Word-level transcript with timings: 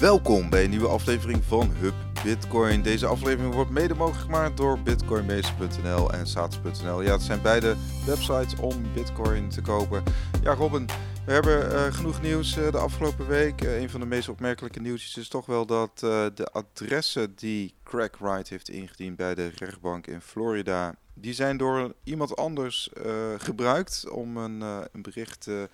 Welkom 0.00 0.50
bij 0.50 0.64
een 0.64 0.70
nieuwe 0.70 0.88
aflevering 0.88 1.44
van 1.44 1.70
Hub 1.70 1.94
Bitcoin. 2.24 2.82
Deze 2.82 3.06
aflevering 3.06 3.54
wordt 3.54 3.70
mede 3.70 3.94
mogelijk 3.94 4.24
gemaakt 4.24 4.56
door 4.56 4.78
bitcoinmeester.nl 4.78 6.12
en 6.12 6.26
saats.nl. 6.26 7.02
Ja, 7.02 7.12
het 7.12 7.22
zijn 7.22 7.42
beide 7.42 7.76
websites 8.06 8.60
om 8.60 8.92
bitcoin 8.94 9.48
te 9.48 9.62
kopen. 9.62 10.02
Ja, 10.42 10.54
Robin, 10.54 10.86
we 11.26 11.32
hebben 11.32 11.72
uh, 11.72 11.92
genoeg 11.92 12.22
nieuws 12.22 12.56
uh, 12.56 12.70
de 12.70 12.78
afgelopen 12.78 13.26
week. 13.26 13.62
Uh, 13.62 13.80
een 13.80 13.90
van 13.90 14.00
de 14.00 14.06
meest 14.06 14.28
opmerkelijke 14.28 14.80
nieuwtjes 14.80 15.16
is 15.16 15.28
toch 15.28 15.46
wel 15.46 15.66
dat 15.66 15.98
de 16.34 16.48
adressen 16.52 17.34
die 17.36 17.74
Craig 17.84 18.18
Wright 18.18 18.48
heeft 18.48 18.68
ingediend 18.68 19.16
bij 19.16 19.34
de 19.34 19.50
rechtbank 19.56 20.06
in 20.06 20.20
Florida, 20.20 20.94
die 21.14 21.34
zijn 21.34 21.56
door 21.56 21.94
iemand 22.04 22.36
anders 22.36 22.90
gebruikt 23.38 24.10
om 24.10 24.36
een, 24.36 24.60
een 24.60 25.02
bericht 25.02 25.40
te 25.40 25.68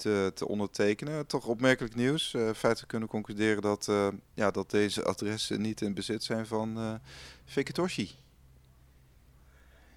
te, 0.00 0.32
te 0.34 0.48
ondertekenen. 0.48 1.26
Toch 1.26 1.46
opmerkelijk 1.46 1.94
nieuws. 1.94 2.32
Uh, 2.32 2.42
feitelijk 2.42 2.88
kunnen 2.88 3.08
concluderen 3.08 3.62
dat, 3.62 3.86
uh, 3.90 4.08
ja, 4.34 4.50
dat 4.50 4.70
deze 4.70 5.04
adressen 5.04 5.60
niet 5.60 5.80
in 5.80 5.94
bezit 5.94 6.24
zijn 6.24 6.46
van 6.46 6.78
uh, 6.78 6.94
Fekitoshi. 7.44 8.10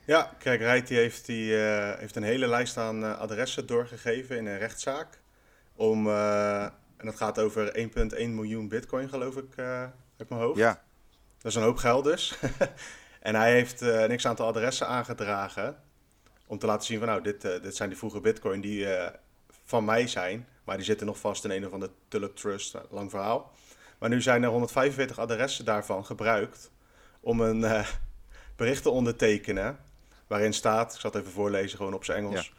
Ja, 0.05 0.35
kijk, 0.39 0.59
Rijt 0.59 0.89
heeft, 0.89 1.25
die, 1.25 1.53
heeft 1.53 2.15
een 2.15 2.23
hele 2.23 2.47
lijst 2.47 2.77
aan 2.77 3.17
adressen 3.17 3.65
doorgegeven 3.65 4.37
in 4.37 4.45
een 4.45 4.57
rechtszaak. 4.57 5.19
Om, 5.75 6.09
en 6.09 6.71
dat 7.05 7.15
gaat 7.15 7.39
over 7.39 7.89
1,1 8.17 8.29
miljoen 8.29 8.67
bitcoin, 8.67 9.09
geloof 9.09 9.37
ik, 9.37 9.57
uit 9.57 10.29
mijn 10.29 10.41
hoofd. 10.41 10.57
Ja. 10.57 10.83
Dat 11.37 11.51
is 11.51 11.55
een 11.55 11.63
hoop 11.63 11.77
geld 11.77 12.03
dus. 12.03 12.37
en 13.19 13.35
hij 13.35 13.51
heeft 13.51 13.81
een 13.81 14.17
x-aantal 14.17 14.47
adressen 14.47 14.87
aangedragen 14.87 15.77
om 16.47 16.57
te 16.57 16.65
laten 16.65 16.85
zien 16.85 16.99
van 16.99 17.07
nou, 17.07 17.21
dit, 17.21 17.41
dit 17.41 17.75
zijn 17.75 17.89
die 17.89 17.97
vroege 17.97 18.21
bitcoin 18.21 18.61
die 18.61 18.87
van 19.63 19.85
mij 19.85 20.07
zijn. 20.07 20.47
Maar 20.63 20.75
die 20.75 20.85
zitten 20.85 21.07
nog 21.07 21.19
vast 21.19 21.43
in 21.43 21.51
een 21.51 21.65
of 21.65 21.71
andere 21.71 21.91
Tulip 22.07 22.35
Trust, 22.35 22.73
nou, 22.73 22.85
lang 22.89 23.09
verhaal. 23.09 23.51
Maar 23.99 24.09
nu 24.09 24.21
zijn 24.21 24.43
er 24.43 24.49
145 24.49 25.19
adressen 25.19 25.65
daarvan 25.65 26.05
gebruikt 26.05 26.71
om 27.19 27.41
een 27.41 27.59
uh, 27.59 27.87
bericht 28.55 28.83
te 28.83 28.89
ondertekenen. 28.89 29.79
Waarin 30.27 30.53
staat, 30.53 30.93
ik 30.93 30.99
zal 30.99 31.11
het 31.11 31.19
even 31.19 31.31
voorlezen 31.31 31.77
gewoon 31.77 31.93
op 31.93 32.03
zijn 32.03 32.17
Engels. 32.17 32.51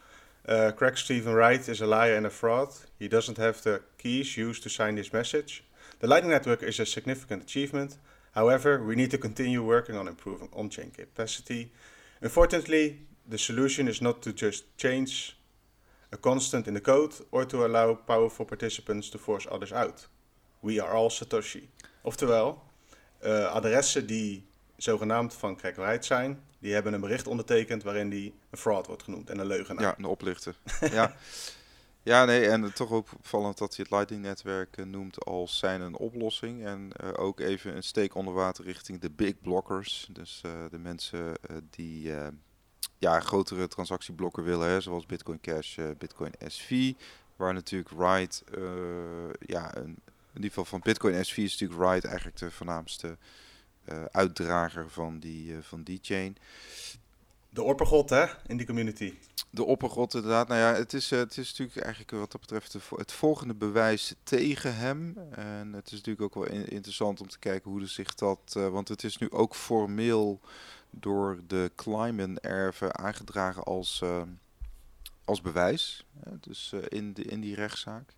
Ja. 0.45 0.67
Uh, 0.69 0.75
Craig 0.75 0.99
Stephen 0.99 1.35
Wright 1.35 1.69
is 1.69 1.83
a 1.83 1.87
liar 1.87 2.17
and 2.17 2.27
a 2.27 2.31
fraud. 2.31 2.85
He 2.99 3.09
doesn't 3.09 3.37
have 3.37 3.61
the 3.61 3.83
keys 3.97 4.37
used 4.37 4.63
to 4.63 4.69
sign 4.69 4.95
this 4.95 5.11
message. 5.11 5.63
The 5.99 6.07
Lightning 6.07 6.33
Network 6.33 6.61
is 6.61 6.81
a 6.81 6.85
significant 6.85 7.43
achievement. 7.43 7.99
However, 8.33 8.87
we 8.87 8.95
need 8.95 9.11
to 9.11 9.19
continue 9.19 9.63
working 9.63 9.97
on 9.97 10.07
improving 10.07 10.49
on-chain 10.53 10.91
capacity. 10.91 11.71
Unfortunately, 12.21 13.07
the 13.29 13.39
solution 13.39 13.89
is 13.89 14.01
not 14.01 14.23
to 14.23 14.33
just 14.33 14.65
change 14.77 15.37
a 16.15 16.17
constant 16.21 16.67
in 16.67 16.75
the 16.75 16.81
code, 16.81 17.15
or 17.31 17.47
to 17.47 17.65
allow 17.65 17.95
powerful 17.95 18.45
participants 18.45 19.09
to 19.09 19.19
force 19.19 19.49
others 19.51 19.73
out. 19.73 20.09
We 20.61 20.83
are 20.83 20.95
all 20.95 21.11
Satoshi. 21.11 21.69
Oftewel, 22.03 22.63
uh, 23.25 23.53
adressen 23.53 24.07
die 24.07 24.47
zogenaamd 24.77 25.35
van 25.35 25.57
crackright 25.57 26.05
zijn, 26.05 26.43
die 26.59 26.73
hebben 26.73 26.93
een 26.93 27.01
bericht 27.01 27.27
ondertekend 27.27 27.83
waarin 27.83 28.09
die 28.09 28.35
een 28.51 28.59
fraud 28.59 28.87
wordt 28.87 29.03
genoemd 29.03 29.31
en 29.31 29.39
een 29.39 29.47
leugenaar. 29.47 29.83
Ja, 29.83 29.95
een 29.99 30.05
oplichter. 30.05 30.57
ja. 30.91 31.15
ja, 32.03 32.25
nee, 32.25 32.49
en 32.49 32.73
toch 32.73 32.91
ook 32.91 33.09
opvallend 33.17 33.59
dat 33.59 33.77
hij 33.77 33.85
het 33.89 33.95
Lightning-netwerk 33.95 34.77
uh, 34.77 34.87
noemt 34.87 35.25
als 35.25 35.59
zijn 35.59 35.81
een 35.81 35.97
oplossing. 35.97 36.65
En 36.65 36.91
uh, 37.05 37.11
ook 37.17 37.41
even 37.41 37.77
een 37.77 37.83
steek 37.83 38.15
onder 38.15 38.35
water 38.35 38.65
richting 38.65 39.01
de 39.01 39.11
big 39.11 39.41
blockers. 39.41 40.09
Dus 40.11 40.41
de 40.71 40.79
mensen 40.79 41.35
die 41.71 42.13
ja, 43.05 43.21
grotere 43.21 43.69
transactieblokken 43.69 44.45
willen, 44.45 44.69
hè, 44.69 44.81
zoals 44.81 45.07
Bitcoin 45.07 45.41
Cash, 45.41 45.77
uh, 45.77 45.87
Bitcoin 45.99 46.33
SV. 46.47 46.93
Waar 47.37 47.55
natuurlijk 47.55 47.91
Ride, 47.91 48.35
uh, 48.59 49.33
ja, 49.47 49.77
een, 49.77 49.97
in 50.33 50.35
ieder 50.35 50.49
geval 50.49 50.65
van 50.65 50.81
Bitcoin 50.81 51.25
SV 51.25 51.37
is 51.37 51.59
natuurlijk 51.59 51.91
Ride 51.91 52.09
eigenlijk 52.09 52.37
de 52.37 52.51
voornaamste 52.51 53.17
uh, 53.85 54.05
uitdrager 54.05 54.91
van 54.91 55.19
die, 55.19 55.57
van 55.61 55.83
die 55.83 55.99
chain. 56.03 56.37
De 57.51 57.63
oppergod, 57.63 58.11
hè, 58.11 58.25
in 58.47 58.57
die 58.57 58.67
community. 58.67 59.15
De 59.51 59.65
oppergod, 59.65 60.15
inderdaad. 60.15 60.49
Nou 60.49 60.61
ja, 60.61 60.75
het 60.75 60.93
is, 60.93 61.11
het 61.11 61.37
is 61.37 61.49
natuurlijk 61.51 61.79
eigenlijk 61.79 62.11
wat 62.11 62.33
dat 62.33 62.41
betreft 62.41 62.77
het 62.97 63.13
volgende 63.13 63.55
bewijs 63.55 64.15
tegen 64.23 64.77
hem. 64.77 65.17
En 65.31 65.73
het 65.73 65.87
is 65.87 65.93
natuurlijk 65.93 66.23
ook 66.23 66.35
wel 66.35 66.47
in, 66.47 66.69
interessant 66.69 67.21
om 67.21 67.29
te 67.29 67.39
kijken 67.39 67.71
hoe 67.71 67.87
zich 67.87 68.15
dat... 68.15 68.53
want 68.53 68.89
het 68.89 69.05
is 69.05 69.17
nu 69.17 69.31
ook 69.31 69.55
formeel 69.55 70.41
door 71.01 71.41
de 71.47 71.73
Kleiman-erven 71.75 72.99
aangedragen 72.99 73.63
als, 73.63 74.01
uh, 74.05 74.23
als 75.25 75.41
bewijs. 75.41 76.07
dus 76.41 76.73
uh, 76.75 76.81
in, 76.89 77.13
de, 77.13 77.23
in 77.23 77.41
die 77.41 77.55
rechtszaak. 77.55 78.15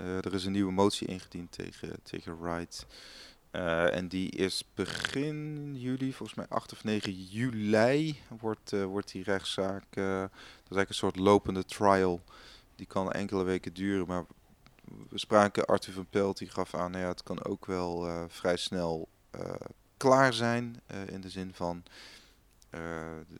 Uh, 0.00 0.16
er 0.16 0.34
is 0.34 0.44
een 0.44 0.52
nieuwe 0.52 0.72
motie 0.72 1.06
ingediend 1.06 1.52
tegen, 1.52 2.02
tegen 2.02 2.40
Wright. 2.40 2.86
en 3.90 4.08
die 4.08 4.30
is 4.30 4.64
begin 4.74 5.72
juli, 5.76 6.12
volgens 6.12 6.38
mij 6.38 6.46
8 6.48 6.72
of 6.72 6.84
9 6.84 7.12
juli, 7.12 8.18
wordt, 8.40 8.70
wordt 8.70 9.12
die 9.12 9.22
rechtszaak. 9.22 9.84
dat 9.94 10.30
is 10.70 10.76
eigenlijk 10.76 10.88
een 10.88 10.94
soort 10.94 11.16
lopende 11.16 11.64
trial. 11.64 12.22
Die 12.74 12.86
kan 12.86 13.12
enkele 13.12 13.42
weken 13.42 13.74
duren, 13.74 14.06
maar 14.06 14.24
we 15.08 15.18
spraken 15.18 15.64
Arthur 15.64 15.92
van 15.92 16.06
Pelt, 16.10 16.38
die 16.38 16.50
gaf 16.50 16.74
aan, 16.74 16.90
nou 16.90 17.02
ja, 17.02 17.08
het 17.08 17.22
kan 17.22 17.44
ook 17.44 17.66
wel 17.66 18.26
vrij 18.28 18.56
snel 18.56 19.08
klaar 19.96 20.32
zijn. 20.32 20.80
Uh, 20.90 21.06
in 21.06 21.20
de 21.20 21.30
zin 21.30 21.54
van, 21.54 21.82
uh, 22.70 22.80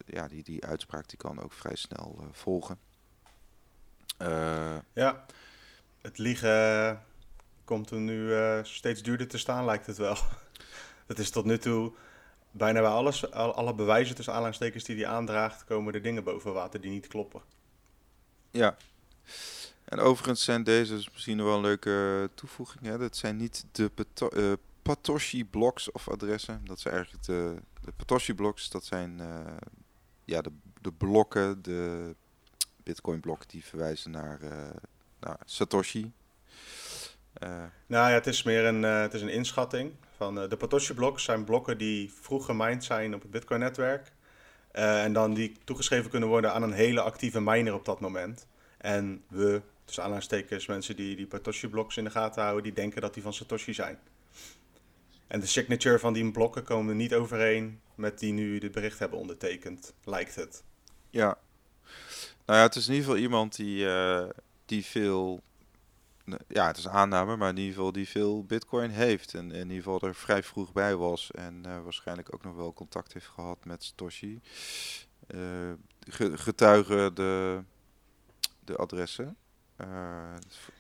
ja, 0.07 0.29
die, 0.29 0.43
die 0.43 0.65
uitspraak 0.65 1.09
die 1.09 1.19
kan 1.19 1.41
ook 1.41 1.53
vrij 1.53 1.77
snel 1.77 2.19
uh, 2.21 2.27
volgen. 2.33 2.79
ja, 4.93 5.27
het 6.01 6.19
liegen 6.19 7.03
komt 7.65 7.91
er 7.91 7.99
nu 7.99 8.33
steeds 8.63 9.03
duurder 9.03 9.29
te 9.29 9.39
staan, 9.39 9.65
lijkt 9.65 9.87
het 9.87 9.97
wel. 9.97 10.17
Dat 11.07 11.19
is 11.19 11.31
tot 11.31 11.45
nu 11.45 11.59
toe 11.59 11.93
bijna 12.51 12.81
bij 12.81 12.91
alles, 12.91 13.31
alle 13.31 13.75
bewijzen 13.75 14.15
tussen 14.15 14.33
aanhalingstekens 14.33 14.85
die 14.85 14.97
hij 14.97 15.07
aandraagt, 15.07 15.65
komen 15.65 15.95
er 15.95 16.03
dingen 16.03 16.25
boven 16.25 16.53
water 16.53 16.81
die 16.81 16.91
niet 16.91 17.07
kloppen. 17.07 17.43
Ja. 18.51 18.77
En 19.85 19.99
overigens 19.99 20.45
zijn 20.45 20.65
deze 20.65 20.95
misschien 20.95 21.37
nog 21.37 21.47
wel 21.47 21.57
een 21.57 21.63
leuke 21.63 22.31
toevoeging. 22.35 22.85
Hè? 22.85 22.99
Dat 22.99 23.17
zijn 23.17 23.37
niet 23.37 23.65
de 23.73 23.91
Patoshi 24.87 25.45
blocks 25.45 25.93
of 25.93 26.09
adressen. 26.09 26.61
Dat 26.65 26.81
zijn 26.81 26.95
eigenlijk 26.95 27.25
de, 27.25 27.57
de 27.81 27.93
Patoshi 27.97 28.35
blocks. 28.35 28.71
Dat 28.71 28.85
zijn 28.85 29.19
uh, 29.21 29.57
ja, 30.25 30.41
de, 30.41 30.51
de 30.81 30.93
blokken, 30.93 31.63
de 31.63 32.15
Bitcoin 32.83 33.21
blokken 33.21 33.49
die 33.49 33.65
verwijzen 33.65 34.11
naar, 34.11 34.41
naar 35.21 35.39
Satoshi. 35.45 36.13
Uh, 37.43 37.49
nou 37.87 38.09
ja, 38.09 38.15
het 38.15 38.27
is 38.27 38.43
meer 38.43 38.65
een, 38.65 38.83
het 38.83 39.15
is 39.15 39.23
een 39.23 39.29
inschatting. 39.29 39.93
Van, 40.17 40.35
de 40.35 40.57
Patoshi 40.57 40.95
blocks 40.95 41.25
zijn 41.25 41.45
blokken 41.45 41.79
die 41.79 42.13
vroeg 42.13 42.45
gemined 42.45 42.85
zijn 42.85 43.15
op 43.15 43.23
het 43.23 43.31
Bitcoin 43.31 43.61
netwerk. 43.61 44.13
en 44.73 45.13
dan 45.13 45.35
die 45.35 45.57
toegeschreven 45.65 46.11
kunnen 46.11 46.29
worden 46.29 46.53
aan 46.53 46.63
een 46.63 46.73
hele 46.73 47.01
actieve 47.01 47.41
miner 47.41 47.75
op 47.75 47.85
dat 47.85 48.01
moment. 48.01 48.47
En 48.79 49.25
we, 49.29 49.63
dus 49.85 50.01
aanhalingstekens, 50.01 50.67
mensen 50.67 50.97
die 50.97 51.17
die 51.17 51.27
Patoshi 51.27 51.69
blocks 51.69 51.97
in 51.97 52.05
de 52.05 52.11
gaten 52.11 52.43
houden, 52.43 52.63
die 52.63 52.73
denken 52.73 53.01
dat 53.01 53.15
die 53.15 53.23
van 53.23 53.33
Satoshi 53.33 53.75
zijn. 53.75 53.99
En 55.27 55.41
de 55.41 55.47
signature 55.47 55.99
van 55.99 56.13
die 56.13 56.31
blokken 56.31 56.65
komen 56.65 56.97
niet 56.97 57.15
overeen 57.15 57.81
met 57.95 58.19
die 58.19 58.33
nu 58.33 58.59
dit 58.59 58.73
bericht 58.73 58.99
hebben 58.99 59.19
ondertekend, 59.19 59.95
lijkt 60.05 60.35
het. 60.35 60.65
Ja. 61.11 61.39
Nou 62.47 62.59
ja, 62.59 62.65
het 62.65 62.75
is 62.75 62.89
in 62.89 62.95
ieder 62.95 63.09
geval 63.09 63.23
iemand 63.23 63.57
die, 63.57 63.85
uh, 63.85 64.29
die 64.65 64.85
veel, 64.85 65.43
ja, 66.49 66.67
het 66.67 66.77
is 66.77 66.89
aanname, 66.89 67.37
maar 67.37 67.51
in 67.51 67.57
ieder 67.57 67.75
geval 67.75 67.93
die 67.93 68.09
veel 68.09 68.45
bitcoin 68.45 68.91
heeft. 68.91 69.35
En 69.35 69.51
in 69.53 69.71
ieder 69.71 69.77
geval 69.77 70.01
er 70.01 70.15
vrij 70.15 70.43
vroeg 70.43 70.73
bij 70.73 70.97
was 70.97 71.31
en 71.31 71.63
uh, 71.67 71.83
waarschijnlijk 71.83 72.35
ook 72.35 72.45
nog 72.45 72.55
wel 72.55 72.73
contact 72.73 73.13
heeft 73.13 73.27
gehad 73.27 73.65
met 73.65 73.85
Satoshi. 73.85 74.41
Uh, 75.35 75.73
getuigen 76.35 77.15
de, 77.15 77.63
de 78.65 78.77
adressen. 78.77 79.37
Uh, 79.81 79.89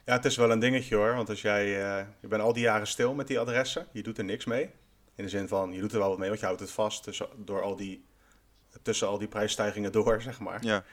ja, 0.05 0.13
het 0.13 0.25
is 0.25 0.37
wel 0.37 0.51
een 0.51 0.59
dingetje 0.59 0.97
hoor. 0.97 1.15
Want 1.15 1.29
als 1.29 1.43
jij, 1.43 1.67
uh, 1.67 2.07
je 2.21 2.29
bent 2.29 2.43
al 2.43 2.53
die 2.53 2.63
jaren 2.63 2.87
stil 2.87 3.15
met 3.15 3.27
die 3.27 3.39
adressen, 3.39 3.87
je 3.93 4.03
doet 4.03 4.19
er 4.19 4.25
niks 4.25 4.45
mee. 4.45 4.71
In 5.15 5.25
de 5.25 5.31
zin 5.31 5.49
van, 5.49 5.73
je 5.73 5.81
doet 5.81 5.93
er 5.93 5.99
wel 5.99 6.09
wat 6.09 6.19
mee, 6.19 6.29
want 6.29 6.41
je 6.41 6.47
houdt 6.47 6.61
het 6.61 6.71
vast 6.71 7.03
tussen, 7.03 7.29
door 7.37 7.63
al 7.63 7.77
die, 7.77 8.05
tussen 8.83 9.09
al 9.09 9.19
die 9.19 9.29
prijsstijgingen 9.29 9.93
door, 9.93 10.23
zeg 10.29 10.41
maar. 10.41 10.65
Ja. 10.65 10.85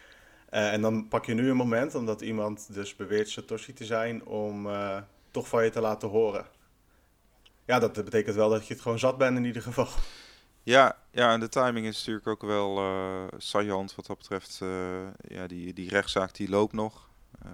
Uh, 0.52 0.74
en 0.74 0.82
dan 0.82 1.08
pak 1.08 1.26
je 1.26 1.34
nu 1.34 1.50
een 1.50 1.56
moment, 1.56 1.96
omdat 1.96 2.22
iemand 2.22 2.74
dus 2.74 2.96
beweert 2.96 3.30
Satoshi 3.30 3.74
te 3.74 3.86
zijn, 3.86 4.26
om 4.26 4.68
toch 5.32 5.48
van 5.48 5.64
je 5.64 5.70
te 5.70 5.82
laten 5.82 6.10
horen. 6.10 6.46
Ja, 7.66 7.80
dat 7.80 7.94
betekent 7.94 8.36
wel 8.36 8.50
dat 8.50 8.68
je 8.68 8.74
het 8.74 8.82
gewoon 8.82 9.00
zat 9.00 9.18
bent 9.18 9.38
in 9.38 9.46
ieder 9.46 9.62
geval. 9.62 9.88
Ja, 10.64 10.98
ja 11.12 11.34
en 11.34 11.40
de 11.40 11.50
timing 11.50 11.86
is 11.86 11.98
natuurlijk 11.98 12.28
ook 12.28 12.42
wel 12.42 12.78
uh, 12.78 13.24
saillant 13.38 13.96
wat 13.96 14.06
dat 14.06 14.18
betreft. 14.18 14.60
ja, 15.28 15.48
die, 15.48 15.74
die 15.74 15.90
rechtszaak 15.90 16.34
die 16.34 16.50
loopt 16.50 16.74
nog. 16.74 17.12
Uh, 17.46 17.52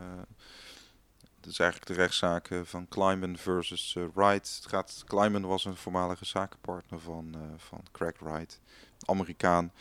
dat 1.40 1.52
is 1.52 1.60
eigenlijk 1.60 1.92
de 1.92 1.98
rechtszaak 1.98 2.50
van 2.64 2.88
Kleiman 2.88 3.38
versus 3.38 3.96
uh, 3.98 4.04
Wright. 4.14 4.56
Het 4.56 4.66
gaat, 4.68 5.04
Kleiman 5.06 5.46
was 5.46 5.66
een 5.66 5.76
voormalige 5.76 6.26
zakenpartner 6.26 7.00
van, 7.00 7.36
van 7.58 7.84
Craig 7.92 8.20
Wright, 8.20 8.60
Amerikaan. 9.06 9.72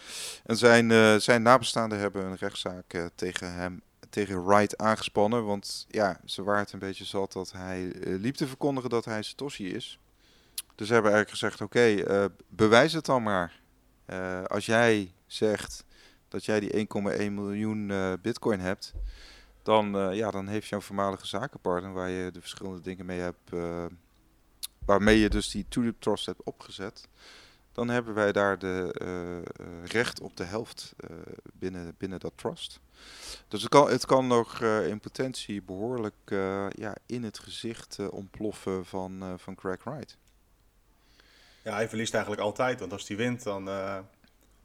En 0.44 0.56
zijn, 0.56 1.20
zijn 1.20 1.42
nabestaanden 1.42 1.98
hebben 1.98 2.24
een 2.24 2.36
rechtszaak 2.36 3.10
tegen 3.14 3.54
hem 3.54 3.82
tegen 4.10 4.46
Wright 4.46 4.78
aangespannen. 4.78 5.44
Want 5.44 5.86
ja, 5.88 6.20
ze 6.24 6.42
waren 6.42 6.62
het 6.62 6.72
een 6.72 6.78
beetje 6.78 7.04
zat 7.04 7.32
dat 7.32 7.52
hij 7.52 7.92
liep 8.02 8.34
te 8.34 8.46
verkondigen 8.46 8.90
dat 8.90 9.04
hij 9.04 9.22
Satoshi 9.22 9.74
is. 9.74 9.98
Dus 10.74 10.86
ze 10.86 10.92
hebben 10.92 11.12
eigenlijk 11.12 11.40
gezegd, 11.40 11.60
oké, 11.60 12.04
bewijs 12.48 12.92
het 12.92 13.04
dan 13.04 13.22
maar. 13.22 13.60
als 14.46 14.66
jij 14.66 15.12
zegt 15.26 15.84
dat 16.28 16.44
jij 16.44 16.60
die 16.60 16.88
1,1 17.18 17.32
miljoen 17.32 17.92
bitcoin 18.22 18.60
hebt, 18.60 18.94
dan, 19.62 20.14
ja, 20.14 20.30
dan 20.30 20.46
heeft 20.46 20.68
jouw 20.68 20.80
voormalige 20.80 21.26
zakenpartner 21.26 21.92
waar 21.92 22.10
je 22.10 22.30
de 22.30 22.40
verschillende 22.40 22.80
dingen 22.80 23.06
mee 23.06 23.20
hebt, 23.20 23.50
waarmee 24.84 25.18
je 25.18 25.28
dus 25.28 25.50
die 25.50 25.66
Tulip 25.68 26.00
Trust 26.00 26.26
hebt 26.26 26.42
opgezet, 26.42 27.08
dan 27.72 27.88
hebben 27.88 28.14
wij 28.14 28.32
daar 28.32 28.58
de 28.58 28.94
uh, 29.02 29.84
recht 29.84 30.20
op 30.20 30.36
de 30.36 30.44
helft 30.44 30.94
uh, 31.10 31.16
binnen, 31.52 31.94
binnen 31.98 32.20
dat 32.20 32.32
trust. 32.34 32.80
Dus 33.48 33.62
het 33.62 33.70
kan, 33.70 33.90
het 33.90 34.06
kan 34.06 34.26
nog 34.26 34.62
in 34.62 35.00
potentie 35.00 35.62
behoorlijk 35.62 36.14
ja, 36.70 36.94
in 37.06 37.24
het 37.24 37.38
gezicht 37.38 38.08
ontploffen 38.10 38.86
van, 38.86 39.38
van 39.38 39.54
Craig 39.54 39.84
Wright. 39.84 40.16
Ja, 41.62 41.74
hij 41.74 41.88
verliest 41.88 42.12
eigenlijk 42.12 42.42
altijd, 42.42 42.80
want 42.80 42.92
als 42.92 43.08
hij 43.08 43.16
wint, 43.16 43.42
dan 43.42 43.62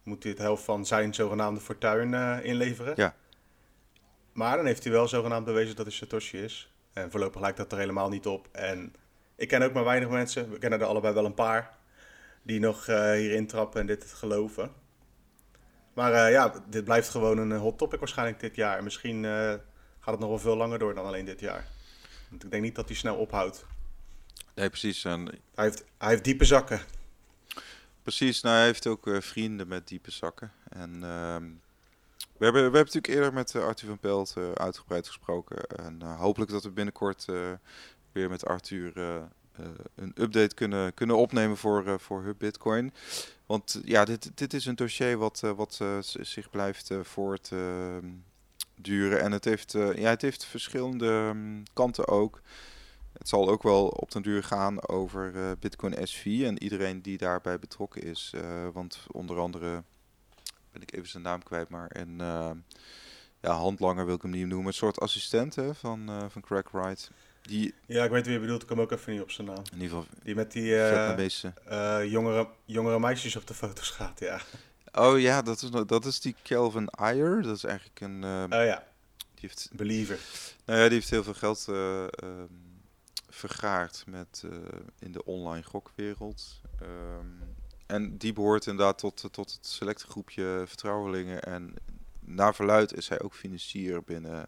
moet 0.04 0.24
hij 0.24 0.32
het 0.32 0.42
helft 0.42 0.64
van 0.64 0.86
zijn 0.86 1.14
zogenaamde 1.14 1.60
fortuin 1.60 2.44
inleveren. 2.44 2.94
Ja. 2.96 3.16
Maar 4.34 4.58
dan 4.58 4.66
heeft 4.66 4.84
hij 4.84 4.92
wel 4.92 5.08
zogenaamd 5.08 5.46
bewezen 5.46 5.76
dat 5.76 5.86
hij 5.86 5.96
Satoshi 5.96 6.38
is. 6.38 6.74
En 6.94 7.12
voorlopig 7.12 7.42
lijkt 7.42 7.58
dat 7.58 7.72
er 7.72 7.78
helemaal 7.78 8.10
niet 8.10 8.28
op. 8.28 8.48
En 8.52 8.94
ik 9.36 9.48
ken 9.48 9.62
ook 9.62 9.74
maar 9.74 9.84
weinig 9.84 10.10
mensen, 10.10 10.50
we 10.50 10.58
kennen 10.58 10.80
er 10.80 10.86
allebei 10.86 11.14
wel 11.14 11.26
een 11.26 11.34
paar, 11.34 11.78
die 12.42 12.60
nog 12.60 12.88
uh, 12.88 13.12
hierin 13.12 13.48
trappen 13.48 13.82
en 13.82 13.88
dit 13.88 14.04
geloven. 14.04 14.72
Maar 15.94 16.14
uh, 16.14 16.32
ja, 16.32 16.54
dit 16.70 16.84
blijft 16.84 17.10
gewoon 17.10 17.38
een 17.38 17.52
hot 17.52 17.78
topic 17.78 18.00
waarschijnlijk 18.00 18.40
dit 18.40 18.56
jaar. 18.56 18.78
En 18.78 18.84
misschien 18.84 19.24
uh, 19.24 19.54
gaat 20.00 20.12
het 20.12 20.20
nog 20.20 20.30
wel 20.30 20.40
veel 20.40 20.56
langer 20.58 20.80
door 20.80 20.96
dan 20.96 21.06
alleen 21.06 21.26
dit 21.26 21.40
jaar. 21.40 21.68
Want 22.30 22.44
ik 22.44 22.52
denk 22.52 22.64
niet 22.64 22.76
dat 22.76 22.88
hij 22.88 22.98
snel 22.98 23.16
ophoudt. 23.16 23.66
Nee, 24.56 24.70
precies. 24.70 25.04
En... 25.04 25.26
Hij, 25.56 25.66
heeft, 25.66 25.86
hij 25.98 26.10
heeft 26.10 26.24
diepe 26.24 26.46
zakken. 26.46 26.82
Precies, 28.02 28.42
nou, 28.42 28.56
hij 28.56 28.66
heeft 28.66 28.88
ook 28.88 29.10
vrienden 29.20 29.68
met 29.68 29.88
diepe 29.88 30.12
zakken. 30.12 30.52
En 30.70 31.04
ehm, 31.04 31.44
we, 32.44 32.50
hebben, 32.50 32.72
we 32.72 32.78
hebben 32.78 32.94
natuurlijk 32.94 33.14
eerder 33.14 33.34
met 33.34 33.56
Arthur 33.56 33.88
van 33.88 34.00
Pelt 34.00 34.36
uitgebreid 34.56 35.08
gesproken. 35.08 35.58
En 35.66 36.02
hopelijk 36.02 36.52
dat 36.52 36.64
we 36.64 36.72
binnenkort 36.72 37.26
weer 38.12 38.30
met 38.30 38.46
Arthur 38.46 38.98
een 39.96 40.12
update 40.16 40.56
kunnen, 40.56 40.94
kunnen 40.94 41.18
opnemen 41.18 41.58
voor, 41.58 42.00
voor 42.00 42.24
Hub 42.24 42.38
Bitcoin. 42.38 42.94
Want 43.46 43.82
ja, 43.84 44.06
dit, 44.06 44.32
dit 44.38 44.54
is 44.54 44.66
een 44.66 44.76
dossier 44.76 45.18
wat, 45.18 45.40
wat 45.40 45.80
zich 46.00 46.50
blijft 46.50 46.92
voortduren. 47.02 48.22
en 49.22 49.32
het 49.32 49.46
heeft, 49.46 49.72
ja, 49.72 50.10
het 50.10 50.22
heeft 50.22 50.46
verschillende 50.46 51.06
um, 51.06 51.64
kanten 51.74 52.08
ook. 52.08 52.42
Het 53.14 53.30
zal 53.30 53.50
ook 53.50 53.64
wel 53.64 53.88
op 53.88 54.12
den 54.12 54.22
duur 54.22 54.44
gaan 54.44 54.88
over 54.88 55.56
Bitcoin 55.60 56.08
SV 56.08 56.42
en 56.46 56.64
iedereen 56.64 57.02
die 57.02 57.18
daarbij 57.18 57.60
betrokken 57.60 58.02
is. 58.02 58.34
Want 58.74 59.06
onder 59.12 59.40
andere 59.40 59.84
ben 60.74 60.82
ik 60.82 60.94
even 60.94 61.10
zijn 61.10 61.24
naam 61.24 61.44
kwijt, 61.44 61.70
maar 61.70 61.88
een 61.90 62.20
uh, 62.22 62.52
ja, 63.42 63.52
handlanger 63.52 64.06
wil 64.06 64.16
ik 64.16 64.22
hem 64.22 64.32
niet 64.32 64.48
noemen. 64.48 64.68
Een 64.68 64.74
soort 64.74 65.00
assistent 65.00 65.56
hè, 65.56 65.74
van, 65.76 66.30
van 66.32 66.42
Craig 66.42 66.72
Wright. 66.72 67.12
Die, 67.42 67.74
ja, 67.86 68.04
ik 68.04 68.12
weet 68.12 68.26
wie 68.26 68.34
je 68.34 68.40
bedoelt. 68.40 68.62
Ik 68.62 68.68
kom 68.68 68.82
ook 68.82 68.92
even 68.92 69.14
niet 69.14 69.22
op 69.22 69.32
zijn 69.32 69.48
naam. 69.48 69.64
In 69.72 69.82
ieder 69.82 69.98
geval. 69.98 70.06
Die 70.24 70.36
met 70.36 70.52
die 70.52 70.64
uh, 70.64 72.12
jongere, 72.12 72.50
jongere 72.66 73.00
meisjes 73.00 73.36
op 73.36 73.48
de 73.48 73.54
foto's 73.54 73.90
gaat, 73.90 74.20
ja. 74.20 74.40
Oh 74.92 75.20
ja, 75.20 75.42
dat 75.42 75.62
is, 75.62 75.70
dat 75.70 76.06
is 76.06 76.20
die 76.20 76.36
Kelvin 76.42 76.90
Ayer. 76.90 77.42
Dat 77.42 77.56
is 77.56 77.64
eigenlijk 77.64 78.00
een... 78.00 78.22
Uh, 78.24 78.44
oh 78.44 78.66
ja. 78.66 78.84
Die 79.18 79.50
heeft, 79.50 79.70
Believer. 79.74 80.20
Nou 80.66 80.80
ja, 80.80 80.86
die 80.86 80.94
heeft 80.94 81.10
heel 81.10 81.24
veel 81.24 81.34
geld 81.34 81.66
uh, 81.70 82.06
vergaard 83.30 84.04
met, 84.08 84.44
in 85.00 85.12
de 85.12 85.26
online 85.26 85.64
gokwereld. 85.64 86.62
Um, 86.82 87.53
en 87.86 88.18
die 88.18 88.34
behoort 88.34 88.66
inderdaad 88.66 88.98
tot, 88.98 89.28
tot 89.32 89.52
het 89.52 89.68
selecte 89.68 90.08
groepje 90.08 90.64
vertrouwelingen. 90.68 91.42
En 91.44 91.74
naar 92.20 92.56
verluid 92.56 92.94
is 92.94 93.10
hij 93.10 93.22
ook 93.22 93.34
financier 93.34 94.04
binnen, 94.04 94.46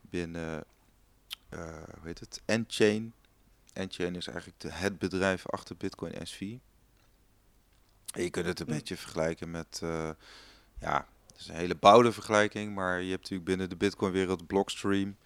binnen 0.00 0.64
uh, 1.50 1.82
hoe 1.98 2.06
heet 2.06 2.20
het? 2.20 2.42
Enchain. 2.44 3.14
Enchain 3.72 4.16
is 4.16 4.26
eigenlijk 4.26 4.60
de, 4.60 4.72
het 4.72 4.98
bedrijf 4.98 5.48
achter 5.48 5.76
Bitcoin 5.76 6.26
SV. 6.26 6.40
En 8.12 8.22
je 8.22 8.30
kunt 8.30 8.46
het 8.46 8.60
een 8.60 8.66
beetje 8.66 8.96
vergelijken 8.96 9.50
met, 9.50 9.80
uh, 9.84 10.10
ja, 10.80 11.06
het 11.26 11.40
is 11.40 11.48
een 11.48 11.54
hele 11.54 11.74
bouwde 11.74 12.12
vergelijking, 12.12 12.74
maar 12.74 13.00
je 13.00 13.10
hebt 13.10 13.22
natuurlijk 13.22 13.48
binnen 13.48 13.68
de 13.68 13.76
Bitcoin-wereld 13.76 14.46
Blockstream. 14.46 15.16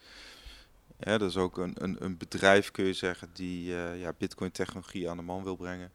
Ja, 0.99 1.19
dat 1.19 1.31
is 1.31 1.37
ook 1.37 1.59
een, 1.59 1.73
een, 1.75 2.05
een 2.05 2.17
bedrijf, 2.17 2.71
kun 2.71 2.85
je 2.85 2.93
zeggen, 2.93 3.31
die 3.33 3.71
uh, 3.71 4.01
ja, 4.01 4.13
Bitcoin-technologie 4.19 5.11
aan 5.11 5.17
de 5.17 5.23
man 5.23 5.45
wil 5.45 5.57
brengen. 5.57 5.93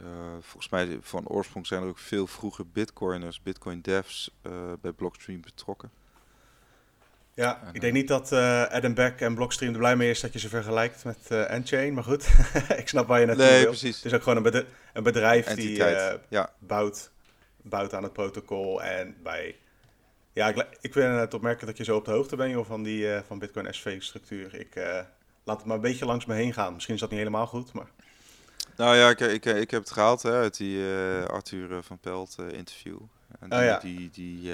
Uh, 0.00 0.06
volgens 0.40 0.68
mij 0.68 0.98
van 1.00 1.28
oorsprong 1.28 1.66
zijn 1.66 1.82
er 1.82 1.88
ook 1.88 1.98
veel 1.98 2.26
vroege 2.26 2.64
Bitcoiners, 2.64 3.42
Bitcoin 3.42 3.80
devs, 3.80 4.30
uh, 4.46 4.52
bij 4.80 4.92
Blockstream 4.92 5.40
betrokken. 5.40 5.90
Ja, 7.34 7.70
ik 7.72 7.80
denk 7.80 7.92
niet 7.92 8.08
dat 8.08 8.32
uh, 8.32 8.62
Adam 8.62 8.94
Beck 8.94 9.20
en 9.20 9.34
Blockstream 9.34 9.72
er 9.72 9.78
blij 9.78 9.96
mee 9.96 10.10
is 10.10 10.20
dat 10.20 10.32
je 10.32 10.38
ze 10.38 10.48
vergelijkt 10.48 11.04
met 11.04 11.30
Enchain. 11.30 11.94
Maar 11.94 12.04
goed, 12.04 12.28
ik 12.82 12.88
snap 12.88 13.06
waar 13.06 13.20
je 13.20 13.26
naartoe 13.26 13.44
nee, 13.44 13.60
wil. 13.60 13.68
Precies. 13.68 13.96
Het 13.96 14.04
is 14.04 14.12
ook 14.12 14.22
gewoon 14.22 14.46
een, 14.46 14.66
een 14.92 15.02
bedrijf 15.02 15.46
die 15.46 15.76
ja. 16.28 16.52
bouwt, 16.58 17.10
bouwt 17.62 17.94
aan 17.94 18.02
het 18.02 18.12
protocol. 18.12 18.82
En 18.82 19.16
bij... 19.22 19.56
Ja, 20.32 20.48
ik, 20.48 20.66
ik 20.80 20.92
vind 20.92 21.18
het 21.18 21.34
opmerkelijk 21.34 21.76
dat 21.76 21.86
je 21.86 21.92
zo 21.92 21.96
op 21.96 22.04
de 22.04 22.10
hoogte 22.10 22.36
bent 22.36 22.52
joh, 22.52 22.66
van, 22.66 22.82
die, 22.82 23.08
van 23.26 23.38
Bitcoin 23.38 23.74
SV-structuur. 23.74 24.54
Ik 24.54 24.74
laat 25.44 25.56
het 25.56 25.66
maar 25.66 25.76
een 25.76 25.82
beetje 25.82 26.06
langs 26.06 26.24
me 26.24 26.34
heen 26.34 26.52
gaan. 26.52 26.72
Misschien 26.74 26.94
is 26.94 27.00
dat 27.00 27.10
niet 27.10 27.18
helemaal 27.18 27.46
goed, 27.46 27.72
maar... 27.72 27.90
Nou 28.82 28.96
ja, 28.96 29.10
ik, 29.10 29.20
ik, 29.20 29.44
ik 29.44 29.70
heb 29.70 29.80
het 29.80 29.90
gehaald 29.90 30.22
hè, 30.22 30.32
uit 30.32 30.56
die 30.56 30.84
Arthur 31.26 31.82
van 31.82 31.98
Pelt 31.98 32.36
interview. 32.52 32.98
En 33.40 33.50
die, 33.50 33.58
oh, 33.58 33.64
ja. 33.64 33.78
die, 33.78 34.10
die 34.10 34.52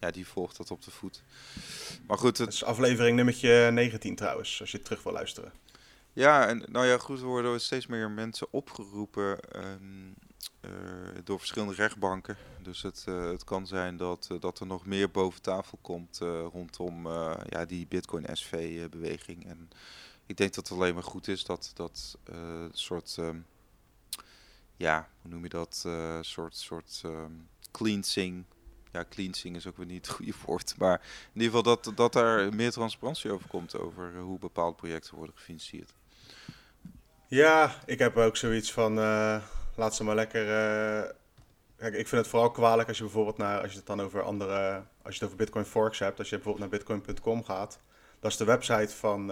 ja, 0.00 0.10
die 0.10 0.26
volgt 0.26 0.56
dat 0.56 0.70
op 0.70 0.82
de 0.82 0.90
voet. 0.90 1.22
Maar 2.06 2.18
goed, 2.18 2.38
het... 2.38 2.46
Dat 2.46 2.54
is 2.54 2.64
aflevering 2.64 3.16
nummertje 3.16 3.70
19 3.72 4.14
trouwens, 4.14 4.60
als 4.60 4.70
je 4.70 4.82
terug 4.82 5.02
wil 5.02 5.12
luisteren. 5.12 5.52
Ja, 6.12 6.46
en 6.46 6.64
nou 6.68 6.86
ja, 6.86 6.98
goed, 6.98 7.20
er 7.20 7.26
worden 7.26 7.60
steeds 7.60 7.86
meer 7.86 8.10
mensen 8.10 8.46
opgeroepen 8.50 9.38
um, 9.56 10.14
uh, 10.60 10.70
door 11.24 11.38
verschillende 11.38 11.74
rechtbanken. 11.74 12.36
Dus 12.62 12.82
het, 12.82 13.04
het 13.04 13.44
kan 13.44 13.66
zijn 13.66 13.96
dat, 13.96 14.28
dat 14.40 14.60
er 14.60 14.66
nog 14.66 14.86
meer 14.86 15.10
boven 15.10 15.42
tafel 15.42 15.78
komt 15.80 16.18
rondom 16.52 17.08
ja, 17.48 17.64
die 17.66 17.86
Bitcoin 17.86 18.26
SV-beweging. 18.32 19.46
En 19.46 19.70
ik 20.26 20.36
denk 20.36 20.54
dat 20.54 20.68
het 20.68 20.78
alleen 20.78 20.94
maar 20.94 21.02
goed 21.02 21.28
is 21.28 21.44
dat 21.44 21.70
dat 21.74 22.18
soort, 22.72 23.16
um, 23.18 23.46
ja, 24.80 25.08
hoe 25.22 25.30
noem 25.30 25.42
je 25.42 25.48
dat, 25.48 25.88
soort, 26.20 26.56
soort 26.56 27.02
um, 27.04 27.48
cleansing 27.70 28.44
ja, 28.92 29.04
cleansing 29.08 29.56
is 29.56 29.66
ook 29.66 29.76
weer 29.76 29.86
niet 29.86 30.06
het 30.06 30.14
goede 30.14 30.32
woord. 30.46 30.74
Maar 30.78 31.00
in 31.32 31.40
ieder 31.40 31.56
geval 31.56 31.62
dat, 31.62 31.96
dat 31.96 32.12
daar 32.12 32.54
meer 32.54 32.70
transparantie 32.70 33.32
over 33.32 33.48
komt 33.48 33.78
over 33.78 34.18
hoe 34.18 34.38
bepaalde 34.38 34.76
projecten 34.76 35.14
worden 35.16 35.36
gefinancierd. 35.36 35.92
Ja, 37.26 37.74
ik 37.86 37.98
heb 37.98 38.16
ook 38.16 38.36
zoiets 38.36 38.72
van 38.72 38.98
uh, 38.98 39.42
laat 39.74 39.94
ze 39.94 40.04
maar 40.04 40.14
lekker. 40.14 40.42
Uh, 40.42 41.10
kijk, 41.76 41.94
ik 41.94 42.08
vind 42.08 42.22
het 42.22 42.28
vooral 42.28 42.50
kwalijk 42.50 42.88
als 42.88 42.96
je 42.96 43.04
bijvoorbeeld 43.04 43.36
naar, 43.36 43.60
als 43.60 43.70
je 43.70 43.76
het 43.76 43.86
dan 43.86 44.00
over 44.00 44.22
andere, 44.22 44.82
als 45.02 45.14
je 45.14 45.20
het 45.20 45.24
over 45.24 45.36
Bitcoin 45.36 45.64
Forks 45.64 45.98
hebt, 45.98 46.18
als 46.18 46.28
je 46.28 46.36
bijvoorbeeld 46.36 46.70
naar 46.70 46.78
bitcoin.com 46.78 47.44
gaat. 47.44 47.78
Dat 48.20 48.30
is 48.30 48.36
de 48.36 48.44
website 48.44 48.96
van, 48.96 49.30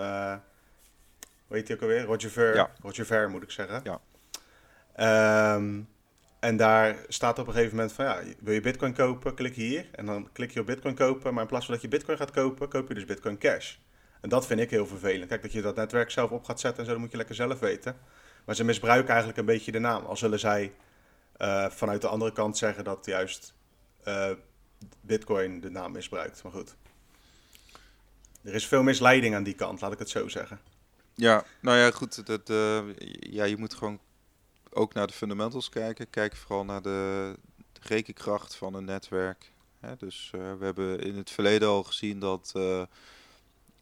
hoe 1.46 1.56
heet 1.56 1.66
die 1.66 1.76
ook 1.76 1.82
alweer? 1.82 2.04
Roger 2.04 2.30
Ver. 2.30 2.54
Ja. 2.54 2.70
Roger 2.82 3.06
Ver 3.06 3.30
moet 3.30 3.42
ik 3.42 3.50
zeggen. 3.50 3.80
Ja. 3.84 4.00
Um, 5.00 5.88
en 6.40 6.56
daar 6.56 6.96
staat 7.08 7.38
op 7.38 7.46
een 7.46 7.52
gegeven 7.52 7.76
moment 7.76 7.94
van 7.94 8.04
ja, 8.04 8.22
wil 8.40 8.54
je 8.54 8.60
bitcoin 8.60 8.94
kopen, 8.94 9.34
klik 9.34 9.54
hier. 9.54 9.86
En 9.92 10.06
dan 10.06 10.28
klik 10.32 10.50
je 10.50 10.60
op 10.60 10.66
bitcoin 10.66 10.94
kopen, 10.94 11.32
maar 11.34 11.42
in 11.42 11.48
plaats 11.48 11.64
van 11.64 11.74
dat 11.74 11.82
je 11.82 11.88
bitcoin 11.88 12.18
gaat 12.18 12.30
kopen, 12.30 12.68
koop 12.68 12.88
je 12.88 12.94
dus 12.94 13.04
bitcoin 13.04 13.38
cash. 13.38 13.76
En 14.20 14.28
dat 14.28 14.46
vind 14.46 14.60
ik 14.60 14.70
heel 14.70 14.86
vervelend. 14.86 15.28
Kijk, 15.28 15.42
dat 15.42 15.52
je 15.52 15.62
dat 15.62 15.76
netwerk 15.76 16.10
zelf 16.10 16.30
op 16.30 16.44
gaat 16.44 16.60
zetten 16.60 16.78
en 16.78 16.84
zo, 16.84 16.92
dat 16.92 17.00
moet 17.00 17.10
je 17.10 17.16
lekker 17.16 17.34
zelf 17.34 17.58
weten. 17.58 17.96
Maar 18.44 18.54
ze 18.54 18.64
misbruiken 18.64 19.08
eigenlijk 19.08 19.38
een 19.38 19.44
beetje 19.44 19.72
de 19.72 19.78
naam. 19.78 20.04
Al 20.04 20.16
zullen 20.16 20.38
zij 20.38 20.72
uh, 21.38 21.70
vanuit 21.70 22.00
de 22.00 22.08
andere 22.08 22.32
kant 22.32 22.56
zeggen 22.56 22.84
dat 22.84 23.06
juist 23.06 23.54
uh, 24.04 24.30
bitcoin 25.00 25.60
de 25.60 25.70
naam 25.70 25.92
misbruikt. 25.92 26.42
Maar 26.42 26.52
goed. 26.52 26.76
Er 28.42 28.54
is 28.54 28.66
veel 28.66 28.82
misleiding 28.82 29.34
aan 29.34 29.42
die 29.42 29.54
kant, 29.54 29.80
laat 29.80 29.92
ik 29.92 29.98
het 29.98 30.08
zo 30.08 30.28
zeggen. 30.28 30.60
Ja, 31.14 31.44
nou 31.60 31.78
ja, 31.78 31.90
goed. 31.90 32.26
Dat, 32.26 32.50
uh, 32.50 32.80
ja, 33.20 33.44
je 33.44 33.56
moet 33.56 33.74
gewoon 33.74 34.00
ook 34.70 34.94
naar 34.94 35.06
de 35.06 35.12
fundamentals 35.12 35.68
kijken. 35.68 36.10
Kijk 36.10 36.36
vooral 36.36 36.64
naar 36.64 36.82
de 36.82 37.34
rekenkracht 37.80 38.54
van 38.54 38.74
een 38.74 38.84
netwerk. 38.84 39.52
dus 39.98 40.32
uh, 40.34 40.40
we 40.58 40.64
hebben 40.64 41.00
in 41.00 41.16
het 41.16 41.30
verleden 41.30 41.68
al 41.68 41.82
gezien 41.82 42.18
dat 42.18 42.52
uh, 42.56 42.82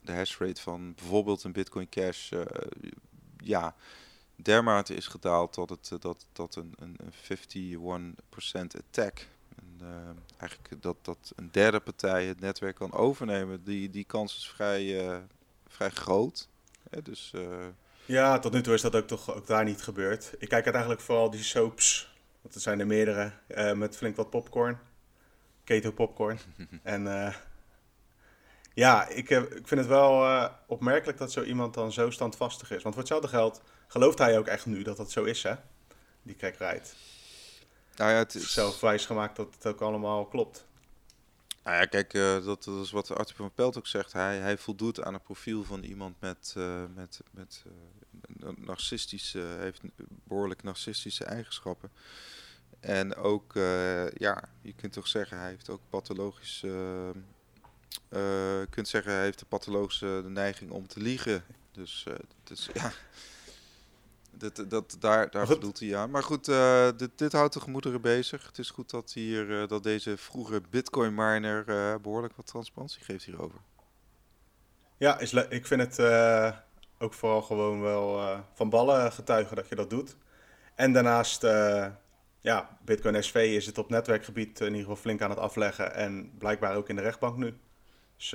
de 0.00 0.12
hashrate 0.12 0.60
van 0.60 0.94
bijvoorbeeld 0.94 1.44
een 1.44 1.52
Bitcoin 1.52 1.88
Cash 1.88 2.32
uh, 2.32 2.42
ja, 3.36 3.74
dermate 4.36 4.94
is 4.94 5.06
gedaald 5.06 5.54
dat, 5.54 5.68
het, 5.68 5.92
dat, 5.98 6.26
dat 6.32 6.56
een, 6.56 6.74
een 6.78 8.16
51% 8.16 8.76
attack, 8.78 9.28
een 9.56 9.80
eigenlijk 10.36 10.82
dat, 10.82 10.96
dat 11.02 11.32
een 11.36 11.48
derde 11.52 11.80
partij 11.80 12.26
het 12.26 12.40
netwerk 12.40 12.76
kan 12.76 12.92
overnemen, 12.92 13.64
die, 13.64 13.90
die 13.90 14.04
kans 14.04 14.36
is 14.36 14.48
vrij, 14.48 15.22
vrij 15.66 15.90
groot. 15.90 16.48
dus, 17.02 17.32
uh... 17.34 17.66
Ja, 18.06 18.38
tot 18.38 18.52
nu 18.52 18.60
toe 18.60 18.74
is 18.74 18.80
dat 18.80 18.96
ook 18.96 19.06
toch 19.06 19.34
ook 19.34 19.46
daar 19.46 19.64
niet 19.64 19.82
gebeurd. 19.82 20.34
Ik 20.38 20.48
kijk 20.48 20.66
eigenlijk 20.66 21.00
vooral 21.00 21.30
die 21.30 21.42
soaps, 21.42 22.14
want 22.42 22.54
er 22.54 22.60
zijn 22.60 22.80
er 22.80 22.86
meerdere, 22.86 23.32
uh, 23.48 23.72
met 23.72 23.96
flink 23.96 24.16
wat 24.16 24.30
popcorn. 24.30 24.78
Keto 25.64 25.90
popcorn. 25.90 26.38
en 26.82 27.34
ja, 28.74 29.08
ik, 29.08 29.30
ik 29.30 29.68
vind 29.68 29.80
het 29.80 29.86
wel 29.86 30.48
opmerkelijk 30.66 31.18
dat 31.18 31.32
zo 31.32 31.42
iemand 31.42 31.74
dan 31.74 31.92
zo 31.92 32.10
standvastig 32.10 32.70
is. 32.70 32.82
Want 32.82 32.94
voor 32.94 33.02
hetzelfde 33.02 33.28
geld 33.28 33.62
gelooft 33.88 34.18
hij 34.18 34.38
ook 34.38 34.46
echt 34.46 34.66
nu 34.66 34.82
dat 34.82 34.96
dat 34.96 35.10
zo 35.10 35.24
is, 35.24 35.42
hè? 35.42 35.54
Die 36.22 36.36
Craig 36.36 36.58
Wright. 36.58 36.96
Nou 37.96 38.10
ja, 38.10 38.16
het 38.16 38.34
is 38.34 38.52
zelf 38.52 38.80
wijs 38.80 39.06
gemaakt 39.06 39.36
dat 39.36 39.54
het 39.54 39.66
ook 39.66 39.80
allemaal 39.80 40.26
klopt. 40.26 40.65
Nou 41.66 41.78
ja, 41.78 41.84
kijk, 41.84 42.14
uh, 42.14 42.44
dat, 42.44 42.66
is 42.66 42.90
wat 42.90 43.10
Arthur 43.10 43.36
van 43.36 43.52
Pelt 43.54 43.78
ook 43.78 43.86
zegt. 43.86 44.12
Hij, 44.12 44.38
hij 44.38 44.58
voldoet 44.58 45.02
aan 45.02 45.14
een 45.14 45.22
profiel 45.22 45.64
van 45.64 45.82
iemand 45.82 46.20
met, 46.20 46.54
uh, 46.58 46.84
met, 46.94 47.20
met 47.30 47.64
uh, 48.42 48.48
narcistische, 48.56 49.56
heeft 49.58 49.80
behoorlijk 50.24 50.62
narcistische 50.62 51.24
eigenschappen. 51.24 51.90
En 52.80 53.14
ook, 53.14 53.52
ja, 54.14 54.48
je 54.62 54.72
kunt 54.76 54.92
toch 54.92 55.06
zeggen, 55.06 55.38
hij 55.38 55.48
heeft 55.48 55.70
ook 55.70 55.80
pathologische, 55.88 57.12
je 58.10 58.66
kunt 58.70 58.88
zeggen, 58.88 59.12
hij 59.12 59.22
heeft 59.22 59.38
de 59.38 59.46
pathologische 59.46 60.22
neiging 60.26 60.70
om 60.70 60.86
te 60.86 61.00
liegen. 61.00 61.44
Dus, 61.72 62.06
dus 62.44 62.68
ja, 62.74 62.92
dat, 64.38 64.64
dat, 64.68 64.96
daar 64.98 65.30
daar 65.30 65.46
bedoelt 65.46 65.80
hij 65.80 65.96
aan. 65.96 66.10
Maar 66.10 66.22
goed, 66.22 66.48
uh, 66.48 66.88
dit, 66.96 67.10
dit, 67.16 67.32
houdt 67.32 67.54
de 67.54 67.60
gemoederen 67.60 68.00
bezig. 68.00 68.46
Het 68.46 68.58
is 68.58 68.70
goed 68.70 68.90
dat, 68.90 69.12
hier, 69.12 69.48
uh, 69.48 69.68
dat 69.68 69.82
deze 69.82 70.16
vroege 70.16 70.62
bitcoin 70.70 71.14
miner 71.14 71.64
uh, 71.68 71.94
behoorlijk 72.02 72.36
wat 72.36 72.46
transparantie 72.46 73.04
geeft 73.04 73.24
hierover. 73.24 73.58
Ja, 74.96 75.18
is 75.18 75.32
ik 75.32 75.66
vind 75.66 75.80
het 75.80 75.98
ook 76.98 77.14
vooral 77.14 77.42
gewoon 77.42 77.80
wel 77.80 78.38
van 78.54 78.70
ballen 78.70 79.12
getuigen 79.12 79.56
dat 79.56 79.68
je 79.68 79.74
dat 79.74 79.90
doet. 79.90 80.16
En 80.74 80.92
daarnaast, 80.92 81.42
ja, 82.40 82.78
Bitcoin 82.84 83.24
SV 83.24 83.34
is 83.34 83.66
het 83.66 83.78
op 83.78 83.90
netwerkgebied 83.90 84.60
in 84.60 84.66
ieder 84.66 84.80
geval 84.80 84.96
flink 84.96 85.22
aan 85.22 85.30
het 85.30 85.38
afleggen. 85.38 85.94
En 85.94 86.32
blijkbaar 86.38 86.76
ook 86.76 86.88
in 86.88 86.96
de 86.96 87.02
rechtbank 87.02 87.36
nu. 87.36 87.54
Dus 88.16 88.34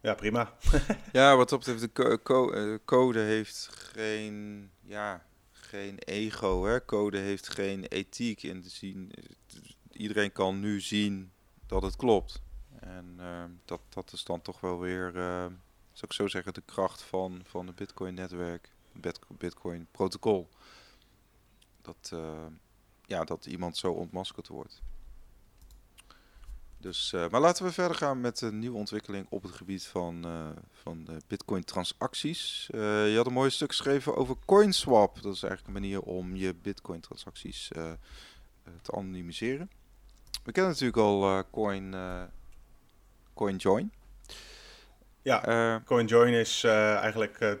ja, 0.00 0.14
prima. 0.14 0.56
ja, 1.12 1.36
wat 1.36 1.48
de 1.48 1.90
eh, 1.92 2.74
code 2.84 3.18
heeft 3.20 3.68
geen, 3.72 4.70
ja, 4.80 5.26
geen 5.52 5.98
ego. 5.98 6.64
Hè? 6.64 6.84
Code 6.84 7.18
heeft 7.18 7.48
geen 7.48 7.84
ethiek 7.84 8.42
in 8.42 8.62
te 8.62 8.68
zien. 8.68 9.12
Iedereen 9.92 10.32
kan 10.32 10.60
nu 10.60 10.80
zien 10.80 11.32
dat 11.66 11.82
het 11.82 11.96
klopt. 11.96 12.42
En 12.80 13.16
uh, 13.20 13.44
dat, 13.64 13.80
dat 13.88 14.12
is 14.12 14.24
dan 14.24 14.42
toch 14.42 14.60
wel 14.60 14.78
weer, 14.78 15.06
uh, 15.06 15.46
zou 15.92 16.06
ik 16.06 16.12
zo 16.12 16.26
zeggen, 16.26 16.54
de 16.54 16.62
kracht 16.64 17.02
van, 17.02 17.40
van 17.44 17.66
het 17.66 17.76
Bitcoin-netwerk, 17.76 18.70
Bitcoin-protocol. 19.28 20.48
Dat, 21.82 22.10
uh, 22.14 22.46
ja, 23.06 23.24
dat 23.24 23.46
iemand 23.46 23.76
zo 23.76 23.92
ontmaskerd 23.92 24.48
wordt. 24.48 24.82
Dus, 26.80 27.12
uh, 27.14 27.28
maar 27.28 27.40
laten 27.40 27.64
we 27.64 27.72
verder 27.72 27.96
gaan 27.96 28.20
met 28.20 28.40
een 28.40 28.58
nieuwe 28.58 28.76
ontwikkeling 28.76 29.26
op 29.28 29.42
het 29.42 29.52
gebied 29.52 29.86
van, 29.86 30.26
uh, 30.26 30.48
van 30.72 31.04
de 31.04 31.16
Bitcoin-transacties. 31.26 32.68
Uh, 32.74 33.10
je 33.10 33.16
had 33.16 33.26
een 33.26 33.32
mooi 33.32 33.50
stuk 33.50 33.68
geschreven 33.68 34.16
over 34.16 34.36
CoinSwap. 34.44 35.22
Dat 35.22 35.34
is 35.34 35.42
eigenlijk 35.42 35.66
een 35.66 35.82
manier 35.82 36.00
om 36.00 36.36
je 36.36 36.54
Bitcoin-transacties 36.54 37.68
te 38.82 38.92
anonimiseren. 38.92 39.70
We 40.44 40.52
kennen 40.52 40.72
natuurlijk 40.72 40.98
al 40.98 41.44
Coin, 41.50 41.94
CoinJoin. 43.34 43.92
Ja, 45.22 45.82
CoinJoin 45.84 46.32
is 46.32 46.64
eigenlijk 46.64 47.58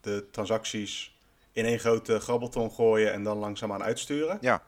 de 0.00 0.26
transacties 0.30 1.18
in 1.52 1.64
één 1.64 1.78
grote 1.78 2.20
grabbelton 2.20 2.70
gooien 2.70 3.12
en 3.12 3.24
dan 3.24 3.38
langzaamaan 3.38 3.82
uitsturen. 3.82 4.38
Ja. 4.40 4.62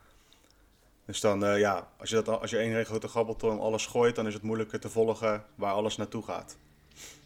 Dus 1.12 1.20
dan, 1.20 1.44
uh, 1.44 1.58
ja, 1.58 1.88
als 1.98 2.10
je, 2.10 2.22
dat, 2.22 2.40
als 2.40 2.50
je 2.50 2.56
één 2.58 2.84
grote 2.84 3.08
grabbelton 3.08 3.60
alles 3.60 3.86
gooit, 3.86 4.14
dan 4.14 4.26
is 4.26 4.34
het 4.34 4.42
moeilijker 4.42 4.80
te 4.80 4.88
volgen 4.88 5.44
waar 5.54 5.72
alles 5.72 5.96
naartoe 5.96 6.22
gaat. 6.22 6.56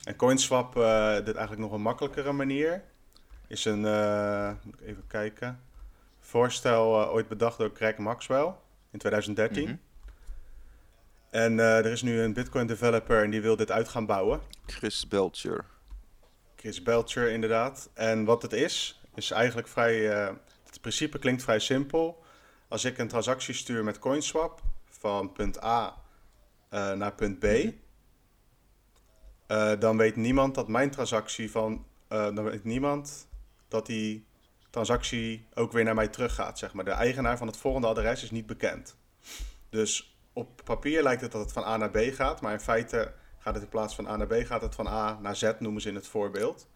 En 0.04 0.16
CoinSwap, 0.16 0.76
uh, 0.76 1.14
dit 1.14 1.34
eigenlijk 1.34 1.58
nog 1.58 1.72
een 1.72 1.82
makkelijkere 1.82 2.32
manier, 2.32 2.82
is 3.46 3.64
een, 3.64 3.80
uh, 3.80 4.50
moet 4.62 4.80
ik 4.80 4.86
even 4.86 5.06
kijken, 5.06 5.60
voorstel 6.20 7.10
ooit 7.10 7.28
bedacht 7.28 7.58
door 7.58 7.72
Craig 7.72 7.96
Maxwell 7.96 8.54
in 8.90 8.98
2013. 8.98 9.62
Mm 9.62 9.68
-hmm. 9.68 9.80
En 11.30 11.58
er 11.58 11.86
is 11.86 12.02
nu 12.02 12.20
een 12.20 12.32
Bitcoin 12.32 12.66
developer 12.66 13.22
en 13.22 13.30
die 13.30 13.42
wil 13.42 13.56
dit 13.56 13.70
uit 13.70 13.88
gaan 13.88 14.06
bouwen. 14.06 14.40
Chris 14.66 15.08
Belcher. 15.08 15.64
Chris 16.56 16.82
Belcher, 16.82 17.30
inderdaad. 17.30 17.90
En 17.94 18.24
wat 18.24 18.42
het 18.42 18.52
is, 18.52 19.00
is 19.14 19.30
eigenlijk 19.30 19.68
vrij, 19.68 19.96
het 20.64 20.80
principe 20.80 21.18
klinkt 21.18 21.42
vrij 21.42 21.58
simpel. 21.58 22.24
Als 22.68 22.84
ik 22.84 22.98
een 22.98 23.08
transactie 23.08 23.54
stuur 23.54 23.84
met 23.84 23.98
CoinSwap 23.98 24.62
van 24.84 25.32
punt 25.32 25.62
A 25.62 26.02
uh, 26.70 26.92
naar 26.92 27.14
punt 27.14 27.38
B, 27.38 27.44
uh, 27.44 27.72
dan 29.78 29.96
weet 29.96 30.16
niemand 30.16 30.54
dat 30.54 30.68
mijn 30.68 30.90
transactie 30.90 31.50
van, 31.50 31.86
uh, 32.08 32.34
dan 32.34 32.44
weet 32.44 32.64
niemand 32.64 33.28
dat 33.68 33.86
die 33.86 34.26
transactie 34.70 35.46
ook 35.54 35.72
weer 35.72 35.84
naar 35.84 35.94
mij 35.94 36.08
teruggaat. 36.08 36.58
Zeg 36.58 36.72
maar. 36.72 36.84
De 36.84 36.90
eigenaar 36.90 37.38
van 37.38 37.46
het 37.46 37.56
volgende 37.56 37.86
adres 37.86 38.22
is 38.22 38.30
niet 38.30 38.46
bekend. 38.46 38.96
Dus 39.68 40.16
op 40.32 40.60
papier 40.64 41.02
lijkt 41.02 41.20
het 41.20 41.32
dat 41.32 41.40
het 41.40 41.52
van 41.52 41.64
A 41.64 41.76
naar 41.76 41.90
B 41.90 41.98
gaat, 42.12 42.40
maar 42.40 42.52
in 42.52 42.60
feite 42.60 43.14
gaat 43.38 43.54
het 43.54 43.62
in 43.62 43.68
plaats 43.68 43.94
van 43.94 44.08
A 44.08 44.16
naar 44.16 44.26
B 44.26 44.46
gaat 44.46 44.62
het 44.62 44.74
van 44.74 44.86
A 44.86 45.18
naar 45.20 45.36
Z, 45.36 45.52
noemen 45.58 45.82
ze 45.82 45.88
in 45.88 45.94
het 45.94 46.06
voorbeeld. 46.06 46.68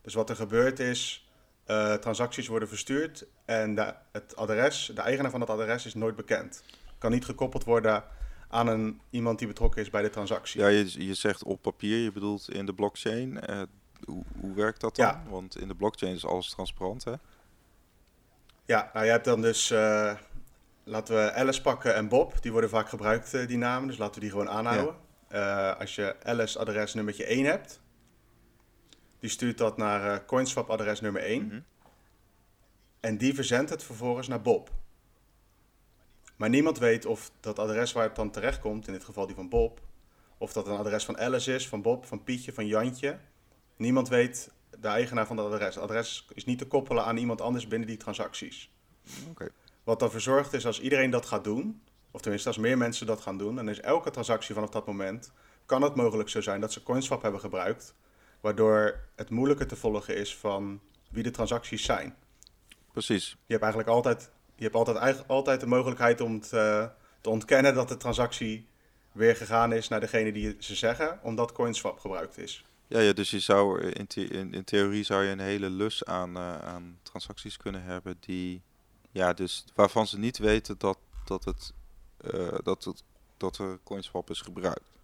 Dus 0.00 0.14
wat 0.14 0.30
er 0.30 0.36
gebeurt 0.36 0.78
is, 0.78 1.27
uh, 1.70 1.94
transacties 1.94 2.46
worden 2.46 2.68
verstuurd 2.68 3.26
en 3.44 3.74
de, 3.74 3.94
het 4.12 4.36
adres, 4.36 4.90
de 4.94 5.00
eigenaar 5.00 5.30
van 5.30 5.40
dat 5.40 5.50
adres 5.50 5.86
is 5.86 5.94
nooit 5.94 6.16
bekend. 6.16 6.62
Kan 6.98 7.10
niet 7.10 7.24
gekoppeld 7.24 7.64
worden 7.64 8.04
aan 8.48 8.66
een, 8.66 9.00
iemand 9.10 9.38
die 9.38 9.48
betrokken 9.48 9.82
is 9.82 9.90
bij 9.90 10.02
de 10.02 10.10
transactie. 10.10 10.60
Ja, 10.60 10.66
je, 10.66 11.06
je 11.06 11.14
zegt 11.14 11.44
op 11.44 11.62
papier, 11.62 11.98
je 11.98 12.12
bedoelt 12.12 12.50
in 12.50 12.66
de 12.66 12.74
blockchain. 12.74 13.40
Uh, 13.50 13.62
hoe, 14.04 14.24
hoe, 14.40 14.54
werkt 14.54 14.80
dat 14.80 14.96
dan? 14.96 15.06
Ja. 15.06 15.22
Want 15.28 15.58
in 15.58 15.68
de 15.68 15.74
blockchain 15.74 16.14
is 16.14 16.26
alles 16.26 16.50
transparant, 16.50 17.04
hè? 17.04 17.12
Ja, 18.64 18.90
nou 18.92 19.04
je 19.04 19.10
hebt 19.10 19.24
dan 19.24 19.40
dus, 19.40 19.70
uh, 19.70 20.14
laten 20.84 21.14
we 21.14 21.32
Alice 21.32 21.62
pakken 21.62 21.94
en 21.94 22.08
Bob. 22.08 22.42
Die 22.42 22.52
worden 22.52 22.70
vaak 22.70 22.88
gebruikt, 22.88 23.48
die 23.48 23.58
namen, 23.58 23.88
dus 23.88 23.98
laten 23.98 24.14
we 24.14 24.20
die 24.20 24.30
gewoon 24.30 24.48
aanhouden. 24.48 24.94
Ja. 25.30 25.70
als 25.70 25.94
je 25.94 26.16
Alice 26.22 26.58
adres 26.58 26.94
nummertje 26.94 27.24
1 27.24 27.44
hebt, 27.44 27.80
die 29.18 29.30
stuurt 29.30 29.58
dat 29.58 29.76
naar 29.76 30.04
uh, 30.04 30.26
CoinSwap 30.26 30.70
adres 30.70 31.00
nummer 31.00 31.22
1. 31.22 31.46
Mhm. 31.46 31.60
En 33.00 33.18
die 33.18 33.34
verzendt 33.34 33.70
het 33.70 33.82
vervolgens 33.82 34.28
naar 34.28 34.42
Bob. 34.42 34.70
Maar 36.36 36.48
niemand 36.48 36.78
weet 36.78 37.06
of 37.06 37.30
dat 37.40 37.58
adres 37.58 37.92
waar 37.92 38.04
het 38.04 38.16
dan 38.16 38.30
terecht 38.30 38.60
komt, 38.60 38.86
in 38.86 38.92
dit 38.92 39.04
geval 39.04 39.26
die 39.26 39.34
van 39.34 39.48
Bob, 39.48 39.80
of 40.38 40.52
dat 40.52 40.66
een 40.66 40.76
adres 40.76 41.04
van 41.04 41.18
Alice 41.18 41.54
is, 41.54 41.68
van 41.68 41.82
Bob, 41.82 42.06
van 42.06 42.24
Pietje, 42.24 42.52
van 42.52 42.66
Jantje. 42.66 43.18
Niemand 43.76 44.08
weet 44.08 44.50
de 44.80 44.88
eigenaar 44.88 45.26
van 45.26 45.36
dat 45.36 45.52
adres. 45.52 45.74
Het 45.74 45.84
adres 45.84 46.26
is 46.34 46.44
niet 46.44 46.58
te 46.58 46.66
koppelen 46.66 47.04
aan 47.04 47.16
iemand 47.16 47.40
anders 47.40 47.68
binnen 47.68 47.88
die 47.88 47.96
transacties. 47.96 48.70
Okay. 49.30 49.48
Wat 49.84 50.02
ervoor 50.02 50.20
zorgt 50.20 50.52
is 50.52 50.66
als 50.66 50.80
iedereen 50.80 51.10
dat 51.10 51.26
gaat 51.26 51.44
doen, 51.44 51.82
of 52.10 52.20
tenminste 52.20 52.48
als 52.48 52.58
meer 52.58 52.78
mensen 52.78 53.06
dat 53.06 53.20
gaan 53.20 53.38
doen, 53.38 53.54
dan 53.54 53.68
is 53.68 53.80
elke 53.80 54.10
transactie 54.10 54.54
vanaf 54.54 54.70
dat 54.70 54.86
moment, 54.86 55.32
kan 55.66 55.82
het 55.82 55.94
mogelijk 55.94 56.28
zo 56.28 56.40
zijn 56.40 56.60
dat 56.60 56.72
ze 56.72 56.82
CoinSwap 56.82 57.22
hebben 57.22 57.40
gebruikt 57.40 57.94
Waardoor 58.40 59.00
het 59.16 59.30
moeilijker 59.30 59.66
te 59.66 59.76
volgen 59.76 60.16
is 60.16 60.36
van 60.36 60.80
wie 61.10 61.22
de 61.22 61.30
transacties 61.30 61.84
zijn. 61.84 62.14
Precies. 62.92 63.28
Je 63.28 63.52
hebt 63.52 63.62
eigenlijk 63.62 63.92
altijd, 63.92 64.30
je 64.54 64.62
hebt 64.62 64.74
altijd, 64.74 65.28
altijd 65.28 65.60
de 65.60 65.66
mogelijkheid 65.66 66.20
om 66.20 66.40
te, 66.40 66.90
te 67.20 67.30
ontkennen 67.30 67.74
dat 67.74 67.88
de 67.88 67.96
transactie 67.96 68.68
weer 69.12 69.36
gegaan 69.36 69.72
is 69.72 69.88
naar 69.88 70.00
degene 70.00 70.32
die 70.32 70.56
ze 70.58 70.74
zeggen, 70.74 71.18
omdat 71.22 71.52
CoinSwap 71.52 71.98
gebruikt 71.98 72.38
is. 72.38 72.64
Ja, 72.86 73.00
ja 73.00 73.12
dus 73.12 73.30
je 73.30 73.40
zou 73.40 73.82
in, 73.82 74.06
in, 74.30 74.54
in 74.54 74.64
theorie 74.64 75.04
zou 75.04 75.24
je 75.24 75.30
een 75.30 75.40
hele 75.40 75.70
lus 75.70 76.04
aan, 76.04 76.36
uh, 76.36 76.58
aan 76.58 76.98
transacties 77.02 77.56
kunnen 77.56 77.82
hebben 77.82 78.16
die, 78.20 78.62
ja, 79.10 79.32
dus 79.32 79.64
waarvan 79.74 80.06
ze 80.06 80.18
niet 80.18 80.38
weten 80.38 80.78
dat, 80.78 80.98
dat, 81.24 81.44
het, 81.44 81.72
uh, 82.34 82.58
dat, 82.62 82.84
het, 82.84 83.02
dat 83.36 83.58
er 83.58 83.78
CoinSwap 83.84 84.30
is 84.30 84.40
gebruikt. 84.40 84.97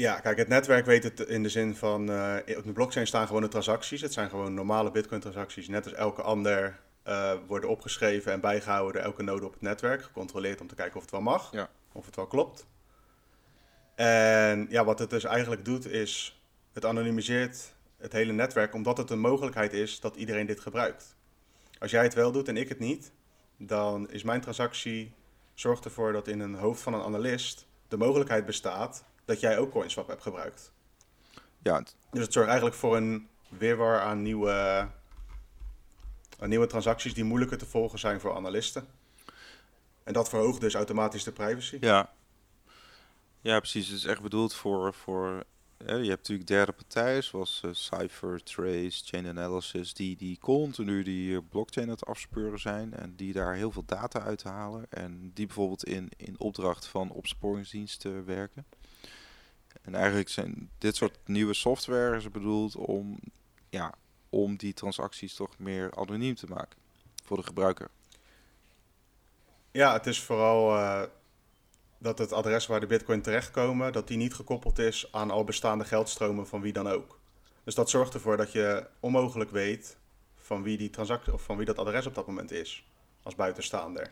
Ja, 0.00 0.20
kijk, 0.20 0.38
het 0.38 0.48
netwerk 0.48 0.86
weet 0.86 1.02
het 1.02 1.20
in 1.20 1.42
de 1.42 1.48
zin 1.48 1.76
van, 1.76 2.10
uh, 2.10 2.36
op 2.56 2.64
de 2.64 2.72
blockchain 2.72 3.06
staan 3.06 3.26
gewoon 3.26 3.42
de 3.42 3.48
transacties. 3.48 4.00
Het 4.00 4.12
zijn 4.12 4.28
gewoon 4.28 4.54
normale 4.54 4.90
Bitcoin-transacties, 4.90 5.68
net 5.68 5.84
als 5.84 5.94
elke 5.94 6.22
ander 6.22 6.80
uh, 7.06 7.32
worden 7.46 7.70
opgeschreven 7.70 8.32
en 8.32 8.40
bijgehouden 8.40 8.92
door 8.92 9.02
elke 9.02 9.22
node 9.22 9.46
op 9.46 9.52
het 9.52 9.60
netwerk, 9.60 10.02
gecontroleerd 10.02 10.60
om 10.60 10.66
te 10.66 10.74
kijken 10.74 10.96
of 10.96 11.02
het 11.02 11.10
wel 11.10 11.20
mag, 11.20 11.52
ja. 11.52 11.70
of 11.92 12.06
het 12.06 12.16
wel 12.16 12.26
klopt. 12.26 12.66
En 13.94 14.66
ja, 14.70 14.84
wat 14.84 14.98
het 14.98 15.10
dus 15.10 15.24
eigenlijk 15.24 15.64
doet 15.64 15.86
is, 15.86 16.42
het 16.72 16.84
anonimiseert 16.84 17.74
het 17.98 18.12
hele 18.12 18.32
netwerk, 18.32 18.74
omdat 18.74 18.96
het 18.96 19.10
een 19.10 19.20
mogelijkheid 19.20 19.72
is 19.72 20.00
dat 20.00 20.16
iedereen 20.16 20.46
dit 20.46 20.60
gebruikt. 20.60 21.16
Als 21.78 21.90
jij 21.90 22.02
het 22.02 22.14
wel 22.14 22.32
doet 22.32 22.48
en 22.48 22.56
ik 22.56 22.68
het 22.68 22.78
niet, 22.78 23.12
dan 23.56 24.10
is 24.10 24.22
mijn 24.22 24.40
transactie 24.40 25.14
zorgt 25.54 25.84
ervoor 25.84 26.12
dat 26.12 26.28
in 26.28 26.40
een 26.40 26.54
hoofd 26.54 26.82
van 26.82 26.94
een 26.94 27.02
analist 27.02 27.66
de 27.88 27.96
mogelijkheid 27.96 28.46
bestaat 28.46 29.08
dat 29.30 29.40
jij 29.40 29.58
ook 29.58 29.70
CoinSwap 29.70 30.08
hebt 30.08 30.22
gebruikt. 30.22 30.72
Ja, 31.62 31.82
Dus 32.10 32.22
het 32.22 32.32
zorgt 32.32 32.48
eigenlijk 32.48 32.78
voor 32.78 32.96
een 32.96 33.28
weerwar 33.48 34.00
aan 34.00 34.22
nieuwe, 34.22 34.88
aan 36.38 36.48
nieuwe 36.48 36.66
transacties 36.66 37.14
die 37.14 37.24
moeilijker 37.24 37.58
te 37.58 37.66
volgen 37.66 37.98
zijn 37.98 38.20
voor 38.20 38.34
analisten. 38.34 38.86
En 40.02 40.12
dat 40.12 40.28
verhoogt 40.28 40.60
dus 40.60 40.74
automatisch 40.74 41.24
de 41.24 41.32
privacy. 41.32 41.76
ja. 41.80 42.12
Ja, 43.42 43.58
precies. 43.58 43.88
Het 43.88 43.96
is 43.96 44.04
echt 44.04 44.22
bedoeld 44.22 44.54
voor, 44.54 44.94
voor 44.94 45.44
hè, 45.84 45.94
je 45.94 46.08
hebt 46.08 46.18
natuurlijk 46.18 46.48
derde 46.48 46.72
partijen 46.72 47.24
zoals 47.24 47.60
eh, 47.64 47.70
Cypher, 47.72 48.42
Trace, 48.42 49.04
Chain 49.04 49.26
Analysis, 49.26 49.94
die, 49.94 50.16
die 50.16 50.38
continu 50.38 51.02
die 51.02 51.36
eh, 51.36 51.42
blockchain 51.48 51.86
aan 51.86 51.92
het 51.92 52.06
afspeuren 52.06 52.58
zijn 52.58 52.94
en 52.94 53.16
die 53.16 53.32
daar 53.32 53.54
heel 53.54 53.70
veel 53.70 53.84
data 53.86 54.20
uit 54.20 54.42
halen 54.42 54.86
en 54.90 55.30
die 55.34 55.46
bijvoorbeeld 55.46 55.84
in, 55.84 56.08
in 56.16 56.40
opdracht 56.40 56.86
van 56.86 57.10
opsporingsdiensten 57.10 58.24
werken. 58.24 58.66
En 59.82 59.94
eigenlijk 59.94 60.28
zijn 60.28 60.70
dit 60.78 60.96
soort 60.96 61.18
nieuwe 61.24 61.54
software 61.54 62.16
is 62.16 62.30
bedoeld 62.30 62.76
om, 62.76 63.18
ja, 63.68 63.94
om 64.28 64.56
die 64.56 64.74
transacties 64.74 65.34
toch 65.34 65.58
meer 65.58 65.90
anoniem 65.96 66.34
te 66.34 66.46
maken 66.46 66.78
voor 67.24 67.36
de 67.36 67.42
gebruiker. 67.42 67.88
Ja, 69.70 69.92
het 69.92 70.06
is 70.06 70.20
vooral 70.20 70.76
eh, 70.76 71.02
dat 71.98 72.18
het 72.18 72.32
adres 72.32 72.66
waar 72.66 72.80
de 72.80 72.86
bitcoin 72.86 73.22
terechtkomen, 73.22 73.92
dat 73.92 74.08
die 74.08 74.16
niet 74.16 74.34
gekoppeld 74.34 74.78
is 74.78 75.12
aan 75.12 75.30
al 75.30 75.44
bestaande 75.44 75.84
geldstromen 75.84 76.46
van 76.46 76.60
wie 76.60 76.72
dan 76.72 76.88
ook. 76.88 77.18
Dus 77.64 77.74
dat 77.74 77.90
zorgt 77.90 78.14
ervoor 78.14 78.36
dat 78.36 78.52
je 78.52 78.86
onmogelijk 79.00 79.50
weet 79.50 79.96
van 80.36 80.62
wie 80.62 80.78
die 80.78 80.90
transactie 80.90 81.32
of 81.32 81.42
van 81.42 81.56
wie 81.56 81.66
dat 81.66 81.78
adres 81.78 82.06
op 82.06 82.14
dat 82.14 82.26
moment 82.26 82.50
is, 82.50 82.86
als 83.22 83.34
buitenstaander. 83.34 84.10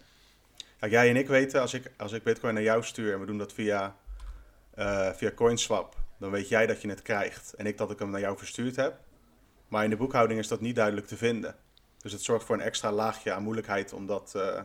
Kijk, 0.78 0.92
jij 0.92 1.08
en 1.08 1.16
ik 1.16 1.28
weten, 1.28 1.60
als 1.60 1.74
ik, 1.74 1.92
als 1.96 2.12
ik 2.12 2.22
bitcoin 2.22 2.54
naar 2.54 2.62
jou 2.62 2.82
stuur 2.82 3.12
en 3.12 3.20
we 3.20 3.26
doen 3.26 3.38
dat 3.38 3.52
via, 3.52 3.96
eh, 4.78 5.12
via 5.12 5.30
CoinSwap, 5.30 5.96
dan 6.18 6.30
weet 6.30 6.48
jij 6.48 6.66
dat 6.66 6.82
je 6.82 6.88
het 6.88 7.02
krijgt 7.02 7.54
en 7.54 7.66
ik 7.66 7.78
dat 7.78 7.90
ik 7.90 7.98
hem 7.98 8.10
naar 8.10 8.20
jou 8.20 8.38
verstuurd 8.38 8.76
heb. 8.76 9.00
Maar 9.68 9.84
in 9.84 9.90
de 9.90 9.96
boekhouding 9.96 10.40
is 10.40 10.48
dat 10.48 10.60
niet 10.60 10.74
duidelijk 10.74 11.06
te 11.06 11.16
vinden. 11.16 11.56
Dus 11.98 12.12
het 12.12 12.22
zorgt 12.22 12.44
voor 12.46 12.54
een 12.54 12.60
extra 12.60 12.92
laagje 12.92 13.32
aan 13.32 13.42
moeilijkheid 13.42 13.92
om, 13.92 14.06
dat, 14.06 14.34
eh, 14.34 14.62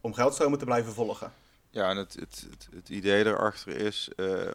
om 0.00 0.14
geldstromen 0.14 0.58
te 0.58 0.64
blijven 0.64 0.92
volgen. 0.92 1.32
Ja, 1.70 1.90
en 1.90 1.96
het, 1.96 2.14
het, 2.14 2.48
het, 2.74 2.88
idee 2.88 3.24
daarachter 3.24 3.76
is, 3.76 4.10
eh, 4.16 4.50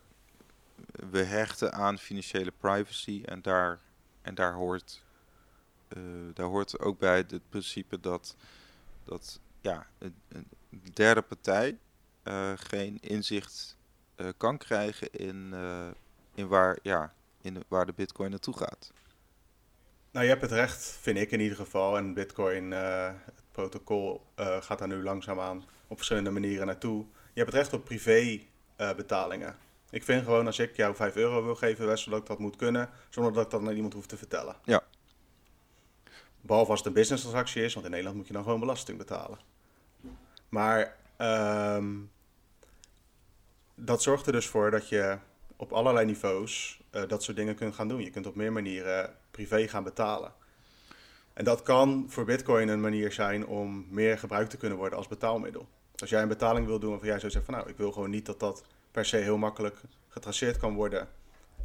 we 1.10 1.24
hechten 1.24 1.74
aan 1.74 1.98
financiële 1.98 2.52
privacy 2.58 3.22
en 3.26 3.42
daar, 3.42 3.80
en 4.22 4.36
daar, 4.36 4.54
hoort, 4.54 5.04
daar 6.34 6.48
hoort 6.48 6.80
ook 6.80 7.00
bij 7.00 7.18
het 7.18 7.50
principe 7.50 8.00
dat, 8.00 8.36
dat 9.04 9.40
ja, 9.62 9.88
een, 9.98 10.16
een 10.28 10.48
derde 10.94 11.22
partij 11.22 11.78
geen 12.56 12.98
inzicht 13.02 13.80
kan 14.38 14.58
krijgen 14.58 15.12
in, 15.12 15.50
eh, 15.54 15.88
in, 16.36 16.48
waar, 16.48 16.78
ja, 16.82 17.14
in 17.42 17.64
waar 17.68 17.86
de 17.86 17.94
bitcoin 17.94 18.30
naartoe 18.30 18.58
gaat. 18.58 18.92
Nou, 20.12 20.26
je 20.26 20.32
hebt 20.32 20.42
het 20.42 20.52
recht, 20.52 20.98
vind 21.02 21.18
ik 21.18 21.32
in 21.32 21.40
ieder 21.40 21.58
geval. 21.58 21.98
En 21.98 22.14
Bitcoin, 22.14 22.74
eh, 22.74 23.12
het 23.26 23.44
protocol, 23.52 24.26
eh, 24.36 24.62
gaat 24.62 24.80
daar 24.80 24.88
nu 24.88 25.04
langzaamaan 25.04 25.64
op 25.88 25.96
verschillende 25.96 26.32
manieren 26.32 26.66
naartoe. 26.66 27.06
Je 27.34 27.40
hebt 27.40 27.52
het 27.52 27.62
recht 27.62 27.74
op 27.74 27.86
privé 27.86 28.40
eh, 28.76 28.96
betalingen. 28.96 29.56
Ik 29.90 30.04
vind 30.04 30.24
gewoon 30.24 30.46
als 30.46 30.60
ik 30.60 30.76
jou 30.76 30.96
5 30.96 31.16
euro 31.16 31.44
wil 31.44 31.56
geven, 31.56 31.88
Wessel, 31.88 32.12
dat 32.12 32.22
ik 32.22 32.28
dat 32.28 32.40
moet 32.40 32.56
kunnen, 32.56 32.90
zonder 33.10 33.34
dat 33.34 33.46
ik 33.46 33.52
dat 33.52 33.62
aan 33.62 33.76
iemand 33.76 33.94
hoef 33.94 34.06
te 34.06 34.18
vertellen. 34.18 34.56
Ja. 34.64 34.84
Behalve 36.42 36.70
als 36.70 36.80
het 36.80 36.88
een 36.88 36.94
business 36.94 37.22
transactie 37.22 37.64
is, 37.64 37.74
want 37.74 37.86
in 37.86 37.92
Nederland 37.92 38.18
moet 38.18 38.28
je 38.28 38.34
dan 38.34 38.44
gewoon 38.44 38.60
belasting 38.60 38.98
betalen. 38.98 39.40
Maar 40.50 40.96
ehm, 41.18 41.96
dat 43.86 44.02
zorgt 44.02 44.26
er 44.26 44.32
dus 44.32 44.48
voor 44.48 44.72
dat 44.72 44.90
je 44.90 45.18
op 45.56 45.72
allerlei 45.72 46.06
niveaus 46.06 46.82
eh, 46.90 47.08
dat 47.08 47.24
soort 47.24 47.38
dingen 47.38 47.56
kunt 47.56 47.76
gaan 47.76 47.88
doen. 47.88 48.02
Je 48.02 48.10
kunt 48.10 48.26
op 48.28 48.36
meer 48.36 48.52
manieren 48.52 49.16
privé 49.32 49.68
gaan 49.68 49.84
betalen. 49.84 50.34
En 51.34 51.44
dat 51.44 51.62
kan 51.62 52.06
voor 52.10 52.26
Bitcoin 52.26 52.68
een 52.68 52.82
manier 52.82 53.12
zijn 53.12 53.46
om 53.46 53.86
meer 53.90 54.18
gebruikt 54.18 54.50
te 54.50 54.58
kunnen 54.58 54.78
worden 54.78 54.98
als 54.98 55.08
betaalmiddel. 55.08 55.68
Als 55.96 56.10
jij 56.10 56.22
een 56.22 56.28
betaling 56.28 56.66
wil 56.66 56.80
doen 56.80 56.90
waarvan 56.90 57.08
jij 57.08 57.20
zo 57.20 57.30
zegt 57.30 57.46
van 57.46 57.54
nou, 57.54 57.70
ik 57.70 57.78
wil 57.78 57.92
gewoon 57.92 58.10
niet 58.10 58.26
dat 58.26 58.40
dat 58.40 58.64
per 58.92 59.06
se 59.06 59.18
heel 59.18 59.38
makkelijk 59.38 59.82
getraceerd 60.08 60.58
kan 60.58 60.74
worden 60.74 61.08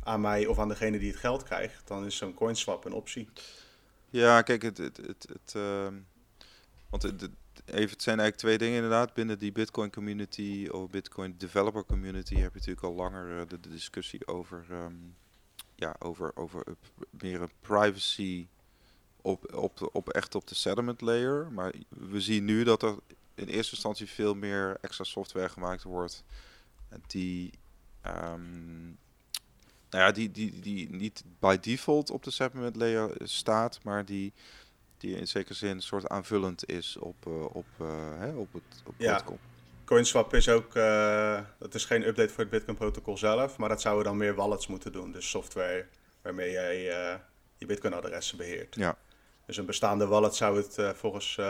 aan 0.02 0.20
mij 0.20 0.46
of 0.46 0.59
aan 0.59 0.68
degene 0.68 0.98
die 0.98 1.11
het 1.11 1.20
geld 1.20 1.42
krijgt, 1.42 1.87
dan 1.88 2.07
is 2.07 2.16
zo'n 2.16 2.35
coinswap 2.35 2.85
een 2.85 2.92
optie. 2.92 3.29
Ja, 4.11 4.42
kijk, 4.42 4.62
het, 4.62 4.79
het, 4.79 4.96
het, 5.07 5.52
ehm, 5.55 5.94
want 6.90 7.02
het- 7.02 7.29
even, 7.66 7.90
het 7.90 8.02
zijn 8.02 8.18
eigenlijk 8.18 8.37
twee 8.37 8.59
dingen 8.59 8.74
inderdaad. 8.74 9.14
Binnen 9.14 9.38
die 9.38 9.52
Bitcoin 9.52 9.90
community 9.90 10.68
of 10.70 10.90
Bitcoin 10.90 11.35
developer 11.38 11.85
community 11.85 12.35
heb 12.35 12.52
je 12.52 12.59
natuurlijk 12.59 12.87
al 12.87 12.94
langer 12.94 13.40
eh, 13.40 13.48
de, 13.48 13.61
discussie 13.61 14.26
over, 14.26 14.66
ehm, 14.70 14.94
ja, 15.74 15.96
over, 15.98 16.37
over 16.37 16.62
eh, 16.66 16.72
meer 17.11 17.40
een 17.40 17.50
privacy 17.61 18.46
op, 19.22 19.55
op, 19.55 19.90
op 19.92 20.09
echt 20.09 20.35
op 20.35 20.46
de 20.48 20.55
settlement 20.55 21.00
layer. 21.00 21.52
Maar 21.52 21.74
we 21.88 22.20
zien 22.20 22.44
nu 22.44 22.64
dat 22.64 22.83
er 22.83 22.96
in 23.35 23.46
eerste 23.46 23.72
instantie 23.72 24.07
veel 24.07 24.35
meer 24.35 24.79
extra 24.81 25.05
software 25.05 25.48
gemaakt 25.48 25.83
wordt 25.83 26.24
die, 27.07 27.50
ehm, 28.00 28.85
nou 29.90 30.05
ja, 30.05 30.12
die, 30.12 30.31
die, 30.31 30.61
die 30.61 30.90
niet 30.90 31.24
by 31.38 31.59
default 31.61 32.11
op 32.11 32.22
de 32.22 32.31
settlement 32.31 32.76
layer 32.76 33.11
staat, 33.22 33.83
maar 33.83 34.05
die, 34.05 34.33
die 34.98 35.16
in 35.16 35.28
zekere 35.28 35.54
zin 35.54 35.70
een 35.70 35.82
soort 35.82 36.09
aanvullend 36.09 36.68
is 36.68 36.96
op, 36.96 37.26
eh, 37.26 37.56
op, 37.56 37.66
eh, 37.78 38.18
hè, 38.18 38.32
op 38.37 38.52
het 38.52 38.82
op 38.87 38.94
Ja. 38.96 39.14
protocol. 39.14 39.38
Coinswap 39.85 40.35
is 40.35 40.48
ook, 40.48 40.74
eh, 40.74 41.40
dat 41.59 41.74
is 41.74 41.85
geen 41.85 42.06
update 42.06 42.28
voor 42.28 42.40
het 42.40 42.50
Bitcoin 42.50 42.76
protocol 42.76 43.16
zelf, 43.18 43.56
maar 43.56 43.68
dat 43.68 43.80
zouden 43.80 44.04
dan 44.04 44.16
meer 44.16 44.35
wallets 44.35 44.66
moeten 44.66 44.92
doen. 44.92 45.12
Dus 45.12 45.30
software 45.30 45.87
waarmee 46.22 46.50
jij 46.50 46.82
je 47.59 47.66
Bitcoin 47.66 47.94
adressen 47.94 48.37
beheert. 48.37 48.74
Ja. 48.74 48.98
Dus 49.46 49.56
een 49.56 49.66
bestaande 49.66 50.06
wallet 50.06 50.35
zou 50.35 50.56
het 50.56 50.96
volgens 50.96 51.40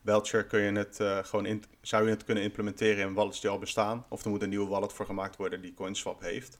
Belcher 0.00 0.44
kun 0.44 0.60
je 0.60 0.72
het 0.72 1.26
gewoon 1.26 1.46
in, 1.46 1.64
zou 1.80 2.04
je 2.04 2.10
het 2.10 2.24
kunnen 2.24 2.42
implementeren 2.42 3.06
in 3.06 3.14
wallets 3.14 3.40
die 3.40 3.50
al 3.50 3.58
bestaan. 3.58 4.04
Of 4.08 4.24
er 4.24 4.30
moet 4.30 4.42
een 4.42 4.48
nieuwe 4.48 4.68
wallet 4.68 4.92
voor 4.92 5.06
gemaakt 5.06 5.36
worden 5.36 5.60
die 5.60 5.74
CoinSwap 5.74 6.20
heeft. 6.20 6.58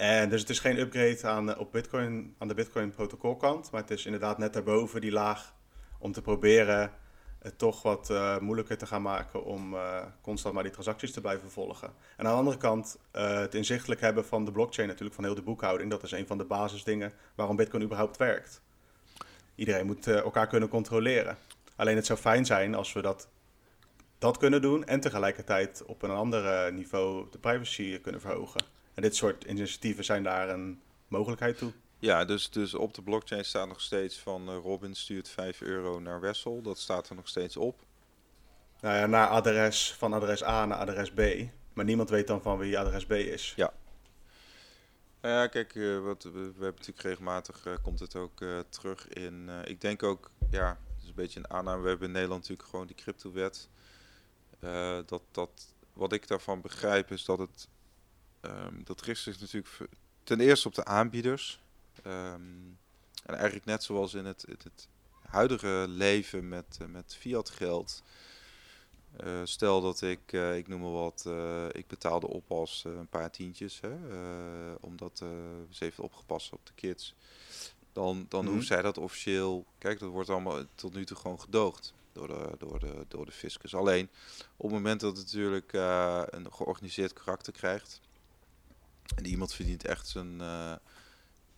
En 0.00 0.28
dus 0.28 0.40
het 0.40 0.50
is 0.50 0.58
geen 0.58 0.78
upgrade 0.78 1.26
aan, 1.26 1.58
op 1.58 1.72
Bitcoin, 1.72 2.34
aan 2.38 2.48
de 2.48 2.54
Bitcoin 2.54 2.90
protocolkant, 2.90 3.70
maar 3.70 3.80
het 3.80 3.90
is 3.90 4.04
inderdaad 4.04 4.38
net 4.38 4.52
daarboven 4.52 5.00
die 5.00 5.12
laag 5.12 5.54
om 5.98 6.12
te 6.12 6.22
proberen 6.22 6.92
het 7.38 7.58
toch 7.58 7.82
wat 7.82 8.10
eh, 8.10 8.38
moeilijker 8.38 8.78
te 8.78 8.86
gaan 8.86 9.02
maken 9.02 9.44
om 9.44 9.74
eh, 9.74 10.02
constant 10.20 10.54
maar 10.54 10.62
die 10.62 10.72
transacties 10.72 11.12
te 11.12 11.20
blijven 11.20 11.50
volgen. 11.50 11.88
En 12.16 12.26
aan 12.26 12.32
de 12.32 12.38
andere 12.38 12.56
kant 12.56 12.98
eh, 13.10 13.38
het 13.38 13.54
inzichtelijk 13.54 14.00
hebben 14.00 14.24
van 14.24 14.44
de 14.44 14.52
blockchain 14.52 14.88
natuurlijk, 14.88 15.14
van 15.14 15.24
heel 15.24 15.34
de 15.34 15.42
boekhouding. 15.42 15.90
Dat 15.90 16.02
is 16.02 16.12
een 16.12 16.26
van 16.26 16.38
de 16.38 16.44
basisdingen 16.44 17.12
waarom 17.34 17.56
Bitcoin 17.56 17.82
überhaupt 17.82 18.16
werkt. 18.16 18.62
Iedereen 19.54 19.86
moet 19.86 20.06
eh, 20.06 20.16
elkaar 20.16 20.46
kunnen 20.46 20.68
controleren. 20.68 21.36
Alleen 21.76 21.96
het 21.96 22.06
zou 22.06 22.18
fijn 22.18 22.46
zijn 22.46 22.74
als 22.74 22.92
we 22.92 23.02
dat, 23.02 23.28
dat 24.18 24.36
kunnen 24.36 24.62
doen 24.62 24.84
en 24.84 25.00
tegelijkertijd 25.00 25.82
op 25.86 26.02
een 26.02 26.10
ander 26.10 26.46
eh, 26.46 26.72
niveau 26.72 27.26
de 27.30 27.38
privacy 27.38 28.00
kunnen 28.00 28.20
verhogen. 28.20 28.64
En 29.00 29.06
dit 29.06 29.16
soort 29.16 29.44
initiatieven 29.44 30.04
zijn 30.04 30.22
daar 30.22 30.48
een 30.48 30.80
mogelijkheid 31.08 31.58
toe. 31.58 31.72
Ja, 31.98 32.24
dus, 32.24 32.50
dus 32.50 32.74
op 32.74 32.94
de 32.94 33.02
blockchain 33.02 33.44
staat 33.44 33.68
nog 33.68 33.80
steeds 33.80 34.18
van 34.18 34.48
eh, 34.48 34.56
Robin 34.56 34.94
stuurt 34.94 35.28
5 35.28 35.60
euro 35.60 36.00
naar 36.00 36.20
Wessel. 36.20 36.62
Dat 36.62 36.78
staat 36.78 37.08
er 37.08 37.14
nog 37.14 37.28
steeds 37.28 37.56
op. 37.56 37.80
Nou 38.80 38.96
ja, 38.96 39.06
naar 39.06 39.28
adres, 39.28 39.94
van 39.94 40.12
adres 40.12 40.44
A 40.44 40.66
naar 40.66 40.78
adres 40.78 41.10
B. 41.10 41.20
Maar 41.72 41.84
niemand 41.84 42.10
weet 42.10 42.26
dan 42.26 42.42
van 42.42 42.58
wie 42.58 42.78
adres 42.78 43.06
B 43.06 43.12
is. 43.12 43.54
Nou 45.20 45.34
ja, 45.34 45.46
kijk, 45.46 45.74
eh, 45.74 45.98
wat, 45.98 46.22
we, 46.22 46.30
we 46.30 46.40
hebben 46.40 46.74
natuurlijk 46.74 47.02
regelmatig, 47.02 47.66
eh, 47.66 47.72
komt 47.82 48.00
het 48.00 48.16
ook 48.16 48.44
terug 48.68 49.08
in, 49.08 49.50
ik 49.64 49.80
denk 49.80 50.02
ook, 50.02 50.30
ja, 50.50 50.68
het 50.68 51.02
is 51.02 51.08
een 51.08 51.14
beetje 51.14 51.38
een 51.38 51.50
aanname, 51.50 51.82
we 51.82 51.88
hebben 51.88 52.06
in 52.06 52.12
Nederland 52.12 52.40
natuurlijk 52.40 52.68
gewoon 52.68 52.86
die 52.86 52.96
cryptowet. 52.96 53.68
Dat, 55.06 55.22
dat, 55.30 55.74
wat 55.92 56.12
ik 56.12 56.28
daarvan 56.28 56.60
begrijp 56.60 57.10
is 57.10 57.24
dat 57.24 57.38
het, 57.38 57.68
ehm, 58.40 58.82
dat 58.84 59.00
richt 59.00 59.22
zich 59.22 59.40
natuurlijk 59.40 59.78
ten 60.24 60.40
eerste 60.40 60.68
op 60.68 60.74
de 60.74 60.84
aanbieders. 60.84 61.60
Ehm, 62.02 62.40
en 63.24 63.34
eigenlijk 63.34 63.64
net 63.64 63.82
zoals 63.82 64.14
in 64.14 64.24
het, 64.24 64.44
het, 64.48 64.64
het 64.64 64.88
huidige 65.22 65.84
leven 65.88 66.48
met, 66.48 66.78
eh, 66.80 66.86
met 66.86 67.16
fiat 67.18 67.50
geld. 67.50 68.02
Eh, 69.16 69.40
stel 69.44 69.80
dat 69.80 70.02
ik, 70.02 70.32
eh, 70.32 70.56
ik 70.56 70.68
noem 70.68 70.80
maar 70.80 70.90
wat, 70.90 71.26
ik 71.72 71.86
betaalde 71.86 72.26
oppas 72.28 72.84
eh, 72.86 72.92
een 72.92 73.08
paar 73.08 73.30
tientjes, 73.30 73.80
hè, 73.80 73.94
omdat 74.80 75.18
ze 75.70 75.84
heeft 75.84 76.00
opgepast 76.00 76.52
op 76.52 76.66
de 76.66 76.72
kids. 76.74 77.14
Dan, 77.92 78.26
dan 78.28 78.44
Mhm. 78.44 78.54
hoeft 78.54 78.66
zij 78.66 78.82
dat 78.82 78.98
officieel, 78.98 79.66
kijk, 79.78 79.98
dat 79.98 80.10
wordt 80.10 80.30
allemaal 80.30 80.62
tot 80.74 80.94
nu 80.94 81.04
toe 81.04 81.16
gewoon 81.16 81.40
gedoogd 81.40 81.94
door 82.12 82.26
de, 82.28 82.50
door 82.58 82.78
de, 82.78 83.04
door 83.08 83.24
de 83.26 83.32
fiscus. 83.32 83.74
Alleen 83.74 84.08
op 84.56 84.64
het 84.64 84.72
moment 84.72 85.00
dat 85.00 85.16
het 85.16 85.24
natuurlijk 85.26 85.72
een 86.32 86.52
georganiseerd 86.52 87.12
karakter 87.12 87.52
krijgt, 87.52 88.00
en 89.14 89.26
iemand 89.26 89.54
verdient 89.54 89.84
echt 89.84 90.08
zijn, 90.08 90.40
eh, 90.40 90.74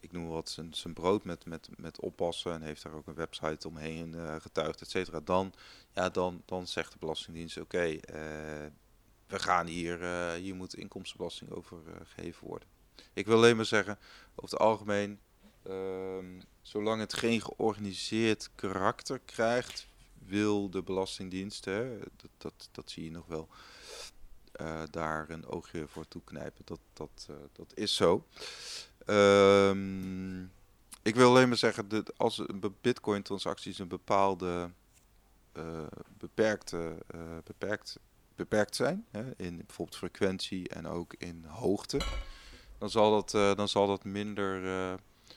ik 0.01 0.13
noem 0.13 0.29
wat, 0.29 0.59
zijn, 0.71 0.93
brood 0.93 1.25
met, 1.25 1.47
met, 1.47 1.69
met 1.77 2.01
oppassen 2.01 2.53
en 2.53 2.63
heeft 2.63 2.83
daar 2.83 2.93
ook 2.93 3.07
een 3.07 3.15
website 3.15 3.69
omheen 3.69 4.15
uh, 4.15 4.37
getuigd, 4.39 4.81
et 4.81 4.91
cetera, 4.91 5.21
dan, 5.21 5.53
ja, 5.93 6.09
dan, 6.09 6.43
dan 6.45 6.67
zegt 6.67 6.93
de 6.93 6.99
Belastingdienst, 6.99 7.57
oké, 7.57 7.83
eh, 7.83 8.67
we 9.27 9.39
gaan 9.39 9.67
hier, 9.67 9.99
hier 10.35 10.55
moet 10.55 10.77
inkomstenbelasting 10.77 11.51
over 11.51 11.79
gegeven 12.05 12.47
worden. 12.47 12.69
Ik 13.13 13.27
wil 13.27 13.37
alleen 13.37 13.57
maar 13.57 13.65
zeggen, 13.65 13.99
over 14.35 14.51
het 14.51 14.59
algemeen, 14.59 15.21
ehm, 15.63 16.41
zolang 16.63 17.01
het 17.01 17.13
geen 17.13 17.41
georganiseerd 17.41 18.51
karakter 18.55 19.19
krijgt, 19.19 19.87
wil 20.19 20.71
de 20.71 20.83
Belastingdienst, 20.83 21.65
hè, 21.65 21.99
dat, 21.99 22.31
dat, 22.39 22.69
dat 22.73 22.91
zie 22.91 23.05
je 23.05 23.11
nog 23.11 23.27
wel, 23.27 23.49
daar 24.91 25.31
een 25.31 25.47
oogje 25.47 25.89
voor 25.89 26.09
toeknijpen. 26.09 26.63
Dat, 26.65 26.81
dat, 26.93 27.29
dat 27.53 27.73
is 27.75 27.95
zo. 27.95 28.27
Um, 29.07 30.53
ik 31.03 31.15
wil 31.15 31.29
alleen 31.29 31.49
maar 31.49 31.57
zeggen 31.57 31.89
dat 31.89 32.19
als 32.19 32.39
een 32.39 32.75
Bitcoin-transacties 32.81 33.79
een 33.79 33.89
bepaalde 33.89 34.71
uh, 35.53 35.87
beperkte, 36.19 36.95
beperkt, 37.45 37.99
beperkt 38.37 38.77
zijn, 38.77 39.07
hè, 39.11 39.37
in 39.37 39.57
bijvoorbeeld 39.57 39.97
frequentie 39.97 40.69
en 40.69 40.87
ook 40.87 41.15
in 41.19 41.45
hoogte, 41.45 42.01
dan 42.79 42.91
zal 42.91 43.11
dat, 43.11 43.57
dan 43.57 43.69
zal 43.69 43.87
dat 43.87 44.05
minder. 44.05 44.63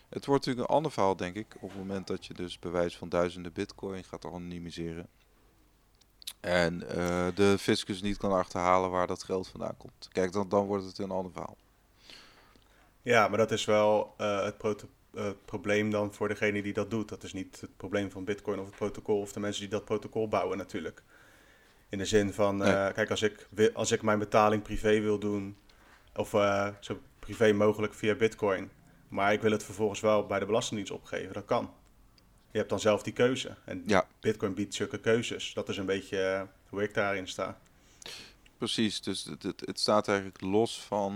het 0.10 0.26
wordt 0.26 0.46
natuurlijk 0.46 0.70
een 0.70 0.76
ander 0.76 0.92
verhaal, 0.92 1.16
denk 1.16 1.36
ik, 1.36 1.56
op 1.56 1.70
het 1.70 1.78
moment 1.78 2.08
dat 2.08 2.26
je 2.26 2.34
dus 2.34 2.60
bewijs 2.60 2.98
van 2.98 3.10
duizenden 3.10 3.54
Bitcoin 3.54 4.04
gaat 4.04 4.26
anonimiseren. 4.26 5.08
En 6.46 6.80
de 7.36 7.56
fiscus 7.60 8.02
niet 8.02 8.18
kan 8.18 8.32
achterhalen 8.32 8.90
waar 8.90 9.08
dat 9.08 9.24
geld 9.24 9.48
vandaan 9.48 9.78
komt. 9.78 10.08
Kijk, 10.12 10.32
dan, 10.32 10.50
dan 10.50 10.66
wordt 10.66 10.86
het 10.86 10.98
een 10.98 11.12
ander 11.12 11.32
verhaal. 11.32 11.58
Ja, 13.02 13.28
maar 13.28 13.38
dat 13.38 13.52
is 13.52 13.66
wel 13.66 14.14
uh, 14.18 14.44
het, 14.44 14.86
uh, 15.14 15.30
probleem 15.46 15.90
dan 15.90 16.14
voor 16.14 16.28
degene 16.28 16.62
die 16.62 16.74
dat 16.74 16.90
doet. 16.90 17.10
Dat 17.10 17.24
is 17.24 17.34
niet 17.34 17.62
het 17.62 17.78
probleem 17.78 18.12
van 18.12 18.24
Bitcoin 18.24 18.60
of 18.60 18.66
het 18.66 18.76
protocol 18.76 19.20
of 19.20 19.32
de 19.32 19.40
mensen 19.40 19.62
die 19.62 19.72
dat 19.72 19.86
protocol 19.86 20.28
bouwen 20.28 20.58
natuurlijk. 20.58 21.04
In 21.90 21.98
de 21.98 22.06
zin 22.06 22.34
van, 22.34 22.62
uh, 22.62 22.68
kijk, 22.94 23.10
als 23.10 23.22
ik, 23.22 23.48
als 23.74 23.92
ik 23.92 24.02
mijn 24.02 24.20
betaling 24.20 24.64
privé 24.64 25.00
wil 25.00 25.20
doen, 25.20 25.58
of 26.16 26.30
zo 26.80 27.00
privé 27.20 27.54
mogelijk 27.54 27.94
via 27.94 28.16
Bitcoin, 28.16 28.70
maar 29.08 29.34
ik 29.34 29.42
wil 29.42 29.52
het 29.52 29.64
vervolgens 29.64 30.00
wel 30.00 30.26
bij 30.26 30.40
de 30.40 30.46
Belastingdienst 30.46 30.94
opgeven, 30.94 31.34
dat 31.34 31.46
kan. 31.46 31.74
Je 32.56 32.62
hebt 32.62 32.74
dan 32.74 32.84
zelf 32.84 33.04
die 33.04 33.14
keuze. 33.14 33.56
En 33.66 33.84
ja. 33.86 34.08
Bitcoin 34.20 34.54
biedt 34.54 34.74
zulke 34.74 35.00
keuzes. 35.00 35.54
Dat 35.54 35.70
is 35.70 35.78
een 35.78 35.86
beetje 35.86 36.48
hoe 36.70 36.84
ik 36.84 36.94
daarin 36.94 37.28
sta. 37.28 37.58
Precies, 38.58 39.02
dus 39.02 39.24
het, 39.24 39.44
het, 39.44 39.62
het, 39.66 39.80
staat 39.80 40.08
eigenlijk 40.08 40.42
los 40.42 40.82
van 40.82 41.14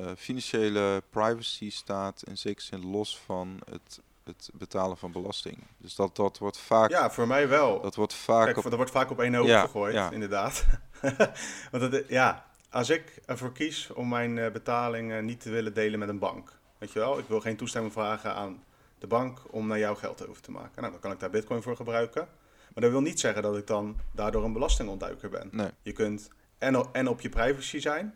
uh, 0.00 0.10
financiële 0.16 1.02
privacy 1.10 1.70
staat 1.70 2.22
in 2.26 2.38
zekere 2.38 2.66
zin 2.66 2.86
los 2.86 3.18
van 3.18 3.60
het, 3.70 4.00
het 4.24 4.50
betalen 4.52 4.96
van 4.96 5.12
belasting. 5.12 5.58
Dus 5.78 5.94
dat, 5.94 6.16
dat 6.16 6.38
wordt 6.38 6.58
vaak... 6.58 6.90
Ja, 6.90 7.10
voor 7.10 7.26
mij 7.26 7.48
wel. 7.48 7.80
Dat 7.80 7.94
wordt 7.94 8.14
vaak 8.14 8.44
Kijk, 8.44 8.56
op... 8.56 8.62
Dat 8.62 8.74
wordt 8.74 8.90
vaak 8.90 9.10
op 9.10 9.20
één 9.20 9.34
hoop 9.34 9.48
gegooid, 9.48 9.94
ja. 9.94 10.10
inderdaad. 10.10 10.66
Want 11.70 11.92
het, 11.92 12.04
ja, 12.08 12.46
als 12.70 12.90
ik 12.90 13.20
ervoor 13.26 13.52
kies 13.52 13.90
om 13.92 14.08
mijn 14.08 14.36
uh, 14.36 14.50
betaling 14.50 15.12
uh, 15.12 15.20
niet 15.20 15.40
te 15.40 15.50
willen 15.50 15.74
delen 15.74 15.98
met 15.98 16.08
een 16.08 16.18
bank, 16.18 16.58
weet 16.78 16.92
je 16.92 16.98
wel, 16.98 17.18
ik 17.18 17.28
wil 17.28 17.40
geen 17.40 17.56
toestemming 17.56 17.92
vragen 17.92 18.34
aan 18.34 18.62
de 19.02 19.08
bank 19.08 19.38
om 19.50 19.66
naar 19.66 19.78
jouw 19.78 19.94
geld 19.94 20.28
over 20.28 20.42
te 20.42 20.50
maken. 20.50 20.80
Nou, 20.80 20.92
dan 20.92 21.00
kan 21.00 21.12
ik 21.12 21.20
daar 21.20 21.30
bitcoin 21.30 21.62
voor 21.62 21.76
gebruiken. 21.76 22.28
Maar 22.74 22.82
dat 22.82 22.90
wil 22.90 23.00
niet 23.00 23.20
zeggen 23.20 23.42
dat 23.42 23.56
ik 23.56 23.66
dan 23.66 24.00
daardoor 24.12 24.44
een 24.44 24.52
belastingontduiker 24.52 25.28
ben. 25.28 25.48
Nee. 25.52 25.70
Je 25.82 25.92
kunt 25.92 26.28
en, 26.58 26.88
en 26.92 27.08
op 27.08 27.20
je 27.20 27.28
privacy 27.28 27.78
zijn. 27.78 28.14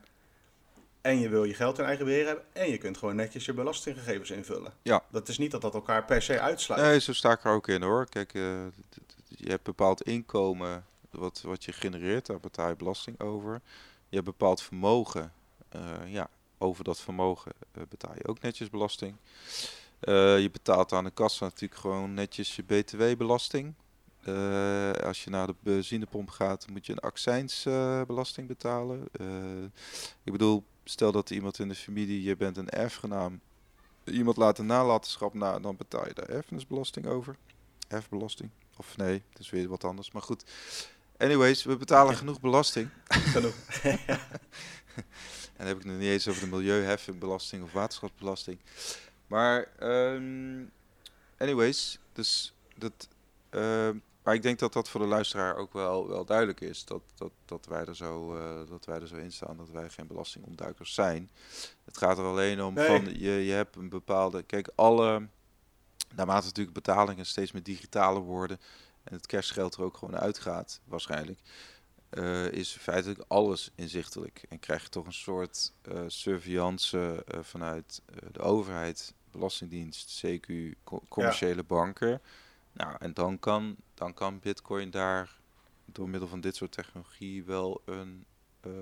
En 1.01 1.19
je 1.19 1.29
wil 1.29 1.45
je 1.45 1.55
geld 1.55 1.79
in 1.79 1.85
eigen 1.85 2.05
beheer 2.05 2.27
hebben. 2.27 2.45
En 2.53 2.71
je 2.71 2.79
kunt 2.79 2.99
gewoon 2.99 3.17
netjes 3.17 3.45
je 3.45 3.53
belastinggegevens 3.53 4.31
invullen. 4.31 4.73
Ja. 4.83 5.05
Dat 5.11 5.29
is 5.29 5.39
niet 5.39 5.51
dat 5.51 5.61
dat 5.61 5.75
elkaar 5.75 6.05
per 6.05 6.23
se 6.23 6.41
uitsluit. 6.41 6.83
Nee, 6.83 7.01
zo 7.01 7.13
sta 7.13 7.33
ik 7.33 7.45
er 7.45 7.53
ook 7.53 7.69
in 7.69 7.83
hoor. 7.83 8.09
Kijk, 8.09 8.35
uh, 8.35 8.43
je 9.29 9.49
hebt 9.49 9.63
bepaald 9.63 10.03
inkomen 10.03 10.85
wat, 11.11 11.41
wat 11.45 11.65
je 11.65 11.73
genereert. 11.73 12.27
Daar 12.27 12.41
betaal 12.41 12.69
je 12.69 12.77
belasting 12.77 13.21
over. 13.21 13.61
Je 14.09 14.15
hebt 14.15 14.25
bepaald 14.25 14.63
vermogen. 14.63 15.33
Uh, 15.77 16.13
ja, 16.13 16.29
over 16.59 16.85
dat 16.85 17.01
vermogen 17.01 17.53
uh, 17.79 17.83
betaal 17.89 18.15
je 18.15 18.29
ook 18.29 18.41
netjes 18.41 18.71
belasting. 18.71 19.17
Je 20.01 20.49
betaalt 20.53 20.93
aan 20.93 21.05
de 21.05 21.11
kassa 21.11 21.45
natuurlijk 21.45 21.81
gewoon 21.81 22.15
netjes 22.15 22.57
je 22.57 22.63
btw-belasting. 22.63 23.75
Uh, 24.29 24.93
als 24.93 25.25
je 25.25 25.31
naar 25.31 25.47
de 25.47 25.55
benzinepomp 25.61 26.31
gaat, 26.31 26.69
moet 26.69 26.87
je 26.87 26.93
een 26.93 26.99
accijnsbelasting 26.99 28.49
betalen. 28.49 29.09
Uh, 29.21 29.63
ik 30.23 30.33
bedoel, 30.33 30.65
stel 30.85 31.13
dat 31.13 31.31
iemand 31.31 31.59
in 31.59 31.69
de 31.69 31.75
familie, 31.75 32.23
je 32.23 32.37
bent 32.37 32.57
een 32.57 32.69
erfgenaam, 32.69 33.41
iemand 34.05 34.37
laat 34.37 34.59
een 34.59 34.67
nalatenschap 34.67 35.35
na, 35.35 35.59
dan 35.59 35.77
betaal 35.77 36.07
je 36.07 36.15
daar 36.15 36.29
erfenisbelasting 36.29 37.07
over. 37.07 37.37
Erfbelasting. 37.89 38.51
Of 38.77 38.97
nee, 38.97 39.23
dat 39.33 39.41
is 39.41 39.51
weer 39.51 39.69
wat 39.69 39.85
anders. 39.85 40.11
Maar 40.11 40.23
goed. 40.23 40.45
Anyways, 41.17 41.65
we 41.65 41.77
betalen 41.77 42.17
genoeg 42.17 42.41
belasting. 42.41 42.89
Genoeg. 43.35 43.55
en 43.83 44.09
dan 45.57 45.67
heb 45.67 45.77
ik 45.77 45.85
nog 45.85 45.97
niet 45.97 46.09
eens 46.09 46.29
over 46.29 46.41
de 46.41 46.57
milieuheffingbelasting 46.57 47.63
of 47.63 47.73
waterschapsbelasting. 47.73 48.59
Maar, 49.27 49.69
um, 50.15 50.73
anyways, 51.39 51.99
dus 52.13 52.55
dat, 52.77 53.09
uh, 53.51 53.91
maar 54.23 54.35
ik 54.35 54.43
denk 54.43 54.59
dat 54.59 54.73
dat 54.73 54.89
voor 54.89 55.01
de 55.01 55.07
luisteraar 55.07 55.57
ook 55.57 55.73
wel, 55.73 56.09
wel 56.09 56.25
duidelijk 56.25 56.61
is. 56.61 56.85
Dat, 56.85 57.03
dat, 57.15 57.33
dat, 57.45 57.67
wij 57.67 57.85
er 57.85 57.97
zo, 57.97 58.37
uh, 58.37 58.69
dat 58.69 58.85
wij 58.85 59.01
er 59.01 59.09
zo 59.09 59.17
in 59.17 59.33
staan 59.33 59.57
dat 59.57 59.71
wij 59.71 59.89
geen 59.89 60.07
belastingontduikers 60.07 60.95
zijn. 60.95 61.31
Het 61.85 61.99
gaat 61.99 62.19
er 62.19 62.25
alleen 62.25 62.63
om 62.63 62.75
nee. 62.75 62.87
van 62.87 63.19
je, 63.19 63.31
je 63.31 63.53
hebt 63.53 63.77
een 63.77 63.89
bepaalde. 63.89 64.43
Kijk, 64.43 64.71
alle. 64.75 65.29
Naarmate 66.15 66.47
natuurlijk 66.47 66.77
betalingen 66.77 67.27
steeds 67.27 67.53
meer 67.53 67.63
digitaler 67.63 68.23
worden. 68.23 68.61
En 69.05 69.15
het 69.15 69.27
kerstgeld 69.27 69.75
er 69.75 69.83
ook 69.83 69.97
gewoon 69.97 70.17
uitgaat, 70.19 70.81
waarschijnlijk. 70.85 71.41
Uh, 72.11 72.53
is 72.53 72.77
feitelijk 72.81 73.25
alles 73.29 73.71
inzichtelijk. 73.75 74.45
En 74.49 74.59
krijg 74.59 74.83
je 74.83 74.89
toch 74.89 75.07
een 75.07 75.13
soort 75.13 75.73
uh, 75.89 76.01
surveillance 76.07 77.25
uh, 77.35 77.41
vanuit 77.43 78.03
de 78.33 78.41
overheid, 78.41 79.15
Belastingdienst, 79.37 80.25
CQ, 80.25 80.75
co 80.85 81.03
commerciële 81.09 81.55
ja. 81.55 81.63
banken. 81.63 82.21
Nou, 82.73 82.97
en 82.99 83.13
dan 83.15 83.39
kan, 83.39 83.77
dan 83.95 84.15
kan 84.15 84.39
Bitcoin 84.39 84.91
daar 84.91 85.37
door 85.85 86.09
middel 86.09 86.29
van 86.29 86.41
dit 86.41 86.57
soort 86.57 86.73
technologie 86.73 87.45
wel 87.45 87.83
een, 87.85 88.25
uh, 88.67 88.73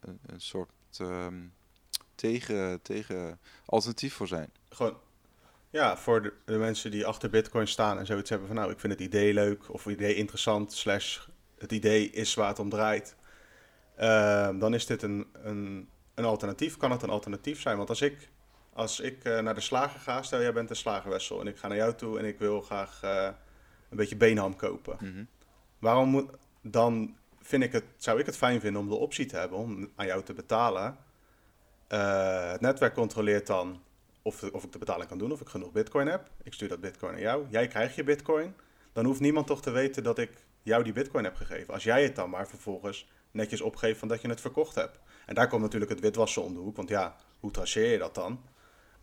een, 0.00 0.18
een, 0.26 0.40
soort 0.40 0.70
um, 1.00 1.52
tegen, 2.14 2.82
tegen 2.82 3.38
alternatief 3.64 4.14
voor 4.14 4.28
zijn. 4.28 4.50
Gewoon, 4.68 4.96
ja, 5.70 5.96
voor 5.96 6.22
de, 6.22 6.32
de, 6.44 6.58
mensen 6.58 6.90
die 6.90 7.06
achter 7.06 7.30
Bitcoin 7.30 7.68
staan 7.68 7.98
en 7.98 8.06
zoiets 8.06 8.30
hebben 8.30 8.48
van 8.48 8.56
nou, 8.56 8.70
ik 8.70 8.80
vind 8.80 8.92
het 8.92 9.02
idee 9.02 9.34
leuk 9.34 9.72
of 9.72 9.84
het 9.84 9.94
idee 9.94 10.14
interessant, 10.14 10.72
slash 10.72 11.26
het 11.58 11.72
idee 11.72 12.10
is 12.10 12.34
waar 12.34 12.48
het 12.48 12.58
om 12.58 12.68
draait. 12.68 13.16
Uh, 14.00 14.58
dan 14.58 14.74
is 14.74 14.86
dit 14.86 15.02
een, 15.02 15.26
een, 15.32 15.88
een 16.14 16.24
alternatief. 16.24 16.76
Kan 16.76 16.90
het 16.90 17.02
een 17.02 17.10
alternatief 17.10 17.60
zijn? 17.60 17.76
Want 17.76 17.88
als 17.88 18.00
ik 18.00 18.30
als 18.74 19.00
ik 19.00 19.24
uh, 19.24 19.38
naar 19.38 19.54
de 19.54 19.60
slager 19.60 20.00
ga, 20.00 20.22
stel 20.22 20.40
jij 20.40 20.52
bent 20.52 20.70
een 20.70 20.76
slagerwessel 20.76 21.40
en 21.40 21.46
ik 21.46 21.56
ga 21.56 21.68
naar 21.68 21.76
jou 21.76 21.94
toe 21.94 22.18
en 22.18 22.24
ik 22.24 22.38
wil 22.38 22.60
graag 22.60 23.00
uh, 23.04 23.28
een 23.90 23.96
beetje 23.96 24.16
beenham 24.16 24.56
kopen. 24.56 24.96
Mm 25.00 25.12
-hmm. 25.12 25.28
Waarom 25.78 26.08
moet, 26.08 26.30
dan 26.62 27.16
vind 27.40 27.62
ik 27.62 27.72
het, 27.72 27.84
zou 27.96 28.20
ik 28.20 28.26
het 28.26 28.36
fijn 28.36 28.60
vinden 28.60 28.80
om 28.80 28.88
de 28.88 28.94
optie 28.94 29.26
te 29.26 29.36
hebben 29.36 29.58
om 29.58 29.90
aan 29.94 30.06
jou 30.06 30.22
te 30.22 30.32
betalen. 30.32 30.96
Uh, 31.88 32.50
het 32.50 32.60
netwerk 32.60 32.94
controleert 32.94 33.46
dan 33.46 33.82
of, 34.22 34.42
of 34.42 34.64
ik 34.64 34.72
de 34.72 34.78
betaling 34.78 35.08
kan 35.08 35.18
doen, 35.18 35.32
of 35.32 35.40
ik 35.40 35.48
genoeg 35.48 35.72
bitcoin 35.72 36.06
heb. 36.06 36.30
Ik 36.42 36.52
stuur 36.52 36.68
dat 36.68 36.80
bitcoin 36.80 37.12
naar 37.12 37.22
jou, 37.22 37.46
jij 37.50 37.68
krijgt 37.68 37.94
je 37.94 38.04
bitcoin. 38.04 38.54
Dan 38.92 39.04
hoeft 39.04 39.20
niemand 39.20 39.46
toch 39.46 39.62
te 39.62 39.70
weten 39.70 40.02
dat 40.02 40.18
ik 40.18 40.30
jou 40.62 40.84
die 40.84 40.92
bitcoin 40.92 41.24
heb 41.24 41.34
gegeven. 41.34 41.74
Als 41.74 41.84
jij 41.84 42.02
het 42.02 42.16
dan 42.16 42.30
maar 42.30 42.48
vervolgens 42.48 43.08
netjes 43.30 43.60
opgeeft 43.60 43.98
van 43.98 44.08
dat 44.08 44.20
je 44.20 44.28
het 44.28 44.40
verkocht 44.40 44.74
hebt. 44.74 44.98
En 45.26 45.34
daar 45.34 45.48
komt 45.48 45.62
natuurlijk 45.62 45.90
het 45.90 46.00
witwassen 46.00 46.42
om 46.42 46.54
de 46.54 46.60
hoek, 46.60 46.76
want 46.76 46.88
ja, 46.88 47.16
hoe 47.40 47.50
traceer 47.50 47.90
je 47.90 47.98
dat 47.98 48.14
dan? 48.14 48.40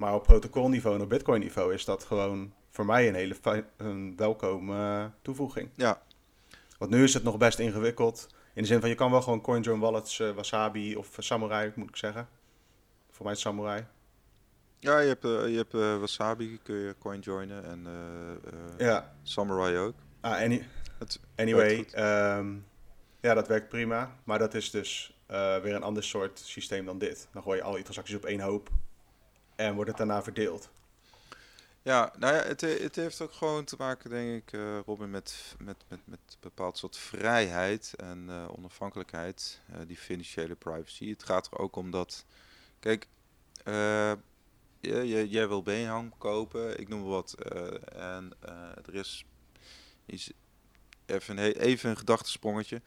Maar 0.02 0.14
op 0.14 0.24
protocolniveau 0.24 0.96
en 0.96 1.02
op 1.02 1.10
Bitcoin-niveau 1.10 1.74
is 1.74 1.86
dat 1.86 2.04
gewoon 2.04 2.54
voor 2.70 2.86
mij 2.86 3.08
een 3.08 3.16
hele 3.16 3.66
een 3.78 4.14
welkome 4.16 4.74
uh, 4.74 5.06
toevoeging. 5.22 5.70
Ja. 5.76 6.02
Want 6.78 6.92
nu 6.92 7.04
is 7.04 7.14
het 7.14 7.24
nog 7.24 7.38
best 7.38 7.60
ingewikkeld. 7.60 8.28
In 8.54 8.62
de 8.62 8.68
zin 8.68 8.80
van 8.80 8.90
je 8.90 8.96
kan 8.96 9.12
wel 9.12 9.22
gewoon 9.22 9.42
CoinJoin 9.42 9.80
wallets, 9.80 10.20
uh, 10.20 10.32
Wasabi 10.32 10.96
of 10.96 11.16
Samurai, 11.18 11.72
moet 11.76 11.90
ik 11.90 11.96
zeggen. 11.96 12.28
Voor 13.10 13.26
mij 13.26 13.34
is 13.34 13.40
Samurai. 13.40 13.86
Ja, 14.80 15.00
je 15.00 15.08
hebt, 15.08 15.26
uh, 15.26 15.48
je 15.48 15.58
hebt 15.58 16.00
Wasabi, 16.00 16.60
kun 16.64 16.76
je 16.76 16.96
CoinJoinen 17.00 17.66
en 17.66 17.88
ja. 18.78 19.16
Samurai 19.24 19.78
ook. 19.78 19.96
Ah, 20.22 20.32
any 20.32 20.68
het 21.00 21.20
anyway, 21.36 21.78
um, 22.38 22.66
ja, 23.20 23.34
dat 23.34 23.48
werkt 23.48 23.70
prima. 23.70 24.16
Maar 24.24 24.40
dat 24.40 24.54
is 24.54 24.72
dus 24.72 25.20
weer 25.28 25.76
een 25.76 25.84
ander 25.84 26.04
soort 26.04 26.40
systeem 26.40 26.86
dan 26.86 26.98
dit. 26.98 27.28
Dan 27.34 27.44
gooi 27.44 27.58
je 27.58 27.64
al 27.64 27.78
je 27.78 27.84
transacties 27.84 28.16
op 28.16 28.26
één 28.26 28.40
hoop 28.40 28.70
en 29.62 29.74
wordt 29.74 29.90
het 29.90 29.98
daarna 29.98 30.24
verdeeld. 30.24 30.70
Ja, 31.82 32.14
nou 32.18 32.36
ja, 32.36 32.42
het, 32.42 32.62
het 32.62 32.96
heeft 32.96 33.22
ook 33.22 33.34
gewoon 33.34 33.64
te 33.64 33.76
maken, 33.78 34.10
denk 34.10 34.42
ik, 34.42 34.52
uh, 34.54 34.80
Robin, 34.86 35.10
met, 35.10 35.56
met, 35.60 35.78
met, 35.88 36.00
met 36.04 36.20
een 36.28 36.38
bepaald 36.40 36.78
soort 36.78 36.98
vrijheid 36.98 37.94
en 37.96 38.26
uh, 38.30 38.46
onafhankelijkheid, 38.58 39.60
uh, 39.72 39.78
die 39.88 39.98
financiële 39.98 40.56
privacy. 40.56 41.10
Het 41.10 41.24
gaat 41.24 41.48
er 41.52 41.58
ook 41.58 41.76
om 41.76 41.92
dat, 41.92 42.26
kijk, 42.80 43.08
jij, 44.82 45.26
jij 45.26 45.48
wil 45.48 45.64
beenham 45.64 46.18
kopen, 46.18 46.80
ik 46.80 46.88
noem 46.88 47.04
wat. 47.04 47.34
eh, 47.34 48.16
en 48.16 48.34
eh, 48.40 48.54
er 48.86 48.96
is 48.96 49.26
even 51.06 51.38
een, 51.38 51.52
even 51.52 51.90
een 51.90 51.98
gedachtesprongetje. 51.98 52.82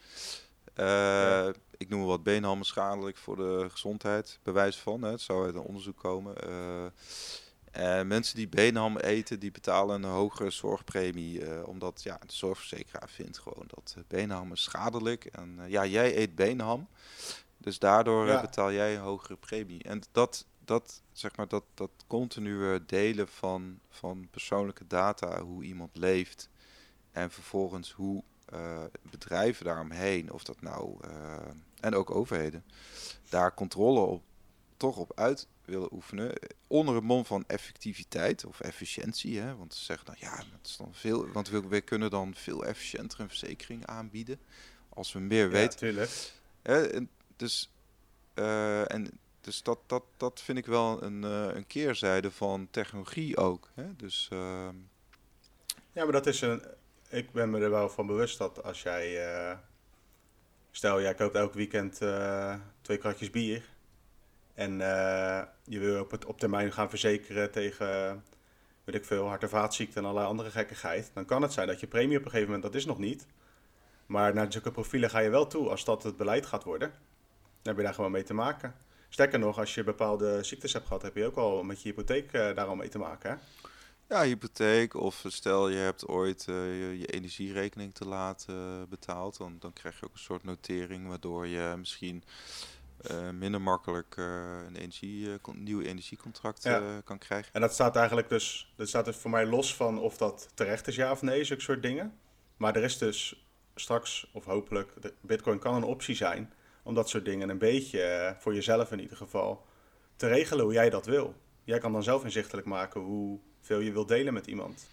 Eh, 0.74 0.84
Ja. 0.86 1.52
Ik 1.76 1.88
noem 1.88 2.04
wat 2.04 2.22
beenham 2.22 2.60
is 2.60 2.66
schadelijk 2.66 3.16
voor 3.16 3.36
de 3.36 3.66
gezondheid, 3.70 4.38
bewijs 4.42 4.76
van. 4.78 5.02
Hè. 5.02 5.10
Het 5.10 5.20
zou 5.20 5.44
uit 5.46 5.54
een 5.54 5.60
onderzoek 5.60 5.96
komen. 5.98 6.34
En 7.70 8.06
mensen 8.06 8.36
die 8.36 8.48
beenham 8.48 8.96
eten, 8.96 9.40
die 9.40 9.50
betalen 9.50 10.02
een 10.02 10.10
hogere 10.10 10.50
zorgpremie. 10.50 11.64
omdat 11.66 12.02
ja, 12.02 12.18
de 12.26 12.32
zorgverzekeraar 12.32 13.08
vindt 13.08 13.38
gewoon 13.38 13.64
dat 13.66 13.96
beenham 14.08 14.52
is 14.52 14.62
schadelijk. 14.62 15.24
En 15.24 15.58
ja, 15.66 15.86
jij 15.86 16.16
eet 16.16 16.34
beenham. 16.34 16.88
Dus 17.58 17.78
daardoor 17.78 18.26
Ja. 18.26 18.40
betaal 18.40 18.72
jij 18.72 18.94
een 18.94 19.00
hogere 19.02 19.36
premie. 19.36 19.82
En 19.82 20.02
dat, 20.12 20.46
dat, 20.64 21.02
zeg 21.12 21.36
maar, 21.36 21.48
dat, 21.48 21.64
dat 21.74 21.90
continue 22.06 22.84
delen 22.86 23.28
van, 23.28 23.78
van 23.90 24.28
persoonlijke 24.30 24.86
data, 24.86 25.40
hoe 25.40 25.64
iemand 25.64 25.96
leeft. 25.96 26.48
En 27.12 27.30
vervolgens 27.30 27.92
hoe 27.92 28.22
bedrijven 29.02 29.64
daaromheen, 29.64 30.32
of 30.32 30.44
dat 30.44 30.60
nou, 30.60 30.96
eh, 31.00 31.36
en 31.80 31.94
ook 31.94 32.10
overheden, 32.10 32.64
daar 33.28 33.54
controle 33.54 34.00
op, 34.00 34.22
toch 34.76 34.96
op 34.96 35.12
uit 35.14 35.46
willen 35.64 35.92
oefenen. 35.92 36.32
eh, 36.36 36.48
Onder 36.66 36.94
het 36.94 37.04
mom 37.04 37.24
van 37.24 37.44
effectiviteit 37.46 38.44
of 38.44 38.60
efficiëntie. 38.60 39.38
Hè? 39.40 39.56
Want 39.56 39.74
ze 39.74 39.84
zeggen 39.84 40.06
dan, 40.06 40.14
ja, 40.18 40.36
dat 40.36 40.58
is 40.62 40.76
dan 40.76 40.94
veel, 40.94 41.28
want 41.28 41.48
we, 41.48 41.68
we 41.68 41.80
kunnen 41.80 42.10
dan 42.10 42.34
veel 42.34 42.64
efficiënter 42.64 43.20
een 43.20 43.28
verzekering 43.28 43.86
aanbieden. 43.86 44.38
Als 44.88 45.12
we 45.12 45.18
meer 45.18 45.44
Ja, 45.44 45.50
weten. 45.50 45.78
tuurlijk. 45.78 46.32
Hè, 46.62 46.86
en 46.86 47.08
dus 47.36 47.70
eh, 48.34 48.92
en 48.92 49.10
dus 49.40 49.62
dat, 49.62 49.78
dat, 49.86 50.02
dat 50.16 50.40
vind 50.40 50.58
ik 50.58 50.66
wel 50.66 51.02
een, 51.02 51.24
eh, 51.24 51.54
een 51.54 51.66
keerzijde 51.66 52.30
van 52.30 52.68
technologie 52.70 53.36
ook. 53.36 53.70
Hè? 53.74 53.96
Dus 53.96 54.28
ehm, 54.32 54.74
Ja, 55.92 56.02
maar 56.04 56.12
dat 56.12 56.26
is 56.26 56.40
een. 56.40 56.62
Ik 57.14 57.32
ben 57.32 57.50
me 57.50 57.60
er 57.60 57.70
wel 57.70 57.88
van 57.88 58.06
bewust 58.06 58.38
dat 58.38 58.62
als 58.62 58.82
jij. 58.82 59.26
eh, 59.26 59.56
stel, 60.70 61.00
jij 61.00 61.14
koopt 61.14 61.34
elk 61.34 61.54
weekend 61.54 62.00
eh, 62.02 62.54
twee 62.80 62.96
kratjes 62.98 63.30
bier. 63.30 63.62
En 64.54 64.80
eh, 64.80 65.42
je 65.64 65.78
wil 65.78 66.00
op, 66.00 66.10
het, 66.10 66.24
op 66.24 66.38
termijn 66.38 66.72
gaan 66.72 66.88
verzekeren 66.88 67.50
tegen. 67.50 68.22
weet 68.84 68.94
ik 68.94 69.04
veel, 69.04 69.28
hart- 69.28 69.42
en 69.42 69.48
vaatziekten 69.48 69.96
en 69.96 70.02
allerlei 70.04 70.26
andere 70.28 70.50
gekkigheid. 70.50 71.10
Dan 71.14 71.24
kan 71.24 71.42
het 71.42 71.52
zijn 71.52 71.66
dat 71.66 71.80
je 71.80 71.86
premie 71.86 72.18
op 72.18 72.24
een 72.24 72.30
gegeven 72.30 72.52
moment. 72.52 72.62
dat 72.72 72.74
is 72.74 72.86
nog 72.86 72.98
niet. 72.98 73.26
Maar 74.06 74.34
naar 74.34 74.52
zulke 74.52 74.70
profielen 74.70 75.10
ga 75.10 75.18
je 75.18 75.30
wel 75.30 75.46
toe 75.46 75.68
als 75.68 75.84
dat 75.84 76.02
het 76.02 76.16
beleid 76.16 76.46
gaat 76.46 76.64
worden. 76.64 76.88
Dan 76.88 76.98
heb 77.62 77.76
je 77.76 77.82
daar 77.82 77.94
gewoon 77.94 78.10
mee 78.10 78.22
te 78.22 78.34
maken. 78.34 78.74
Sterker 79.08 79.38
nog, 79.38 79.58
als 79.58 79.74
je 79.74 79.84
bepaalde 79.84 80.42
ziektes 80.42 80.72
hebt 80.72 80.86
gehad, 80.86 81.02
heb 81.02 81.16
je 81.16 81.26
ook 81.26 81.36
al 81.36 81.62
met 81.62 81.82
je 81.82 81.88
hypotheek 81.88 82.32
daar 82.32 82.64
al 82.66 82.76
mee 82.76 82.88
te 82.88 82.98
maken. 82.98 83.30
Hè? 83.30 83.36
Ja, 84.08 84.22
hypotheek 84.22 84.94
of 84.94 85.24
stel 85.26 85.68
je 85.68 85.76
hebt 85.76 86.08
ooit 86.08 86.48
eh, 86.48 86.54
je, 87.00 87.06
energierekening 87.06 87.94
te 87.94 88.06
laat 88.06 88.46
eh, 88.48 88.82
betaald. 88.88 89.36
Dan, 89.36 89.56
dan 89.58 89.72
krijg 89.72 90.00
je 90.00 90.06
ook 90.06 90.12
een 90.12 90.18
soort 90.18 90.44
notering 90.44 91.08
waardoor 91.08 91.46
je 91.46 91.74
misschien 91.78 92.24
eh, 93.00 93.30
minder 93.30 93.60
makkelijk 93.60 94.16
een 94.16 94.76
energie, 94.76 95.28
nieuw 95.52 95.80
energiecontract 95.80 96.62
Ja. 96.62 97.00
kan 97.04 97.18
krijgen. 97.18 97.52
En 97.52 97.60
dat 97.60 97.72
staat 97.72 97.96
eigenlijk 97.96 98.28
dus, 98.28 98.72
dat 98.76 98.88
staat 98.88 99.06
er 99.06 99.14
voor 99.14 99.30
mij 99.30 99.46
los 99.46 99.74
van 99.74 99.98
of 99.98 100.16
dat 100.16 100.48
terecht 100.54 100.86
is 100.86 100.96
ja 100.96 101.10
of 101.10 101.22
nee, 101.22 101.44
zulke 101.44 101.62
soort 101.62 101.82
dingen. 101.82 102.18
Maar 102.56 102.76
er 102.76 102.82
is 102.82 102.98
dus 102.98 103.46
straks, 103.74 104.30
of 104.32 104.44
hopelijk, 104.44 105.02
de 105.02 105.14
bitcoin 105.20 105.58
kan 105.58 105.74
een 105.74 105.82
optie 105.82 106.14
zijn 106.14 106.52
om 106.82 106.94
dat 106.94 107.08
soort 107.08 107.24
dingen 107.24 107.48
een 107.48 107.58
beetje, 107.58 108.36
voor 108.38 108.54
jezelf 108.54 108.92
in 108.92 109.00
ieder 109.00 109.16
geval, 109.16 109.66
te 110.16 110.26
regelen 110.26 110.64
hoe 110.64 110.72
jij 110.72 110.90
dat 110.90 111.06
wil. 111.06 111.34
Jij 111.64 111.78
kan 111.78 111.92
dan 111.92 112.02
zelf 112.02 112.24
inzichtelijk 112.24 112.66
maken 112.66 113.00
hoeveel 113.66 113.84
je 113.84 113.92
wilt 113.92 114.08
delen 114.08 114.34
met 114.34 114.46
iemand. 114.46 114.86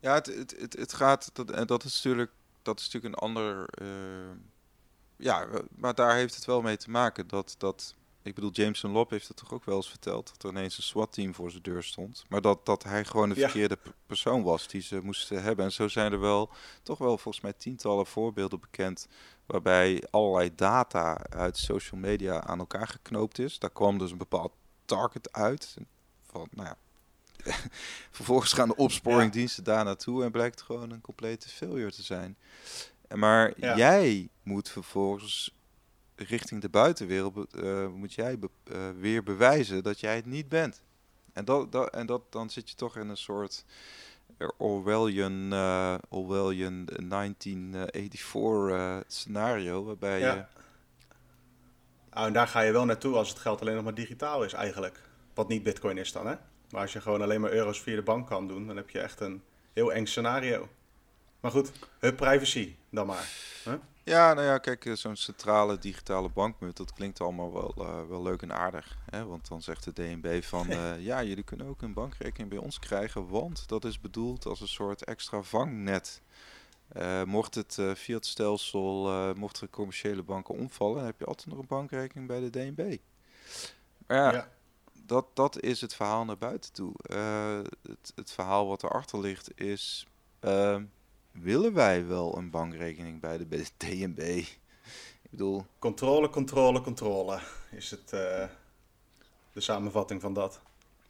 Ja, 0.00 0.14
het, 0.14 0.26
het, 0.26 0.54
het, 0.58 0.76
het 0.76 0.92
gaat, 0.92 1.30
dat, 1.32 1.50
en 1.50 1.66
dat 1.66 1.84
is 1.84 1.94
natuurlijk, 1.94 2.30
dat 2.62 2.78
is 2.80 2.84
natuurlijk 2.84 3.14
een 3.14 3.20
ander, 3.20 3.68
eh, 3.68 4.36
ja, 5.16 5.46
maar 5.76 5.94
daar 5.94 6.14
heeft 6.14 6.34
het 6.34 6.44
wel 6.44 6.62
mee 6.62 6.76
te 6.76 6.90
maken 6.90 7.28
dat, 7.28 7.54
dat 7.58 7.94
ik 8.22 8.34
bedoel, 8.34 8.50
Jameson 8.50 8.90
Lob 8.90 9.10
heeft 9.10 9.28
het 9.28 9.36
toch 9.36 9.52
ook 9.52 9.64
wel 9.64 9.76
eens 9.76 9.88
verteld, 9.88 10.28
dat 10.28 10.42
er 10.42 10.50
ineens 10.50 10.76
een 10.76 10.82
SWAT-team 10.82 11.34
voor 11.34 11.50
zijn 11.50 11.62
deur 11.62 11.82
stond, 11.82 12.24
maar 12.28 12.40
dat, 12.40 12.66
dat 12.66 12.82
hij 12.82 13.04
gewoon 13.04 13.28
de 13.28 13.34
verkeerde 13.34 13.78
persoon 14.06 14.42
was 14.42 14.68
die 14.68 14.82
ze 14.82 15.00
moesten 15.02 15.42
hebben. 15.42 15.64
En 15.64 15.72
zo 15.72 15.88
zijn 15.88 16.12
er 16.12 16.20
wel, 16.20 16.50
toch 16.82 16.98
wel 16.98 17.18
volgens 17.18 17.42
mij 17.44 17.52
tientallen 17.52 18.06
voorbeelden 18.06 18.60
bekend, 18.60 19.08
waarbij 19.46 20.04
allerlei 20.10 20.54
data 20.54 21.24
uit 21.28 21.56
social 21.56 22.00
media 22.00 22.42
aan 22.42 22.58
elkaar 22.58 22.88
geknoopt 22.88 23.38
is. 23.38 23.58
Daar 23.58 23.70
kwam 23.70 23.98
dus 23.98 24.10
een 24.10 24.18
bepaald 24.18 24.52
target 24.84 25.32
uit, 25.32 25.76
van, 26.26 26.48
nou 26.50 26.68
ja, 26.68 26.76
Vervolgens 28.10 28.52
gaan 28.52 28.68
de 28.68 28.76
opsporingdiensten 28.76 29.64
daar 29.64 29.84
naartoe 29.84 30.24
en 30.24 30.30
blijkt 30.30 30.62
gewoon 30.62 30.90
een 30.90 31.00
complete 31.00 31.48
failure 31.48 31.92
te 31.92 32.02
zijn. 32.02 32.36
En 33.08 33.18
Maar 33.18 33.52
Ja. 33.56 33.76
jij 33.76 34.28
moet 34.42 34.68
vervolgens 34.68 35.54
richting 36.16 36.60
de 36.60 36.68
buitenwereld 36.68 37.54
eh, 37.54 37.88
moet 37.88 38.14
jij 38.14 38.38
be- 38.38 38.50
eh, 38.64 38.78
weer 38.98 39.22
bewijzen 39.22 39.82
dat 39.82 40.00
jij 40.00 40.16
het 40.16 40.26
niet 40.26 40.48
bent. 40.48 40.82
En, 41.32 41.44
dat, 41.44 41.72
dat, 41.72 41.90
en 41.94 42.06
dat, 42.06 42.22
dan 42.32 42.50
zit 42.50 42.70
je 42.70 42.76
toch 42.76 42.96
in 42.96 43.08
een 43.08 43.16
soort 43.16 43.64
Orwellian, 44.58 45.52
eh 45.52 45.94
Orwellian 46.08 46.84
1984 46.84 48.70
eh, 48.70 48.96
scenario, 49.06 49.84
waarbij 49.84 50.18
je... 50.18 50.24
Ja. 50.24 50.48
Nou, 52.10 52.26
en 52.26 52.32
daar 52.32 52.48
ga 52.48 52.60
je 52.60 52.72
wel 52.72 52.84
naartoe 52.84 53.16
als 53.16 53.28
het 53.28 53.38
geld 53.38 53.60
alleen 53.60 53.74
nog 53.74 53.84
maar 53.84 53.94
digitaal 53.94 54.44
is 54.44 54.52
eigenlijk. 54.52 55.00
Wat 55.34 55.48
niet 55.48 55.62
bitcoin 55.62 55.98
is 55.98 56.12
dan, 56.12 56.26
hè? 56.26 56.34
Maar 56.70 56.80
als 56.80 56.92
je 56.92 57.00
gewoon 57.00 57.22
alleen 57.22 57.40
maar 57.40 57.52
euro's 57.52 57.80
via 57.80 57.94
de 57.94 58.02
bank 58.02 58.26
kan 58.26 58.48
doen, 58.48 58.66
dan 58.66 58.76
heb 58.76 58.90
je 58.90 59.00
echt 59.00 59.20
een 59.20 59.42
heel 59.72 59.92
eng 59.92 60.06
scenario. 60.06 60.68
Maar 61.40 61.50
goed, 61.50 61.72
hup 61.98 62.16
privacy 62.16 62.74
dan 62.90 63.06
maar. 63.06 63.28
Huh? 63.64 63.74
Ja, 64.04 64.34
nou 64.34 64.46
ja, 64.46 64.58
kijk, 64.58 64.84
eh, 64.84 64.92
zo'n 64.92 65.16
centrale 65.16 65.78
digitale 65.78 66.28
bankmunt, 66.28 66.76
dat 66.76 66.92
klinkt 66.92 67.20
allemaal 67.20 67.52
wel, 67.52 67.74
eh, 67.78 68.08
wel 68.08 68.22
leuk 68.22 68.42
en 68.42 68.52
aardig. 68.52 68.96
Hè? 69.10 69.26
Want 69.26 69.48
dan 69.48 69.62
zegt 69.62 69.84
de 69.84 69.92
DNB 69.92 70.42
van, 70.42 70.70
eh, 70.70 71.00
ja, 71.04 71.22
jullie 71.22 71.44
kunnen 71.44 71.66
ook 71.66 71.82
een 71.82 71.92
bankrekening 71.92 72.50
bij 72.50 72.58
ons 72.58 72.78
krijgen, 72.78 73.28
want 73.28 73.68
dat 73.68 73.84
is 73.84 74.00
bedoeld 74.00 74.46
als 74.46 74.60
een 74.60 74.68
soort 74.68 75.04
extra 75.04 75.42
vangnet. 75.42 76.22
Mocht 77.24 77.54
het 77.54 77.78
via 77.94 78.16
het 78.16 78.26
stelsel, 78.26 79.08
eh 79.08 79.34
mochten 79.34 79.66
de 79.66 79.72
commerciële 79.72 80.22
banken 80.22 80.54
omvallen, 80.54 80.96
dan 80.96 81.04
heb 81.04 81.18
je 81.18 81.24
altijd 81.24 81.48
nog 81.48 81.58
een 81.58 81.66
bankrekening 81.66 82.28
bij 82.28 82.40
de 82.40 82.50
DNB. 82.50 82.96
Maar 84.06 84.16
ja, 84.16 84.32
Ja. 84.32 84.48
Dat, 85.10 85.26
dat 85.34 85.60
is 85.60 85.80
het 85.80 85.94
verhaal 85.94 86.24
naar 86.24 86.38
buiten 86.38 86.72
toe. 86.72 86.92
Eh, 87.02 87.58
het, 87.82 88.12
het 88.14 88.30
verhaal 88.30 88.66
wat 88.66 88.82
erachter 88.82 89.20
ligt 89.20 89.60
is, 89.60 90.06
ehm, 90.40 90.84
willen 91.32 91.72
wij 91.74 92.06
wel 92.06 92.36
een 92.36 92.50
bankrekening 92.50 93.20
bij 93.20 93.38
de 93.38 93.66
DNB? 93.76 94.18
Ik 95.22 95.30
bedoel, 95.30 95.66
Controle, 95.78 96.30
controle, 96.30 96.80
controle 96.80 97.40
is 97.70 97.90
het, 97.90 98.12
eh, 98.12 98.48
de 99.52 99.60
samenvatting 99.60 100.20
van 100.20 100.34
dat. 100.34 100.60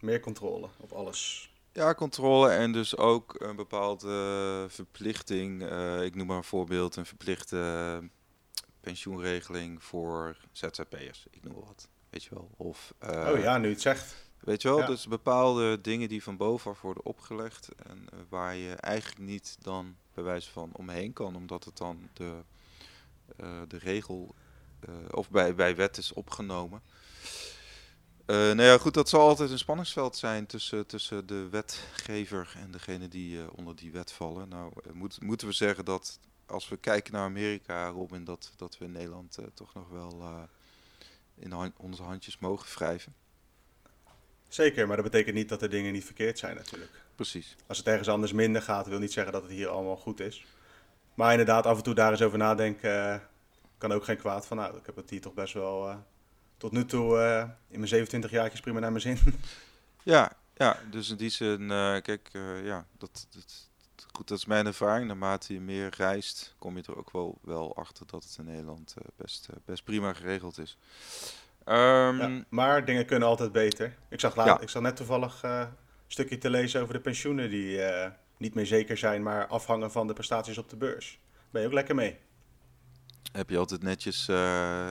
Meer 0.00 0.20
controle 0.20 0.68
op 0.78 0.92
alles. 0.92 1.50
ja, 1.72 1.94
controle 1.94 2.48
en 2.50 2.72
dus 2.72 2.96
ook 2.96 3.34
een 3.40 3.56
bepaalde 3.56 4.66
verplichting. 4.68 5.62
eh, 5.62 6.04
ik 6.04 6.14
noem 6.14 6.26
maar 6.26 6.36
een 6.36 6.44
voorbeeld, 6.44 6.96
een 6.96 7.06
verplichte 7.06 8.00
pensioenregeling 8.80 9.82
voor 9.82 10.36
ZZP'ers. 10.52 11.26
Ik 11.30 11.42
noem 11.44 11.54
wat, 11.54 11.88
weet 12.10 12.24
je 12.24 12.30
wel. 12.34 12.50
Of, 12.56 12.94
eh, 12.98 13.28
oh 13.32 13.38
ja, 13.40 13.58
nu 13.58 13.68
het 13.68 13.80
zegt. 13.80 14.14
Weet 14.40 14.62
je 14.62 14.68
wel, 14.68 14.78
Ja. 14.78 14.86
dus 14.86 15.06
bepaalde 15.06 15.80
dingen 15.80 16.08
die 16.08 16.22
van 16.22 16.36
bovenaf 16.36 16.80
worden 16.80 17.04
opgelegd 17.04 17.68
en 17.86 18.06
eh, 18.12 18.18
waar 18.28 18.54
je 18.54 18.74
eigenlijk 18.74 19.20
niet 19.20 19.56
dan 19.60 19.96
bij 20.14 20.24
wijze 20.24 20.50
van 20.50 20.70
omheen 20.72 21.12
kan, 21.12 21.36
omdat 21.36 21.64
het 21.64 21.76
dan 21.76 22.08
de, 22.12 22.32
eh, 23.36 23.60
de 23.68 23.78
regel 23.78 24.34
eh, 24.80 24.94
of 25.10 25.30
bij, 25.30 25.54
bij 25.54 25.76
wet 25.76 25.96
is 25.96 26.12
opgenomen. 26.12 26.82
Eh 28.26 28.36
nou 28.36 28.62
ja, 28.62 28.78
goed, 28.78 28.94
dat 28.94 29.08
zal 29.08 29.20
altijd 29.28 29.50
een 29.50 29.58
spanningsveld 29.58 30.16
zijn 30.16 30.46
tussen, 30.46 30.86
tussen 30.86 31.26
de 31.26 31.48
wetgever 31.48 32.52
en 32.56 32.70
degene 32.70 33.08
die 33.08 33.40
eh, 33.40 33.46
onder 33.54 33.76
die 33.76 33.92
wet 33.92 34.12
vallen. 34.12 34.48
Nou, 34.48 34.72
eh, 34.86 34.92
moet, 34.92 35.20
moeten 35.22 35.46
we 35.46 35.52
zeggen 35.52 35.84
dat 35.84 36.18
als 36.46 36.68
we 36.68 36.76
kijken 36.76 37.12
naar 37.12 37.24
Amerika, 37.24 37.88
Robin, 37.88 38.24
dat, 38.24 38.52
dat 38.56 38.78
we 38.78 38.84
in 38.84 38.92
Nederland 38.92 39.38
eh, 39.38 39.44
toch 39.54 39.74
nog 39.74 39.88
wel 39.88 40.20
eh, 40.20 40.42
in 41.40 41.50
han- 41.52 41.74
onze 41.76 42.02
handjes 42.02 42.38
mogen 42.38 42.68
wrijven. 42.74 43.14
Zeker, 44.48 44.86
maar 44.86 44.96
dat 44.96 45.04
betekent 45.04 45.34
niet 45.34 45.48
dat 45.48 45.60
de 45.60 45.68
dingen 45.68 45.92
niet 45.92 46.04
verkeerd 46.04 46.38
zijn 46.38 46.56
natuurlijk. 46.56 46.90
Precies. 47.14 47.56
Als 47.66 47.78
het 47.78 47.86
ergens 47.86 48.08
anders 48.08 48.32
minder 48.32 48.62
gaat, 48.62 48.86
wil 48.86 48.98
niet 48.98 49.12
zeggen 49.12 49.32
dat 49.32 49.42
het 49.42 49.50
hier 49.50 49.68
allemaal 49.68 49.96
goed 49.96 50.20
is. 50.20 50.44
Maar 51.14 51.30
inderdaad, 51.30 51.66
af 51.66 51.76
en 51.76 51.82
toe 51.82 51.94
daar 51.94 52.10
eens 52.10 52.22
over 52.22 52.38
nadenken, 52.38 53.12
eh, 53.12 53.20
kan 53.78 53.92
ook 53.92 54.04
geen 54.04 54.16
kwaad 54.16 54.46
van. 54.46 54.56
Nou, 54.56 54.76
ik 54.76 54.86
heb 54.86 54.96
het 54.96 55.10
hier 55.10 55.20
toch 55.20 55.34
best 55.34 55.54
wel 55.54 55.88
eh, 55.88 55.96
tot 56.56 56.72
nu 56.72 56.84
toe 56.84 57.18
eh, 57.18 57.40
in 57.68 57.76
mijn 57.78 57.88
27 57.88 58.30
jaartjes 58.30 58.60
prima 58.60 58.78
naar 58.80 58.90
mijn 58.92 59.02
zin. 59.02 59.18
Ja, 60.02 60.32
ja, 60.54 60.78
dus 60.90 61.10
in 61.10 61.16
die 61.16 61.30
zin, 61.30 61.68
kijk, 62.02 62.28
ja, 62.62 62.86
dat, 62.98 63.26
dat, 63.30 63.69
goed, 64.20 64.28
dat 64.28 64.38
is 64.38 64.44
mijn 64.44 64.66
ervaring. 64.66 65.06
Naarmate 65.06 65.52
je 65.52 65.60
meer 65.60 65.94
reist, 65.96 66.54
kom 66.58 66.76
je 66.76 66.82
er 66.82 66.96
ook 66.96 67.10
wel, 67.10 67.38
wel 67.42 67.76
achter 67.76 68.06
dat 68.06 68.24
het 68.24 68.36
in 68.38 68.44
Nederland 68.44 68.94
eh, 68.98 69.04
best, 69.16 69.48
eh, 69.50 69.56
best 69.64 69.84
prima 69.84 70.12
geregeld 70.12 70.58
is. 70.58 70.78
Ehm, 71.64 72.42
maar 72.48 72.84
dingen 72.84 73.06
kunnen 73.06 73.28
altijd 73.28 73.52
beter. 73.52 73.96
Ik 74.08 74.20
zag, 74.20 74.36
laat, 74.36 74.46
Ja. 74.46 74.60
ik 74.60 74.68
zag 74.68 74.82
net 74.82 74.96
toevallig 74.96 75.42
eh, 75.42 75.58
een 75.58 75.66
stukje 76.06 76.38
te 76.38 76.50
lezen 76.50 76.80
over 76.82 76.94
de 76.94 77.00
pensioenen 77.00 77.50
die 77.50 77.80
niet 78.36 78.54
meer 78.54 78.66
zeker 78.66 78.96
zijn, 78.96 79.22
maar 79.22 79.46
afhangen 79.46 79.90
van 79.90 80.06
de 80.06 80.12
prestaties 80.12 80.58
op 80.58 80.68
de 80.68 80.76
beurs. 80.76 81.18
Ben 81.50 81.60
je 81.60 81.66
ook 81.66 81.74
lekker 81.74 81.94
mee? 81.94 82.18
heb 83.32 83.50
je 83.50 83.58
altijd 83.58 83.82
netjes, 83.82 84.28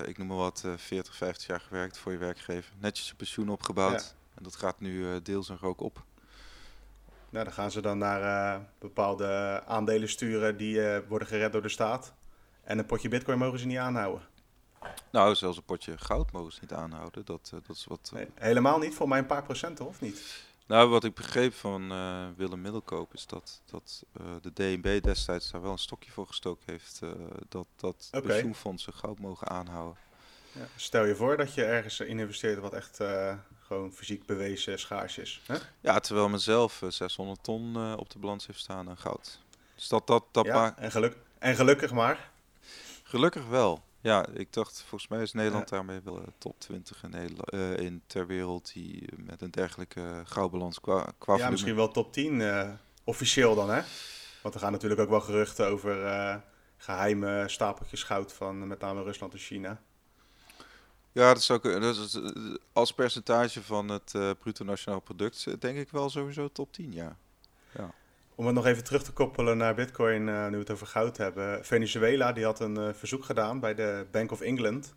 ik 0.05 0.17
noem 0.17 0.27
maar 0.27 0.37
wat, 0.37 0.63
eh 0.65 0.73
40, 0.77 1.15
50 1.15 1.47
jaar 1.47 1.61
gewerkt 1.61 1.97
voor 1.97 2.11
je 2.11 2.17
werkgever. 2.17 2.71
Netjes 2.79 3.09
een 3.09 3.15
pensioen 3.15 3.49
opgebouwd. 3.49 4.15
En 4.35 4.43
dat 4.43 4.55
gaat 4.55 4.79
nu 4.79 5.21
deels 5.21 5.49
en 5.49 5.57
rook 5.57 5.81
op. 5.81 6.03
Nou, 7.29 7.45
dan 7.45 7.53
gaan 7.53 7.71
ze 7.71 7.81
dan 7.81 7.97
naar 7.97 8.21
eh, 8.21 8.61
bepaalde 8.79 9.61
aandelen 9.65 10.09
sturen 10.09 10.57
die 10.57 10.85
eh, 10.87 11.07
worden 11.07 11.27
gered 11.27 11.51
door 11.51 11.61
de 11.61 11.69
staat. 11.69 12.13
En 12.63 12.77
een 12.77 12.85
potje 12.85 13.09
bitcoin 13.09 13.37
mogen 13.37 13.59
ze 13.59 13.65
niet 13.65 13.77
aanhouden. 13.77 14.27
Nou, 15.11 15.35
zelfs 15.35 15.57
een 15.57 15.63
potje 15.63 15.97
goud 15.97 16.31
mogen 16.31 16.51
ze 16.51 16.59
niet 16.61 16.73
aanhouden. 16.73 17.25
Dat, 17.25 17.51
eh, 17.53 17.59
dat 17.67 17.75
is 17.75 17.85
wat. 17.85 18.11
Nee, 18.13 18.27
helemaal 18.35 18.79
niet, 18.79 18.95
voor 18.95 19.07
mij 19.07 19.19
een 19.19 19.25
paar 19.25 19.43
procenten 19.43 19.85
of 19.85 20.01
niet? 20.01 20.47
Nou, 20.67 20.89
wat 20.89 21.03
ik 21.03 21.13
begreep 21.13 21.53
van 21.53 21.87
Willem 22.35 22.61
Middelkoop 22.61 23.13
is 23.13 23.27
dat, 23.27 23.61
dat 23.65 24.03
de 24.41 24.53
DNB 24.53 25.03
destijds 25.03 25.51
daar 25.51 25.61
wel 25.61 25.71
een 25.71 25.77
stokje 25.77 26.11
voor 26.11 26.27
gestoken 26.27 26.63
heeft. 26.65 26.99
dat 27.49 27.67
dat 27.75 28.09
Oké. 28.11 28.27
pensioenfondsen 28.27 28.93
goud 28.93 29.19
mogen 29.19 29.47
aanhouden. 29.47 29.97
Ja, 30.51 30.67
stel 30.75 31.05
je 31.05 31.15
voor 31.15 31.37
dat 31.37 31.53
je 31.53 31.65
ergens 31.65 31.99
in 31.99 32.19
investeert 32.19 32.59
wat 32.59 32.73
echt 32.73 32.99
gewoon 33.69 33.91
fysiek 33.93 34.25
bewezen 34.25 34.79
schaars 34.79 35.17
is. 35.17 35.41
Hè? 35.45 35.55
Ja, 35.79 35.99
terwijl 35.99 36.29
men 36.29 36.39
zelf 36.39 36.81
eh, 36.81 36.89
600 36.89 37.43
ton 37.43 37.75
eh, 37.75 37.93
op 37.97 38.09
de 38.09 38.19
balans 38.19 38.47
heeft 38.47 38.59
staan 38.59 38.89
aan 38.89 38.97
goud. 38.97 39.39
Dus 39.75 39.87
dat, 39.87 40.07
dat, 40.07 40.23
dat 40.31 40.45
ja, 40.45 40.53
maakt 40.55 40.79
en, 40.79 40.91
geluk, 40.91 41.15
en 41.39 41.55
gelukkig 41.55 41.91
maar. 41.91 42.29
gelukkig 43.03 43.47
wel. 43.47 43.83
Ja, 44.01 44.25
ik 44.33 44.53
dacht, 44.53 44.81
volgens 44.87 45.09
mij 45.09 45.21
is 45.21 45.33
Nederland 45.33 45.69
daarmee 45.69 45.99
wel 46.03 46.17
eh, 46.17 46.27
top 46.37 46.59
20 46.59 47.03
in, 47.03 47.09
Nederland, 47.09 47.79
in 47.79 48.01
ter 48.07 48.27
wereld 48.27 48.73
die 48.73 49.03
met 49.17 49.41
een 49.41 49.51
dergelijke 49.51 50.21
goudbalans 50.25 50.79
qua, 50.81 51.01
qua 51.17 51.33
Ja, 51.33 51.37
volume- 51.37 51.51
misschien 51.51 51.75
wel 51.75 51.91
top 51.91 52.13
10 52.13 52.41
eh, 52.41 52.69
officieel 53.03 53.55
dan, 53.55 53.69
hè? 53.69 53.81
Want 54.41 54.53
er 54.55 54.59
gaan 54.61 54.71
natuurlijk 54.71 55.01
ook 55.01 55.09
wel 55.09 55.21
geruchten 55.21 55.67
over 55.67 56.05
eh, 56.05 56.35
geheime 56.77 57.43
stapeltjes 57.47 58.03
goud 58.03 58.33
van 58.33 58.67
met 58.67 58.79
name 58.79 59.03
Rusland 59.03 59.33
en 59.33 59.39
China. 59.39 59.81
Ja, 61.11 61.27
dat 61.27 61.37
is 61.37 61.51
ook 61.51 61.65
eh, 61.65 61.81
dat 61.81 61.97
is, 61.97 62.19
als 62.73 62.93
percentage 62.93 63.63
van 63.63 63.89
het 63.89 64.13
eh, 64.15 64.29
bruto 64.39 64.65
nationaal 64.65 64.99
product 64.99 65.45
eh, 65.47 65.53
denk 65.59 65.77
ik 65.77 65.89
wel 65.89 66.09
sowieso 66.09 66.47
top 66.47 66.73
10, 66.73 66.93
ja. 66.93 67.17
Om 68.35 68.45
het 68.45 68.55
nog 68.55 68.65
even 68.65 68.83
terug 68.83 69.03
te 69.03 69.11
koppelen 69.11 69.57
naar 69.57 69.75
Bitcoin, 69.75 70.23
nu 70.23 70.51
we 70.51 70.57
het 70.57 70.69
over 70.69 70.87
goud 70.87 71.17
hebben. 71.17 71.65
Venezuela 71.65 72.31
die 72.31 72.43
had 72.43 72.59
een 72.59 72.95
verzoek 72.95 73.25
gedaan 73.25 73.59
bij 73.59 73.75
de 73.75 74.05
Bank 74.11 74.31
of 74.31 74.41
England. 74.41 74.93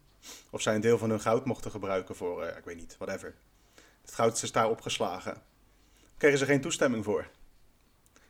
Of 0.51 0.61
zij 0.61 0.75
een 0.75 0.81
deel 0.81 0.99
van 0.99 1.11
hun 1.11 1.21
goud 1.21 1.45
mochten 1.45 1.71
gebruiken 1.71 2.17
voor, 2.17 2.45
ik 2.45 2.65
weet 2.65 2.77
niet, 2.77 2.97
whatever. 2.99 3.35
Het 4.01 4.15
goud 4.15 4.43
is 4.43 4.53
daar 4.53 4.69
opgeslagen. 4.69 5.43
Kregen 6.17 6.39
ze 6.39 6.45
geen 6.45 6.61
toestemming 6.61 7.05
voor. 7.05 7.29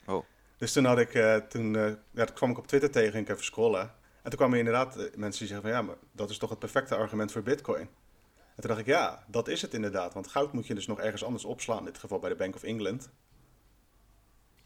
Oh. 0.06 0.24
Dus 0.56 0.72
toen 0.72 0.84
had 0.84 0.98
ik, 0.98 1.10
toen 1.48 1.72
ja, 1.74 1.96
dat 2.10 2.32
kwam 2.32 2.50
ik 2.50 2.58
op 2.58 2.66
Twitter 2.66 2.90
tegen 2.90 3.14
en 3.14 3.20
ik 3.20 3.28
even 3.28 3.44
scrollen. 3.44 3.94
En 4.22 4.30
toen 4.30 4.38
kwamen 4.38 4.58
inderdaad 4.58 4.96
eh, 4.96 5.02
mensen 5.02 5.38
die 5.38 5.48
zeggen 5.48 5.60
van 5.60 5.70
ja, 5.70 5.82
maar 5.82 5.96
dat 6.12 6.30
is 6.30 6.38
toch 6.38 6.50
het 6.50 6.58
perfecte 6.58 6.96
argument 6.96 7.32
voor 7.32 7.42
Bitcoin. 7.42 7.88
En 8.54 8.60
toen 8.60 8.68
dacht 8.68 8.80
ik 8.80 8.86
ja, 8.86 9.24
dat 9.26 9.48
is 9.48 9.62
het 9.62 9.74
inderdaad. 9.74 10.14
Want 10.14 10.28
goud 10.28 10.52
moet 10.52 10.66
je 10.66 10.74
dus 10.74 10.86
nog 10.86 11.00
ergens 11.00 11.24
anders 11.24 11.44
opslaan. 11.44 11.78
In 11.78 11.84
dit 11.84 11.98
geval 11.98 12.18
bij 12.18 12.30
de 12.30 12.36
Bank 12.36 12.54
of 12.54 12.62
England. 12.62 13.10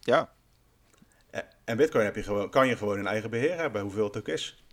Ja, 0.01 0.33
Eh, 1.31 1.40
En 1.64 1.77
Bitcoin 1.77 2.05
heb 2.05 2.14
je 2.14 2.23
gewoon, 2.23 2.51
kan 2.51 2.69
je 2.69 2.77
gewoon 2.77 2.99
in 2.99 3.07
eigen 3.07 3.31
beheer 3.31 3.57
hebben, 3.57 3.83
hoeveel 3.83 4.05
het 4.05 4.16
ook 4.16 4.29
is. 4.29 4.64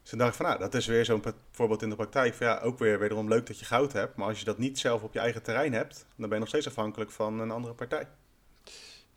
Dus 0.00 0.10
toen 0.10 0.18
dacht 0.18 0.30
ik 0.30 0.36
van, 0.36 0.46
nou, 0.46 0.58
dat 0.58 0.74
is 0.74 0.86
weer 0.86 1.04
zo'n 1.04 1.22
voorbeeld 1.50 1.82
in 1.82 1.88
de 1.90 1.96
praktijk. 1.96 2.34
Van, 2.34 2.46
ja, 2.46 2.58
ook 2.60 2.78
weer 2.78 2.98
wederom 2.98 3.28
leuk 3.28 3.46
dat 3.46 3.58
je 3.58 3.64
goud 3.64 3.92
hebt. 3.92 4.16
Maar 4.16 4.28
als 4.28 4.38
je 4.38 4.44
dat 4.44 4.58
niet 4.58 4.78
zelf 4.78 5.02
op 5.02 5.12
je 5.12 5.18
eigen 5.18 5.42
terrein 5.42 5.72
hebt, 5.72 5.94
dan 6.16 6.28
ben 6.28 6.30
je 6.30 6.38
nog 6.38 6.48
steeds 6.48 6.66
afhankelijk 6.66 7.10
van 7.10 7.40
een 7.40 7.50
andere 7.50 7.74
partij. 7.74 8.08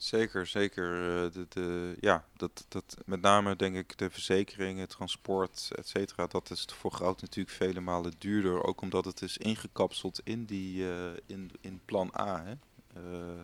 Zeker, 0.06 0.48
zeker. 0.48 0.94
eh, 1.26 1.32
De, 1.32 1.46
de, 1.50 1.96
ja, 2.00 2.26
dat, 2.38 2.66
dat, 2.68 2.98
met 3.06 3.22
name 3.22 3.56
denk 3.56 3.76
ik 3.76 3.98
de 3.98 4.10
verzekeringen, 4.10 4.88
transport, 4.88 5.70
et 5.76 5.88
cetera, 5.88 6.28
dat 6.28 6.50
is 6.50 6.66
voor 6.78 6.92
goud 6.92 7.22
natuurlijk 7.22 7.56
vele 7.56 7.80
malen 7.80 8.14
duurder. 8.18 8.64
Ook 8.64 8.82
omdat 8.82 9.06
het 9.06 9.22
is 9.22 9.38
ingekapseld 9.38 10.22
in, 10.24 10.46
die, 10.46 10.90
eh, 10.92 11.12
in, 11.26 11.52
in 11.62 11.82
plan 11.86 12.12
A. 12.20 12.44
Hè? 12.44 12.52
Eh, 12.94 13.42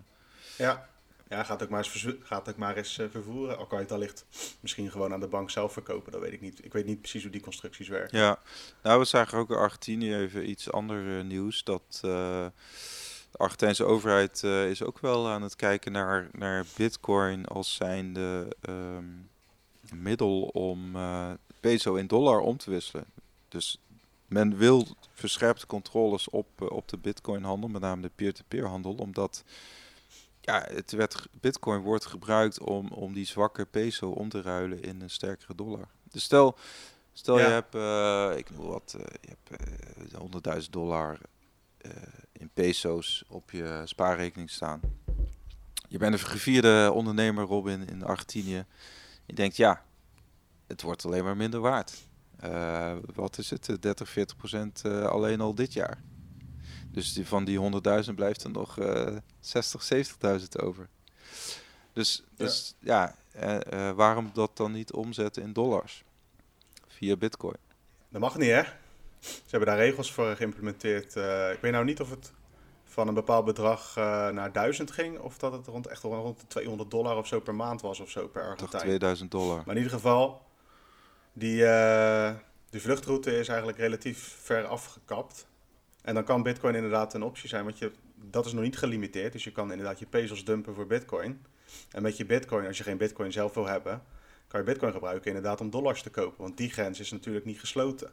Ja, 0.58 0.90
ja 1.30 1.44
gaat 1.44 1.64
ook 1.64 1.70
maar 1.70 1.84
eens, 1.84 2.08
gaat 2.24 2.50
ook 2.50 2.58
maar 2.58 2.78
eens 2.78 2.94
vervoeren. 3.12 3.58
Al 3.58 3.66
kan 3.66 3.78
je 3.78 3.84
het 3.84 3.94
allicht 3.94 4.26
misschien 4.60 4.92
gewoon 4.92 5.14
aan 5.14 5.20
de 5.20 5.28
bank 5.28 5.50
zelf 5.50 5.74
verkopen, 5.74 6.12
dat 6.12 6.22
weet 6.22 6.34
ik 6.34 6.42
niet. 6.42 6.66
Ik 6.66 6.74
weet 6.74 6.86
niet 6.86 7.00
precies 7.00 7.22
hoe 7.22 7.32
die 7.32 7.42
constructies 7.42 7.88
werken. 7.88 8.18
Ja, 8.20 8.40
nou 8.84 9.00
we 9.00 9.06
zagen 9.06 9.38
ook 9.38 9.50
in 9.50 9.56
Argentinië 9.56 10.16
even 10.16 10.50
iets 10.50 10.72
ander 10.72 11.24
nieuws. 11.26 11.64
Dat 11.64 12.02
de 13.32 13.38
Argentijnse 13.38 13.84
overheid 13.84 14.44
eh, 14.44 14.70
is 14.70 14.84
ook 14.84 15.00
wel 15.00 15.30
aan 15.30 15.42
het 15.42 15.56
kijken 15.56 15.92
naar, 15.92 16.30
naar 16.32 16.66
bitcoin 16.78 17.46
als 17.46 17.76
zijnde 17.76 18.56
ehm 18.62 19.06
middel 19.94 20.42
om 20.42 20.96
eh, 20.96 21.32
peso 21.60 21.96
in 21.96 22.08
dollar 22.08 22.40
om 22.40 22.58
te 22.58 22.70
wisselen. 22.70 23.06
Dus 23.48 23.80
men 24.28 24.58
wil 24.58 24.88
verscherpte 25.14 25.66
controles 25.66 26.30
op, 26.30 26.48
eh, 26.56 26.70
op 26.70 26.88
de 26.88 26.98
bitcoinhandel, 26.98 27.70
met 27.70 27.82
name 27.82 28.02
de 28.02 28.12
peer-to-peer 28.16 28.68
handel, 28.68 28.94
omdat 28.94 29.44
ja, 30.42 30.68
het 30.74 30.92
werd, 30.92 31.28
bitcoin 31.32 31.82
wordt 31.82 32.06
gebruikt 32.06 32.60
om, 32.60 32.88
om 32.88 33.14
die 33.14 33.26
zwakke 33.26 33.66
peso 33.66 34.10
om 34.10 34.30
te 34.30 34.42
ruilen 34.42 34.82
in 34.82 35.02
een 35.02 35.10
sterkere 35.10 35.56
dollar. 35.56 35.88
Dus 36.12 36.24
stel, 36.24 36.58
stel 37.14 37.40
Ja. 37.40 37.46
je 37.46 37.52
hebt, 37.52 37.76
ik 38.40 38.50
noem 38.50 38.68
wat, 38.68 38.96
je 39.22 39.28
hebt 39.28 39.66
eh 40.14 40.60
100.000 40.64 40.70
dollar 40.70 41.18
in 42.32 42.50
peso's 42.54 43.24
op 43.28 43.52
je 43.52 43.82
spaarrekening 43.86 44.50
staan. 44.50 44.80
Je 45.88 45.98
bent 45.98 46.14
een 46.14 46.20
gevierde 46.20 46.92
ondernemer, 46.94 47.46
Robin, 47.46 47.88
in 47.88 48.04
Argentinië. 48.04 48.66
Je 49.26 49.34
denkt, 49.34 49.56
ja, 49.56 49.84
het 50.68 50.82
wordt 50.82 51.06
alleen 51.06 51.24
maar 51.24 51.38
minder 51.38 51.60
waard. 51.60 51.94
Eh, 52.40 52.96
wat 53.16 53.38
is 53.38 53.50
het? 53.50 53.70
eh, 53.70 53.76
30, 53.80 54.10
40 54.10 54.38
procent 54.38 54.82
eh, 54.86 55.06
alleen 55.06 55.42
al 55.42 55.56
dit 55.56 55.74
jaar. 55.74 56.02
Dus 56.92 57.14
die, 57.14 57.28
van 57.28 57.46
die 57.46 57.60
100.000 58.08 58.14
blijft 58.16 58.44
er 58.44 58.52
nog 58.52 58.80
eh 58.80 59.18
60, 59.40 59.90
70.000 60.40 60.46
over. 60.64 60.88
Dus, 61.94 62.24
dus 62.36 62.76
ja, 62.80 63.16
eh, 63.32 63.90
eh, 63.90 63.96
waarom 63.96 64.32
dat 64.34 64.58
dan 64.58 64.72
niet 64.72 64.92
omzetten 64.92 65.44
in 65.44 65.54
dollars? 65.54 66.04
Via 66.88 67.16
bitcoin. 67.16 67.58
Dat 68.10 68.22
mag 68.22 68.38
niet, 68.38 68.50
hè? 68.50 68.64
Ze 69.22 69.58
hebben 69.58 69.70
daar 69.70 69.78
regels 69.78 70.12
voor 70.12 70.36
geïmplementeerd. 70.36 71.16
Eh, 71.16 71.52
ik 71.52 71.60
weet 71.62 71.72
nou 71.72 71.86
niet 71.86 72.02
of 72.02 72.10
het 72.10 72.32
van 72.84 73.08
een 73.08 73.14
bepaald 73.14 73.46
bedrag 73.46 73.98
eh, 73.98 74.30
naar 74.30 74.52
1000 74.52 74.92
ging. 74.92 75.20
Of 75.20 75.38
dat 75.38 75.52
het 75.52 75.68
rond, 75.68 75.88
echt 75.88 76.04
rond 76.04 76.40
de 76.40 76.48
200 76.48 76.92
dollar 76.92 77.18
of 77.18 77.28
zo 77.28 77.40
per 77.40 77.56
maand 77.56 77.82
was 77.82 78.00
of 78.00 78.10
zo 78.10 78.28
per 78.28 78.44
Argentijn. 78.44 78.84
2000 78.84 79.32
dollar. 79.32 79.58
Maar 79.58 79.76
in 79.76 79.82
ieder 79.82 79.98
geval, 79.98 80.42
die, 81.34 81.66
eh, 81.66 82.32
die 82.70 82.82
vluchtroute 82.82 83.40
is 83.40 83.48
eigenlijk 83.48 83.78
relatief 83.78 84.38
ver 84.42 84.66
afgekapt. 84.66 85.48
En 86.02 86.14
dan 86.14 86.24
kan 86.24 86.44
bitcoin 86.44 86.76
inderdaad 86.76 87.14
een 87.14 87.24
optie 87.24 87.50
zijn, 87.50 87.64
want 87.64 87.78
je, 87.78 87.92
dat 88.16 88.46
is 88.46 88.54
nog 88.54 88.64
niet 88.64 88.78
gelimiteerd. 88.78 89.32
Dus 89.32 89.44
je 89.44 89.52
kan 89.52 89.72
inderdaad 89.72 90.00
je 90.00 90.06
pesos 90.06 90.46
dumpen 90.46 90.76
voor 90.76 90.88
bitcoin. 90.88 91.46
En 91.92 92.02
met 92.02 92.18
je 92.18 92.26
bitcoin, 92.26 92.68
als 92.68 92.78
je 92.78 92.84
geen 92.84 92.98
bitcoin 92.98 93.32
zelf 93.32 93.54
wil 93.54 93.66
hebben, 93.66 94.04
kan 94.48 94.60
je 94.60 94.66
bitcoin 94.66 94.92
gebruiken 94.92 95.28
inderdaad 95.28 95.62
om 95.62 95.70
dollars 95.70 96.02
te 96.02 96.10
kopen. 96.10 96.42
Want 96.42 96.58
die 96.58 96.70
grens 96.70 97.00
is 97.00 97.12
natuurlijk 97.12 97.46
niet 97.46 97.60
gesloten. 97.60 98.12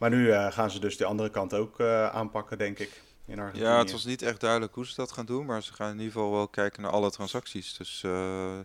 Maar 0.00 0.10
nu 0.10 0.30
eh, 0.30 0.52
gaan 0.52 0.70
ze 0.70 0.80
dus 0.80 0.96
de 0.96 1.04
andere 1.04 1.30
kant 1.30 1.54
ook 1.54 1.80
eh, 1.80 2.08
aanpakken, 2.08 2.58
denk 2.58 2.78
ik, 2.78 3.02
in 3.26 3.38
Argentinië. 3.38 3.66
Ja, 3.68 3.78
het 3.78 3.92
was 3.92 4.04
niet 4.04 4.22
echt 4.22 4.40
duidelijk 4.40 4.74
hoe 4.74 4.86
ze 4.86 4.94
dat 4.94 5.12
gaan 5.12 5.26
doen, 5.26 5.46
maar 5.46 5.62
ze 5.62 5.72
gaan 5.72 5.90
in 5.90 5.98
ieder 5.98 6.12
geval 6.12 6.32
wel 6.32 6.48
kijken 6.48 6.82
naar 6.82 6.90
alle 6.90 7.10
transacties. 7.10 7.76
Dus 7.76 8.02
eh, 8.04 8.58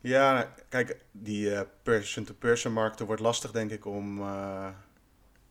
Ja, 0.00 0.54
kijk, 0.68 0.96
die 1.12 1.54
eh, 1.54 1.60
person-to-person 1.82 2.72
markten 2.72 3.06
wordt 3.06 3.22
lastig, 3.22 3.50
denk 3.50 3.70
ik, 3.70 3.84
om, 3.86 4.20
eh, 4.20 4.68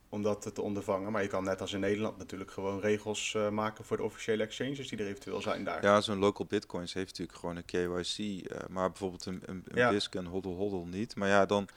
om 0.08 0.22
dat 0.22 0.54
te 0.54 0.62
ondervangen. 0.62 1.12
Maar 1.12 1.22
je 1.22 1.28
kan 1.28 1.44
net 1.44 1.60
als 1.60 1.72
in 1.72 1.80
Nederland 1.80 2.18
natuurlijk 2.18 2.50
gewoon 2.50 2.80
regels 2.80 3.36
maken 3.50 3.84
voor 3.84 3.96
de 3.96 4.02
officiële 4.02 4.42
exchanges 4.42 4.88
die 4.88 4.98
er 4.98 5.06
eventueel 5.06 5.42
zijn 5.42 5.64
daar. 5.64 5.82
ja, 5.82 6.00
zo'n 6.00 6.18
local 6.18 6.46
bitcoins 6.46 6.92
heeft 6.92 7.08
natuurlijk 7.08 7.38
gewoon 7.38 7.56
een 7.56 7.64
KYC, 7.64 8.44
maar 8.68 8.88
bijvoorbeeld 8.88 9.26
een, 9.26 9.42
een, 9.46 9.62
een 9.66 9.76
Ja. 9.76 9.90
BISC 9.90 10.14
en 10.14 10.26
hodl 10.26 10.48
hodl 10.48 10.84
niet. 10.86 11.16
Maar 11.16 11.28
ja, 11.28 11.46
dan, 11.46 11.68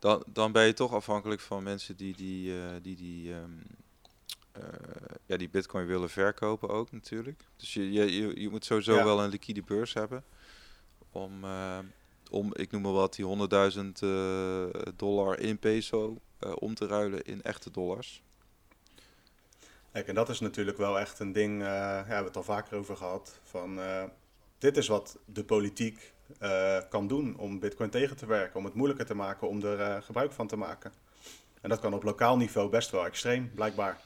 dan, 0.00 0.24
dan 0.26 0.52
ben 0.52 0.66
je 0.66 0.72
toch 0.72 0.92
afhankelijk 0.92 1.40
van 1.40 1.62
mensen 1.62 1.96
die 1.96 2.16
die, 2.16 2.58
eh, 2.60 2.70
die, 2.82 2.96
die, 2.96 3.32
ehm, 3.34 3.50
eh, 4.52 4.62
ja, 5.26 5.36
die 5.36 5.48
bitcoin 5.48 5.86
willen 5.86 6.10
verkopen 6.10 6.68
ook 6.68 6.92
natuurlijk. 6.92 7.44
Dus 7.56 7.74
je, 7.74 7.92
je, 7.92 8.12
je, 8.12 8.40
je 8.40 8.48
moet 8.50 8.64
sowieso 8.64 8.94
Ja. 8.94 9.04
wel 9.04 9.22
een 9.22 9.30
liquide 9.30 9.62
beurs 9.62 9.92
hebben 9.94 10.24
om, 11.10 11.44
eh, 11.44 11.78
om 12.30 12.54
ik 12.54 12.70
noem 12.70 12.82
maar 12.82 12.92
wat, 12.92 13.14
die 13.14 13.24
100.000 13.24 14.02
eh, 14.02 14.66
dollar 14.96 15.38
in 15.38 15.58
peso 15.58 16.16
om 16.54 16.74
te 16.74 16.86
ruilen 16.86 17.22
in 17.22 17.42
echte 17.42 17.70
dollars. 17.70 18.22
Kijk, 19.92 20.06
en 20.08 20.14
dat 20.14 20.28
is 20.28 20.40
natuurlijk 20.40 20.76
wel 20.78 20.98
echt 20.98 21.18
een 21.18 21.32
ding, 21.32 21.62
ja, 21.62 22.02
we 22.02 22.08
hebben 22.08 22.24
het 22.26 22.36
al 22.36 22.42
vaker 22.42 22.78
over 22.78 22.96
gehad, 22.96 23.40
van 23.42 23.80
dit 24.58 24.76
is 24.76 24.88
wat 24.88 25.18
de 25.24 25.44
politiek 25.44 26.12
eh, 26.38 26.78
kan 26.88 27.06
doen 27.06 27.36
om 27.36 27.58
bitcoin 27.58 27.90
tegen 27.90 28.16
te 28.16 28.26
werken, 28.26 28.58
om 28.58 28.64
het 28.64 28.74
moeilijker 28.74 29.06
te 29.06 29.14
maken 29.14 29.48
om 29.48 29.62
er 29.62 29.80
eh, 29.80 30.02
gebruik 30.02 30.32
van 30.32 30.46
te 30.46 30.56
maken. 30.56 30.92
En 31.60 31.68
dat 31.68 31.80
kan 31.80 31.94
op 31.94 32.02
lokaal 32.02 32.36
niveau 32.36 32.70
best 32.70 32.90
wel 32.90 33.06
extreem, 33.06 33.50
blijkbaar. 33.54 34.00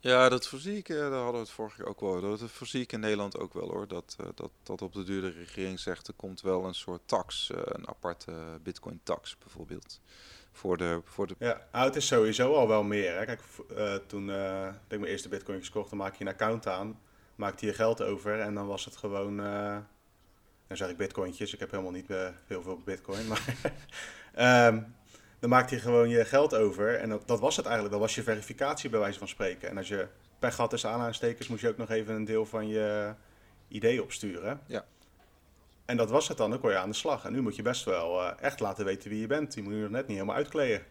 Ja, 0.00 0.28
dat 0.28 0.48
voorzie 0.48 0.76
ik, 0.76 0.88
eh, 0.88 0.96
daar 0.96 1.10
hadden 1.10 1.32
we 1.32 1.38
het 1.38 1.50
vorige 1.50 1.76
keer 1.76 1.86
ook 1.86 2.00
wel. 2.00 2.20
Dat 2.20 2.40
voorzie 2.50 2.82
ik 2.82 2.92
in 2.92 3.00
Nederland 3.00 3.38
ook 3.38 3.54
wel 3.54 3.70
hoor. 3.70 3.88
Dat, 3.88 4.16
dat, 4.34 4.50
dat 4.62 4.82
op 4.82 4.92
de 4.92 5.02
duur 5.02 5.20
de 5.20 5.30
regering 5.30 5.80
zegt 5.80 6.08
er 6.08 6.14
komt 6.14 6.40
wel 6.40 6.64
een 6.64 6.74
soort 6.74 7.02
tax, 7.04 7.50
een 7.54 7.88
aparte 7.88 8.32
bitcoin 8.62 9.00
tax 9.02 9.38
bijvoorbeeld. 9.38 10.00
Voor 10.52 10.76
de, 10.76 11.00
voor 11.04 11.26
de... 11.26 11.34
Ja, 11.38 11.66
nou, 11.72 11.86
het 11.86 11.96
is 11.96 12.06
sowieso 12.06 12.54
al 12.54 12.68
wel 12.68 12.82
meer. 12.82 13.16
Hè. 13.16 13.24
Kijk, 13.24 13.40
toen 14.06 14.28
uh, 14.28 14.66
ik 14.88 14.98
mijn 14.98 15.10
eerste 15.10 15.28
bitcoin 15.28 15.64
gekocht, 15.64 15.88
dan 15.88 15.98
maak 15.98 16.14
je 16.14 16.24
een 16.24 16.30
account 16.30 16.66
aan, 16.66 17.00
maakte 17.34 17.66
je 17.66 17.72
geld 17.72 18.02
over 18.02 18.40
en 18.40 18.54
dan 18.54 18.66
was 18.66 18.84
het 18.84 18.96
gewoon, 18.96 19.40
dan 20.66 20.76
zeg 20.76 20.88
ik 20.88 20.96
bitcointjes, 20.96 21.54
ik 21.54 21.60
heb 21.60 21.70
helemaal 21.70 21.92
niet 21.92 22.08
heel 22.46 22.62
veel 22.62 22.80
bitcoin, 22.84 23.26
maar 23.30 23.44
um, 24.68 24.94
dan 25.38 25.50
maakte 25.50 25.74
je 25.74 25.80
gewoon 25.80 26.08
je 26.08 26.24
geld 26.24 26.54
over. 26.54 26.94
En 26.94 27.08
dat, 27.08 27.28
dat 27.28 27.40
was 27.40 27.56
het 27.56 27.64
eigenlijk. 27.64 27.94
Dat 27.94 28.04
was 28.04 28.14
je 28.14 28.22
verificatie 28.22 28.90
bij 28.90 29.00
wijze 29.00 29.18
van 29.18 29.28
spreken. 29.28 29.68
En 29.68 29.76
als 29.76 29.88
je 29.88 30.08
pech 30.38 30.56
had 30.56 30.70
tussen 30.70 30.90
aanhalingstekens, 30.90 31.48
moest 31.48 31.62
je 31.62 31.68
ook 31.68 31.76
nog 31.76 31.90
even 31.90 32.14
een 32.14 32.24
deel 32.24 32.46
van 32.46 32.68
je 32.68 33.14
idee 33.68 34.02
opsturen. 34.02 34.60
Ja. 34.66 34.84
En 35.84 35.96
dat 35.96 36.10
was 36.10 36.28
het 36.28 36.36
dan, 36.36 36.50
dan 36.50 36.60
kon 36.60 36.70
je 36.70 36.76
aan 36.76 36.90
de 36.90 36.96
slag. 36.96 37.24
En 37.24 37.32
nu 37.32 37.40
moet 37.40 37.56
je 37.56 37.62
best 37.62 37.84
wel 37.84 38.22
uh, 38.22 38.30
echt 38.40 38.60
laten 38.60 38.84
weten 38.84 39.10
wie 39.10 39.20
je 39.20 39.26
bent. 39.26 39.52
Die 39.52 39.62
moet 39.62 39.72
je 39.72 39.82
er 39.82 39.90
net 39.90 40.06
niet 40.06 40.16
helemaal 40.16 40.36
uitkleden. 40.36 40.82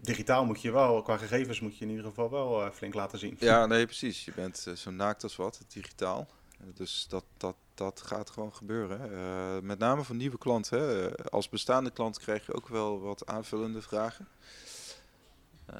Digitaal 0.00 0.44
moet 0.44 0.62
je 0.62 0.72
wel, 0.72 1.02
qua 1.02 1.16
gegevens 1.16 1.60
moet 1.60 1.78
je 1.78 1.84
in 1.84 1.90
ieder 1.90 2.04
geval 2.04 2.30
wel 2.30 2.64
uh, 2.64 2.70
flink 2.70 2.94
laten 2.94 3.18
zien. 3.18 3.36
Ja, 3.38 3.66
nee, 3.66 3.84
precies. 3.84 4.24
Je 4.24 4.32
bent 4.34 4.64
uh, 4.68 4.74
zo 4.74 4.90
naakt 4.90 5.22
als 5.22 5.36
wat, 5.36 5.64
digitaal. 5.68 6.28
Dus 6.64 7.06
dat, 7.08 7.24
dat, 7.36 7.56
dat 7.74 8.00
gaat 8.00 8.30
gewoon 8.30 8.54
gebeuren. 8.54 9.10
Uh, 9.10 9.58
met 9.62 9.78
name 9.78 10.04
voor 10.04 10.16
nieuwe 10.16 10.38
klanten. 10.38 10.80
Hè. 10.80 11.16
Als 11.30 11.48
bestaande 11.48 11.90
klant 11.90 12.18
krijg 12.18 12.46
je 12.46 12.54
ook 12.54 12.68
wel 12.68 13.00
wat 13.00 13.26
aanvullende 13.26 13.82
vragen. 13.82 14.28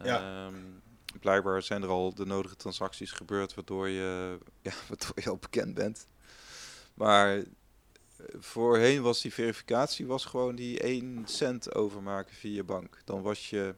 Ja. 0.03 0.47
Uh, 0.47 0.55
blijkbaar 1.21 1.63
zijn 1.63 1.83
er 1.83 1.89
al 1.89 2.15
de 2.15 2.27
nodige 2.27 2.57
transacties 2.57 3.13
gebeurd 3.13 3.55
waardoor 3.55 3.89
je, 3.89 4.39
ja, 4.63 4.73
waardoor 4.89 5.13
je 5.15 5.31
al 5.31 5.37
bekend 5.37 5.75
bent. 5.75 6.07
Maar 6.95 7.37
eh, 7.37 7.45
voorheen 8.39 9.03
was 9.03 9.21
die 9.21 9.33
verificatie 9.33 10.07
was 10.07 10.25
gewoon 10.25 10.55
die 10.55 10.81
1 10.81 11.23
cent 11.25 11.75
overmaken 11.75 12.35
via 12.35 12.55
je 12.55 12.65
bank. 12.65 13.01
Dan 13.05 13.23
was, 13.23 13.51
je, 13.51 13.75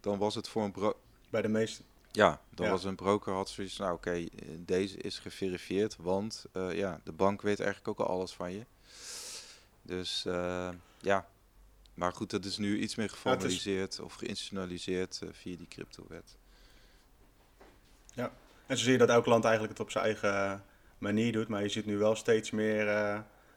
dan 0.00 0.18
was 0.18 0.34
het 0.34 0.48
voor 0.48 0.62
een 0.62 0.94
Bij 1.30 1.42
de 1.42 1.48
meeste 1.48 1.82
ja, 2.14 2.40
dan 2.50 2.70
was 2.70 2.84
een 2.84 2.94
broker 2.94 3.32
had 3.32 3.48
zoiets 3.48 3.76
nou 3.76 3.94
oké, 3.94 4.08
okay, 4.08 4.30
deze 4.58 4.96
is 4.96 5.18
geverifieerd, 5.18 5.96
want 5.96 6.46
uh, 6.52 6.72
ja, 6.72 7.00
de 7.04 7.12
bank 7.12 7.42
weet 7.42 7.60
eigenlijk 7.60 7.88
ook 7.88 8.06
al 8.06 8.14
alles 8.14 8.32
van 8.32 8.52
je. 8.52 8.66
Dus 9.82 10.24
uh, 10.26 10.68
ja, 11.00 11.28
maar 11.94 12.12
goed, 12.12 12.30
dat 12.30 12.44
is 12.44 12.58
nu 12.58 12.78
iets 12.78 12.94
meer 12.94 13.10
geformaliseerd 13.10 14.00
of 14.00 14.14
geïnstitutionaliseerd 14.14 15.20
uh, 15.24 15.28
via 15.32 15.56
die 15.56 15.68
cryptowet. 15.68 16.36
Ja, 18.12 18.32
en 18.66 18.76
zo 18.76 18.82
zie 18.82 18.92
je 18.92 18.98
dat 18.98 19.08
elk 19.08 19.26
land 19.26 19.44
eigenlijk 19.44 19.72
het 19.78 19.86
op 19.86 19.90
zijn 19.90 20.04
eigen 20.04 20.64
manier 20.98 21.32
doet, 21.32 21.48
maar 21.48 21.62
je 21.62 21.68
ziet 21.68 21.86
nu 21.86 21.96
wel 21.98 22.16
steeds 22.16 22.50
meer, 22.50 22.84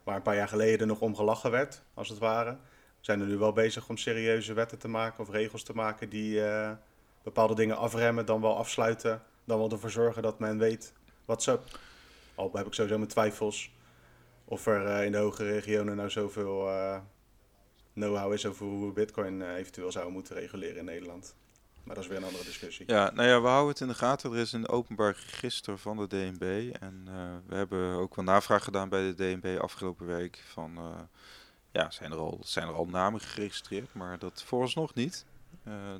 waar 0.02 0.16
een 0.16 0.22
paar 0.22 0.36
jaar 0.36 0.48
geleden 0.48 0.86
nog 0.86 1.00
om 1.00 1.16
gelachen 1.16 1.50
werd, 1.50 1.82
als 1.94 2.08
het 2.08 2.18
ware, 2.18 2.56
zijn 3.00 3.20
er 3.20 3.26
nu 3.26 3.36
wel 3.36 3.52
bezig 3.52 3.88
om 3.88 3.96
serieuze 3.96 4.52
wetten 4.52 4.78
te 4.78 4.88
maken 4.88 5.20
of 5.20 5.30
regels 5.30 5.62
te 5.62 5.74
maken 5.74 6.08
die 6.08 6.42
bepaalde 7.28 7.54
dingen 7.54 7.76
afremmen, 7.76 8.26
dan 8.26 8.40
wel 8.40 8.56
afsluiten, 8.56 9.22
dan 9.44 9.58
wel 9.58 9.70
ervoor 9.70 9.90
zorgen 9.90 10.22
dat 10.22 10.38
men 10.38 10.58
weet 10.58 10.92
wat 11.24 11.42
ze. 11.42 11.58
Al 12.34 12.50
heb 12.52 12.66
ik 12.66 12.74
sowieso 12.74 12.96
mijn 12.98 13.10
twijfels 13.10 13.70
of 14.44 14.66
er 14.66 14.86
uh, 14.86 15.04
in 15.04 15.12
de 15.12 15.18
hogere 15.18 15.52
regionen 15.52 15.96
nou 15.96 16.10
zoveel 16.10 16.68
uh, 16.68 16.98
know-how 17.94 18.32
is 18.32 18.46
over 18.46 18.66
hoe 18.66 18.86
we 18.86 18.92
Bitcoin 18.92 19.40
uh, 19.40 19.54
eventueel 19.54 19.92
zouden 19.92 20.14
moeten 20.14 20.36
reguleren 20.36 20.76
in 20.76 20.84
Nederland. 20.84 21.34
Maar 21.84 21.94
dat 21.94 22.04
is 22.04 22.10
weer 22.10 22.18
een 22.18 22.24
andere 22.24 22.44
discussie. 22.44 22.86
Ja, 22.88 23.10
nou 23.14 23.28
ja, 23.28 23.40
we 23.40 23.48
houden 23.48 23.68
het 23.68 23.80
in 23.80 23.88
de 23.88 23.94
gaten. 23.94 24.32
Er 24.32 24.38
is 24.38 24.52
een 24.52 24.68
openbaar 24.68 25.16
register 25.26 25.78
van 25.78 25.96
de 25.96 26.06
DNB. 26.06 26.74
En 26.80 27.08
we 27.46 27.54
hebben 27.54 27.94
ook 27.94 28.14
wel 28.14 28.24
navraag 28.24 28.64
gedaan 28.64 28.88
bij 28.88 29.00
de 29.00 29.14
DNB 29.14 29.58
afgelopen 29.60 30.06
week. 30.06 30.42
Van 30.46 30.78
ja, 31.72 31.90
zijn 31.90 32.12
er, 32.12 32.18
al, 32.18 32.38
zijn 32.42 32.68
er 32.68 32.74
al 32.74 32.86
namen 32.86 33.20
geregistreerd, 33.20 33.94
maar 33.94 34.18
dat 34.18 34.42
vooralsnog 34.42 34.94
niet. 34.94 35.24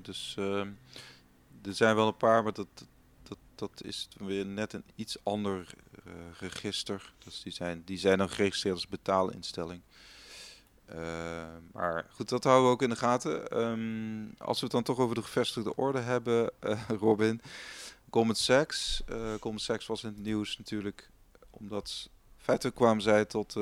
dus 0.03 0.35
ehm, 0.39 0.69
er 1.69 1.75
zijn 1.75 1.97
wel 1.97 2.07
een 2.07 2.17
paar, 2.17 2.43
maar 2.43 2.53
dat, 2.53 2.69
dat, 3.23 3.39
dat 3.55 3.83
is 3.85 4.09
weer 4.17 4.47
net 4.47 4.73
een 4.73 4.85
iets 4.95 5.17
ander 5.23 5.75
uh, 6.07 6.13
register. 6.39 7.13
Dus 7.19 7.43
die 7.43 7.53
zijn, 7.53 7.83
die 7.85 7.99
zijn 7.99 8.19
dan 8.19 8.29
geregistreerd 8.29 8.75
als 8.75 8.89
betaalinstelling. 8.89 9.81
Uh, 10.91 10.97
maar 11.73 12.07
goed, 12.11 12.29
dat 12.29 12.45
houden 12.45 12.67
we 12.67 12.73
ook 12.73 12.83
in 12.83 12.89
de 12.89 12.97
gaten. 12.97 13.61
Um, 13.61 14.35
als 14.39 14.59
we 14.59 14.65
het 14.65 14.75
dan 14.75 14.83
toch 14.83 14.99
over 14.99 15.15
de 15.15 15.23
gevestigde 15.23 15.77
orde 15.77 15.99
hebben, 15.99 16.51
uh, 16.61 16.83
Robin. 17.01 17.41
Goldman 18.11 18.37
Sachs. 18.37 19.03
Goldman 19.41 19.59
Sachs 19.59 19.87
was 19.87 20.03
in 20.03 20.09
het 20.09 20.19
nieuws 20.19 20.59
natuurlijk 20.59 21.11
omdat 21.51 22.11
feitelijk 22.37 22.77
kwamen 22.77 23.03
zij 23.03 23.25
tot, 23.25 23.53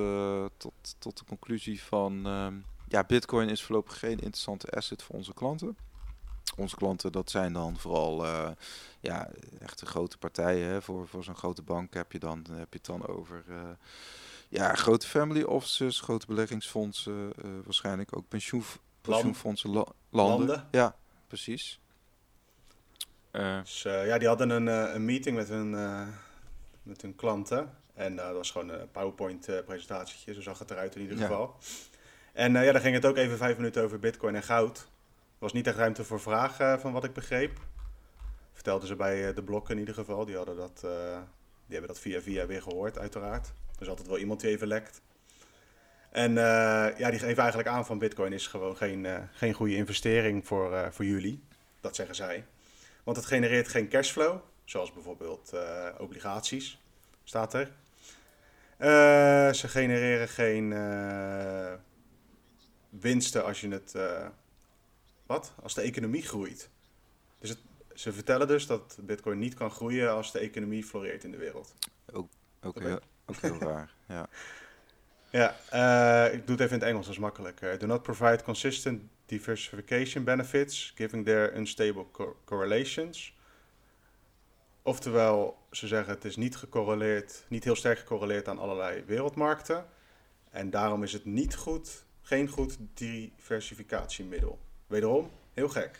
tot, 0.57 0.97
tot 0.99 1.19
de 1.19 1.25
conclusie 1.25 1.83
van... 1.83 2.27
Um, 2.27 2.65
ja, 2.89 3.05
bitcoin 3.05 3.49
is 3.49 3.63
voorlopig 3.63 3.99
geen 3.99 4.19
interessante 4.19 4.71
asset 4.71 5.03
voor 5.03 5.15
onze 5.15 5.35
klanten 5.35 5.77
onze 6.57 6.77
klanten, 6.77 7.13
dat 7.13 7.31
zijn 7.31 7.53
dan 7.53 7.77
vooral 7.77 8.25
uh, 8.25 8.51
ja, 9.01 9.31
echte 9.61 9.87
grote 9.87 10.19
partijen. 10.19 10.69
Hè. 10.69 10.83
Voor, 10.83 11.09
voor 11.09 11.25
zo'n 11.25 11.37
grote 11.37 11.63
bank 11.63 11.95
heb 11.95 12.13
je 12.13 12.19
dan, 12.19 12.47
heb 12.53 12.73
je 12.73 12.79
het 12.79 12.87
dan 12.87 13.07
over 13.07 13.45
uh, 13.49 13.57
ja, 14.49 14.75
grote 14.75 15.07
family 15.07 15.43
offices, 15.43 16.01
grote 16.01 16.27
beleggingsfondsen, 16.27 17.33
uh, 17.45 17.51
waarschijnlijk 17.65 18.17
ook 18.17 18.29
pensioen, 18.29 18.65
pensioenfondsen, 19.01 19.71
la, 19.71 19.85
landen. 20.11 20.47
landen. 20.47 20.69
Ja, 20.71 20.97
precies. 21.27 21.81
dus 23.31 23.83
ja, 23.83 24.19
die 24.19 24.29
hadden 24.29 24.51
een, 24.51 24.67
een 24.67 25.05
meeting 25.05 25.37
met 25.37 25.49
hun, 25.49 25.71
met 26.83 27.03
hun 27.03 27.15
klanten. 27.17 27.71
En 27.95 28.17
dat 28.17 28.33
was 28.33 28.51
gewoon 28.51 28.69
een 28.69 28.91
PowerPoint-presentatietje, 28.91 30.35
zo 30.35 30.41
zag 30.41 30.59
het 30.59 30.71
eruit 30.71 30.95
in 30.95 31.01
ieder 31.01 31.17
geval. 31.17 31.57
En 32.33 32.53
ja, 32.53 32.73
dan 32.73 32.81
ging 32.81 32.95
het 32.95 33.07
ook 33.07 33.17
even 33.17 33.37
vijf 33.37 33.57
minuten 33.57 33.83
over 33.83 33.99
bitcoin 33.99 34.35
en 34.35 34.43
goud 34.43 34.89
was 35.39 35.53
niet 35.53 35.67
echt 35.67 35.77
ruimte 35.77 36.05
voor 36.05 36.21
vragen, 36.21 36.81
van 36.81 36.93
wat 36.93 37.05
ik 37.05 37.13
begreep. 37.13 37.59
Vertelden 38.53 38.89
ze 38.89 38.97
bij 38.97 39.29
eh, 39.29 39.35
de 39.35 39.43
blokken 39.43 39.75
in 39.75 39.81
ieder 39.81 39.95
geval. 39.95 40.25
Die, 40.25 40.37
hadden 40.37 40.57
dat, 40.57 40.83
uh, 40.85 40.91
die 41.67 41.77
hebben 41.77 41.89
dat 41.89 41.99
via 41.99 42.21
via 42.21 42.47
weer 42.47 42.63
gehoord, 42.63 42.99
uiteraard. 42.99 43.47
Er 43.47 43.83
is 43.83 43.89
altijd 43.89 44.09
wel 44.09 44.19
iemand 44.19 44.41
die 44.41 44.51
even 44.51 44.67
lekt. 44.67 45.01
En 46.11 46.35
ja, 46.35 47.11
die 47.11 47.19
geven 47.19 47.37
eigenlijk 47.37 47.69
aan 47.69 47.87
van 47.87 47.99
Bitcoin 47.99 48.33
is 48.33 48.47
gewoon 48.47 48.77
geen, 48.77 49.07
geen 49.33 49.53
goede 49.53 49.75
investering 49.75 50.47
voor, 50.47 50.93
voor 50.93 51.05
jullie. 51.05 51.43
Dat 51.81 51.97
zeggen 51.97 52.15
zij. 52.15 52.47
Want 53.05 53.17
het 53.17 53.27
genereert 53.27 53.69
geen 53.69 53.89
cashflow, 53.89 54.39
zoals 54.65 54.93
bijvoorbeeld 54.93 55.53
obligaties, 55.99 56.81
staat 57.25 57.55
er. 57.55 57.73
ze 59.55 59.69
genereren 59.69 60.29
geen 60.29 60.69
winsten 62.91 63.45
als 63.45 63.61
je 63.61 63.69
het 63.69 63.95
wat? 65.27 65.53
Als 65.63 65.75
de 65.75 65.81
economie 65.81 66.23
groeit. 66.23 66.71
Dus 67.39 67.49
het, 67.49 67.59
ze 67.95 68.13
vertellen 68.13 68.47
dus 68.47 68.67
dat 68.67 68.99
Bitcoin 69.01 69.39
niet 69.39 69.55
kan 69.55 69.71
groeien 69.71 70.11
als 70.11 70.33
de 70.33 70.39
economie 70.39 70.85
floreert 70.85 71.25
in 71.25 71.31
de 71.31 71.37
wereld. 71.37 71.75
Ook, 72.13 72.29
ook, 72.63 72.79
heel, 72.81 73.01
ook 73.27 73.37
heel 73.37 73.59
raar, 73.59 73.95
ja. 74.09 74.29
Ja, 75.31 75.57
uh, 75.75 76.35
ik 76.35 76.47
doe 76.47 76.57
het 76.57 76.65
even 76.65 76.75
in 76.75 76.81
het 76.81 76.89
Engels, 76.89 77.07
dat 77.07 77.15
is 77.15 77.21
makkelijker. 77.21 77.79
Do 77.79 77.87
not 77.87 78.03
provide 78.03 78.43
consistent 78.43 79.03
diversification 79.27 80.25
benefits, 80.25 80.93
giving 80.95 81.25
their 81.25 81.57
unstable 81.57 82.11
co 82.11 82.37
correlations. 82.45 83.35
Oftewel, 84.83 85.59
ze 85.71 85.87
zeggen 85.87 86.15
het 86.15 86.25
is 86.25 86.37
niet 86.37 86.57
gecorreleerd, 86.57 87.45
niet 87.49 87.65
heel 87.65 87.77
sterk 87.77 87.99
gecorreleerd 87.99 88.49
aan 88.49 88.59
allerlei 88.59 89.05
wereldmarkten. 89.05 89.87
En 90.51 90.71
daarom 90.71 91.03
is 91.03 91.13
het 91.13 91.25
niet 91.25 91.55
goed, 91.55 92.05
geen 92.23 92.49
goed 92.49 92.77
diversificatiemiddel. 92.95 94.59
Wederom, 94.87 95.31
heel 95.53 95.69
gek. 95.69 95.99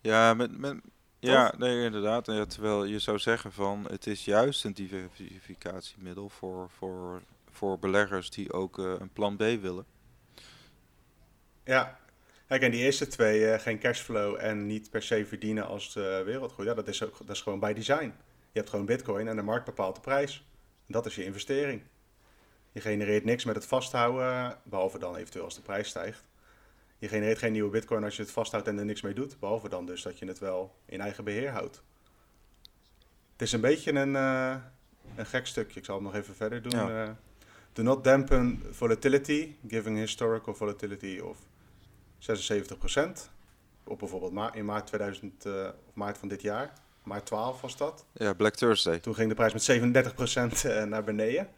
Ja, 0.00 0.34
met, 0.34 0.58
met, 0.58 0.76
ja 1.18 1.54
nee, 1.58 1.84
inderdaad. 1.84 2.26
Ja, 2.26 2.46
terwijl 2.46 2.84
je 2.84 2.98
zou 2.98 3.18
zeggen 3.18 3.52
van 3.52 3.86
het 3.90 4.06
is 4.06 4.24
juist 4.24 4.64
een 4.64 4.72
diversificatiemiddel 4.72 6.28
voor, 6.28 6.70
voor, 6.70 7.22
voor 7.50 7.78
beleggers 7.78 8.30
die 8.30 8.52
ook 8.52 8.78
uh, 8.78 8.94
een 8.98 9.12
plan 9.12 9.36
B 9.36 9.40
willen. 9.40 9.84
Ja, 11.64 11.98
Kijk, 12.46 12.62
en 12.62 12.70
die 12.70 12.80
eerste 12.80 13.06
twee, 13.06 13.40
uh, 13.40 13.58
geen 13.58 13.78
cashflow 13.78 14.36
en 14.38 14.66
niet 14.66 14.90
per 14.90 15.02
se 15.02 15.26
verdienen 15.26 15.66
als 15.66 15.92
de 15.92 16.22
wereld 16.24 16.52
groeit. 16.52 16.68
Ja, 16.68 16.74
dat 16.74 16.88
is, 16.88 17.02
ook, 17.02 17.18
dat 17.18 17.36
is 17.36 17.42
gewoon 17.42 17.60
bij 17.60 17.74
design. 17.74 18.14
Je 18.52 18.58
hebt 18.58 18.70
gewoon 18.70 18.86
bitcoin 18.86 19.28
en 19.28 19.36
de 19.36 19.42
markt 19.42 19.64
bepaalt 19.64 19.94
de 19.94 20.00
prijs. 20.00 20.46
Dat 20.86 21.06
is 21.06 21.14
je 21.14 21.24
investering. 21.24 21.82
Je 22.72 22.80
genereert 22.80 23.24
niks 23.24 23.44
met 23.44 23.54
het 23.54 23.66
vasthouden, 23.66 24.58
behalve 24.64 24.98
dan 24.98 25.16
eventueel 25.16 25.44
als 25.44 25.54
de 25.54 25.62
prijs 25.62 25.88
stijgt 25.88 26.24
je 27.00 27.08
genereert 27.08 27.38
geen 27.38 27.52
nieuwe 27.52 27.70
bitcoin 27.70 28.04
als 28.04 28.16
je 28.16 28.22
het 28.22 28.30
vasthoudt 28.30 28.66
en 28.66 28.78
er 28.78 28.84
niks 28.84 29.00
mee 29.00 29.14
doet. 29.14 29.38
Behalve 29.38 29.68
dan 29.68 29.86
dus 29.86 30.02
dat 30.02 30.18
je 30.18 30.26
het 30.26 30.38
wel 30.38 30.74
in 30.86 31.00
eigen 31.00 31.24
beheer 31.24 31.50
houdt. 31.50 31.82
Het 33.32 33.42
is 33.42 33.52
een 33.52 33.60
beetje 33.60 33.92
een, 33.92 34.12
uh, 34.12 34.54
een 35.16 35.26
gek 35.26 35.46
stukje. 35.46 35.78
Ik 35.78 35.84
zal 35.84 35.94
het 35.94 36.04
nog 36.04 36.14
even 36.14 36.34
verder 36.34 36.62
doen. 36.62 36.72
Ja. 36.72 37.04
Uh, 37.04 37.10
do 37.72 37.82
not 37.82 38.04
dampen 38.04 38.62
volatility, 38.70 39.54
giving 39.68 39.98
historical 39.98 40.54
volatility 40.54 41.18
of 41.18 41.38
76%. 42.18 43.30
op 43.84 43.98
bijvoorbeeld 43.98 44.32
ma 44.32 44.52
in 44.54 44.64
maart 44.64 44.86
2000, 44.86 45.44
uh, 45.44 45.68
of 45.88 45.94
maart 45.94 46.18
van 46.18 46.28
dit 46.28 46.42
jaar, 46.42 46.72
maart 47.02 47.26
12 47.26 47.60
was 47.60 47.76
dat. 47.76 48.04
Ja, 48.12 48.32
Black 48.34 48.54
Thursday. 48.54 48.98
Toen 48.98 49.14
ging 49.14 49.28
de 49.28 49.34
prijs 49.34 49.52
met 49.52 50.04
37% 50.64 50.66
uh, 50.66 50.82
naar 50.82 51.04
beneden. 51.04 51.48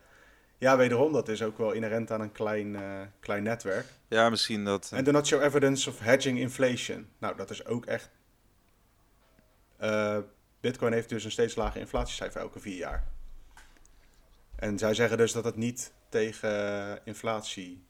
Ja, 0.62 0.76
wederom, 0.76 1.12
dat 1.12 1.28
is 1.28 1.42
ook 1.42 1.58
wel 1.58 1.72
inherent 1.72 2.10
aan 2.10 2.20
een 2.20 2.32
klein, 2.32 2.74
uh, 2.74 3.00
klein 3.20 3.42
netwerk. 3.42 3.86
Ja, 4.08 4.30
misschien 4.30 4.64
dat... 4.64 4.90
En 4.94 5.04
do 5.04 5.10
not 5.10 5.26
show 5.26 5.42
evidence 5.42 5.90
of 5.90 5.98
hedging 5.98 6.38
inflation. 6.38 7.08
Nou, 7.18 7.36
dat 7.36 7.50
is 7.50 7.64
ook 7.64 7.86
echt... 7.86 8.10
Uh, 9.80 10.18
Bitcoin 10.60 10.92
heeft 10.92 11.08
dus 11.08 11.24
een 11.24 11.30
steeds 11.30 11.54
lager 11.54 11.80
inflatiecijfer 11.80 12.40
elke 12.40 12.60
vier 12.60 12.76
jaar. 12.76 13.06
En 14.56 14.78
zij 14.78 14.94
zeggen 14.94 15.16
dus 15.16 15.32
dat 15.32 15.44
het 15.44 15.56
niet 15.56 15.92
tegen 16.08 17.00
inflatie 17.04 17.84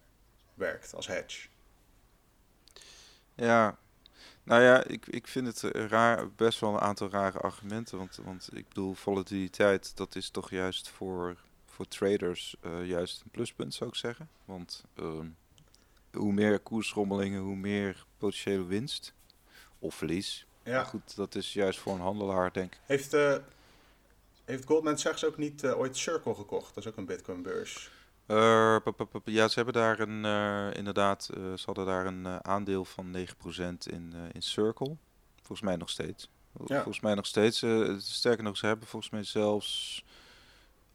werkt 0.54 0.94
als 0.94 1.06
hedge. 1.06 1.48
Ja, 3.34 3.78
nou 4.42 4.62
ja, 4.62 4.84
ik, 4.84 5.06
ik 5.06 5.26
vind 5.26 5.46
het 5.46 5.74
raar, 5.74 6.30
best 6.30 6.60
wel 6.60 6.72
een 6.72 6.80
aantal 6.80 7.10
rare 7.10 7.38
argumenten. 7.38 7.98
Want, 7.98 8.18
want 8.24 8.48
ik 8.52 8.68
bedoel, 8.68 8.94
volatiliteit, 8.94 9.96
dat 9.96 10.14
is 10.14 10.30
toch 10.30 10.50
juist 10.50 10.88
voor, 10.88 11.36
voor 11.72 11.88
traders 11.88 12.56
uh, 12.66 12.86
juist 12.86 13.20
een 13.24 13.30
pluspunt, 13.30 13.74
zou 13.74 13.90
ik 13.90 13.96
zeggen. 13.96 14.28
Want 14.44 14.84
uh, 15.00 15.20
hoe 16.12 16.32
meer 16.32 16.58
koersrommelingen, 16.60 17.40
hoe 17.40 17.56
meer 17.56 18.06
potentiële 18.18 18.64
winst 18.64 19.14
of 19.78 19.94
verlies. 19.94 20.46
Ja. 20.62 20.72
Maar 20.72 20.86
goed, 20.86 21.16
dat 21.16 21.34
is 21.34 21.52
juist 21.52 21.78
voor 21.78 21.94
een 21.94 22.00
handelaar, 22.00 22.52
denk 22.52 22.72
ik. 22.72 22.80
Heeft, 22.86 23.14
uh, 23.14 23.36
heeft 24.44 24.66
Goldman 24.66 24.98
Sachs 24.98 25.24
ook 25.24 25.36
niet 25.36 25.62
uh, 25.62 25.78
ooit 25.78 25.96
Circle 25.96 26.34
gekocht? 26.34 26.74
Dat 26.74 26.84
is 26.84 26.90
ook 26.90 26.96
een 26.96 27.06
Bitcoin-beurs. 27.06 27.90
Uh, 28.26 28.76
ja, 29.24 29.48
ze 29.48 29.54
hebben 29.54 29.74
daar 29.74 30.00
een, 30.00 30.24
uh, 30.24 30.76
inderdaad, 30.76 31.30
uh, 31.36 31.56
ze 31.56 31.62
hadden 31.64 31.86
daar 31.86 32.06
een 32.06 32.44
aandeel 32.44 32.84
van 32.84 33.16
9% 33.16 33.22
in, 33.90 34.14
in 34.32 34.42
Circle. 34.42 34.96
Volgens 35.36 35.60
mij 35.60 35.76
nog 35.76 35.90
steeds. 35.90 36.30
Ja. 36.66 36.74
Volgens 36.74 37.00
mij 37.00 37.14
nog 37.14 37.26
steeds. 37.26 37.64
sterker 37.98 38.44
nog, 38.44 38.56
ze 38.56 38.66
hebben 38.66 38.86
volgens 38.86 39.12
mij 39.12 39.24
zelfs 39.24 40.04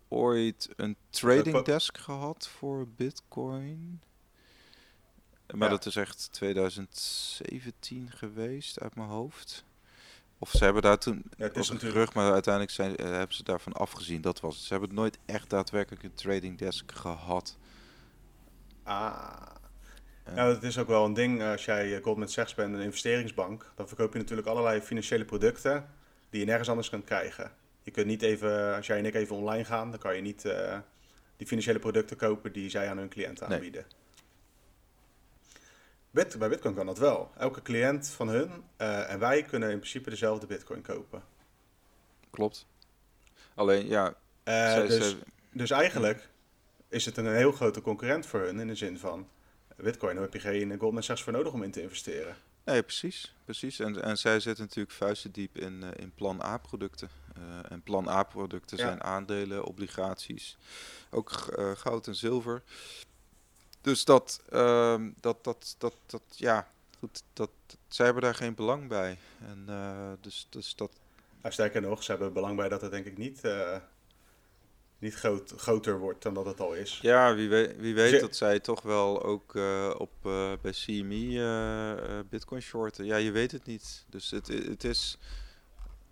ooit 0.08 0.70
een 0.76 0.96
trading 1.10 1.64
desk 1.64 1.98
gehad 1.98 2.48
voor 2.48 2.88
Bitcoin. 2.88 4.02
Maar 5.54 5.70
ja. 5.70 5.76
dat 5.76 5.86
is 5.86 5.96
echt 5.96 6.30
2017 6.32 8.12
geweest 8.12 8.80
uit 8.80 8.96
mijn 8.96 9.10
hoofd. 9.10 9.66
Of 10.40 10.50
ze 10.50 10.64
hebben 10.64 10.82
daar 10.82 10.98
toen 10.98 11.24
ja, 11.38 11.46
het 11.46 11.58
is 11.58 11.70
een 11.70 11.78
terug, 11.78 12.14
maar 12.14 12.32
uiteindelijk 12.32 12.74
zijn, 12.74 12.92
uh, 13.02 13.08
hebben 13.10 13.36
ze 13.36 13.44
daarvan 13.44 13.74
afgezien. 13.74 14.22
Dat 14.22 14.40
was 14.40 14.56
het. 14.56 14.64
Ze 14.64 14.74
hebben 14.74 14.94
nooit 14.94 15.18
echt 15.26 15.50
daadwerkelijk 15.50 16.04
een 16.04 16.14
trading 16.14 16.58
desk 16.58 16.92
gehad. 16.92 17.58
Ah. 18.84 19.56
Nou, 20.36 20.54
dat 20.54 20.64
is 20.64 20.78
ook 20.78 20.88
wel 20.88 21.06
een 21.06 21.14
ding. 21.14 21.44
Als 21.44 21.66
jij 21.66 22.02
Goldman 22.02 22.28
Sachs 22.28 22.54
bent, 22.54 22.74
een 22.74 22.82
investeringsbank, 22.82 23.72
dan 23.76 23.88
verkoop 23.88 24.14
je 24.14 24.20
natuurlijk 24.20 24.48
allerlei 24.48 24.82
financiële 24.82 25.26
producten 25.26 25.90
die 26.30 26.40
je 26.40 26.46
nergens 26.46 26.70
anders 26.70 26.90
kan 26.90 27.04
krijgen. 27.04 27.52
Je 27.88 27.94
kunt 27.94 28.08
niet 28.08 28.22
even, 28.22 28.76
als 28.76 28.88
jij 28.88 28.98
en 28.98 29.06
ik 29.06 29.16
even 29.16 29.36
online 29.36 29.66
gaan, 29.66 29.90
dan 29.92 30.00
kan 30.00 30.16
je 30.16 30.22
niet 30.22 30.46
uh, 30.46 30.78
die 31.38 31.48
financiële 31.48 31.80
producten 31.80 32.18
kopen 32.18 32.54
die 32.54 32.70
zij 32.70 32.90
aan 32.90 32.98
hun 32.98 33.10
cliënten 33.10 33.48
aanbieden. 33.48 33.86
Nee. 33.88 34.00
Bit, 36.12 36.40
bij 36.40 36.50
Bitcoin 36.50 36.76
kan 36.76 36.86
dat 36.86 36.98
wel. 36.98 37.32
Elke 37.38 37.62
cliënt 37.62 38.10
van 38.10 38.28
hun 38.28 38.64
uh, 38.78 39.12
en 39.12 39.20
wij 39.20 39.44
kunnen 39.44 39.70
in 39.72 39.78
principe 39.78 40.10
dezelfde 40.10 40.48
Bitcoin 40.48 40.82
kopen. 40.82 41.24
Klopt. 42.30 42.68
Alleen 43.54 43.88
ja. 43.88 44.08
Uh, 44.08 44.14
zij, 44.44 44.88
dus, 44.88 45.10
zij... 45.10 45.20
dus 45.52 45.72
eigenlijk 45.72 46.30
is 46.88 47.06
het 47.06 47.18
een 47.18 47.36
heel 47.36 47.52
grote 47.52 47.82
concurrent 47.82 48.26
voor 48.26 48.40
hun 48.40 48.60
in 48.60 48.68
de 48.68 48.76
zin 48.76 49.00
van 49.00 49.28
Bitcoin. 49.76 50.14
Daar 50.14 50.24
heb 50.24 50.34
je 50.34 50.40
geen 50.40 50.80
Goldman 50.80 51.04
Sachs 51.04 51.24
voor 51.24 51.34
nodig 51.34 51.54
om 51.54 51.64
in 51.64 51.72
te 51.72 51.82
investeren. 51.82 52.36
Nee, 52.66 52.84
precies. 52.84 53.36
precies. 53.46 53.80
En, 53.80 54.02
en 54.02 54.18
zij 54.18 54.40
zitten 54.40 54.64
natuurlijk 54.64 54.96
vuisten 54.96 55.32
diep 55.32 55.58
in, 55.58 55.84
in 55.96 56.12
plan 56.16 56.42
A-producten. 56.42 57.10
Uh, 57.40 57.72
en 57.72 57.82
plan 57.82 58.08
A-producten 58.10 58.78
ja. 58.78 58.84
zijn 58.84 59.04
aandelen, 59.04 59.64
obligaties, 59.64 60.58
ook 61.10 61.32
goud 61.76 62.08
en 62.08 62.16
zilver. 62.16 62.64
Dus 63.88 64.06
dat, 64.06 64.42
uh, 64.50 65.02
dat, 65.20 65.44
dat, 65.44 65.76
dat, 65.78 65.94
dat, 66.06 66.22
ja, 66.30 66.68
goed, 67.00 67.24
dat, 67.34 67.50
zij 67.88 68.06
hebben 68.06 68.24
daar 68.24 68.36
geen 68.36 68.56
belang 68.56 68.88
bij. 68.88 69.18
En 69.40 69.66
uh, 69.70 70.12
dus, 70.22 70.48
dus 70.50 70.76
dat... 70.76 70.92
Nou, 71.42 71.54
sterker 71.54 71.82
nog, 71.82 72.04
ze 72.04 72.12
hebben 72.12 72.34
belang 72.34 72.56
bij 72.58 72.70
dat 72.70 72.82
het 72.82 72.92
denk 72.92 73.06
ik 73.06 73.18
niet, 73.18 73.44
uh, 73.46 73.78
niet 75.00 75.14
groot, 75.14 75.54
groter 75.58 76.00
wordt 76.00 76.24
dan 76.24 76.34
dat 76.34 76.46
het 76.46 76.60
al 76.60 76.74
is. 76.74 77.00
Ja, 77.02 77.36
wie 77.36 77.50
weet, 77.50 77.78
wie 77.78 77.96
weet 77.96 78.20
dat 78.20 78.36
zij 78.36 78.60
toch 78.60 78.82
wel 78.82 79.24
ook 79.24 79.54
uh, 79.54 79.94
op, 79.98 80.12
bij 80.62 80.72
CME 80.72 82.26
bitcoin 82.30 82.62
shorten. 82.62 83.06
Ja, 83.06 83.16
je 83.16 83.32
weet 83.32 83.52
het 83.52 83.66
niet. 83.66 84.06
Dus 84.10 84.32
het, 84.32 84.48
het 84.48 84.84
is... 84.84 85.18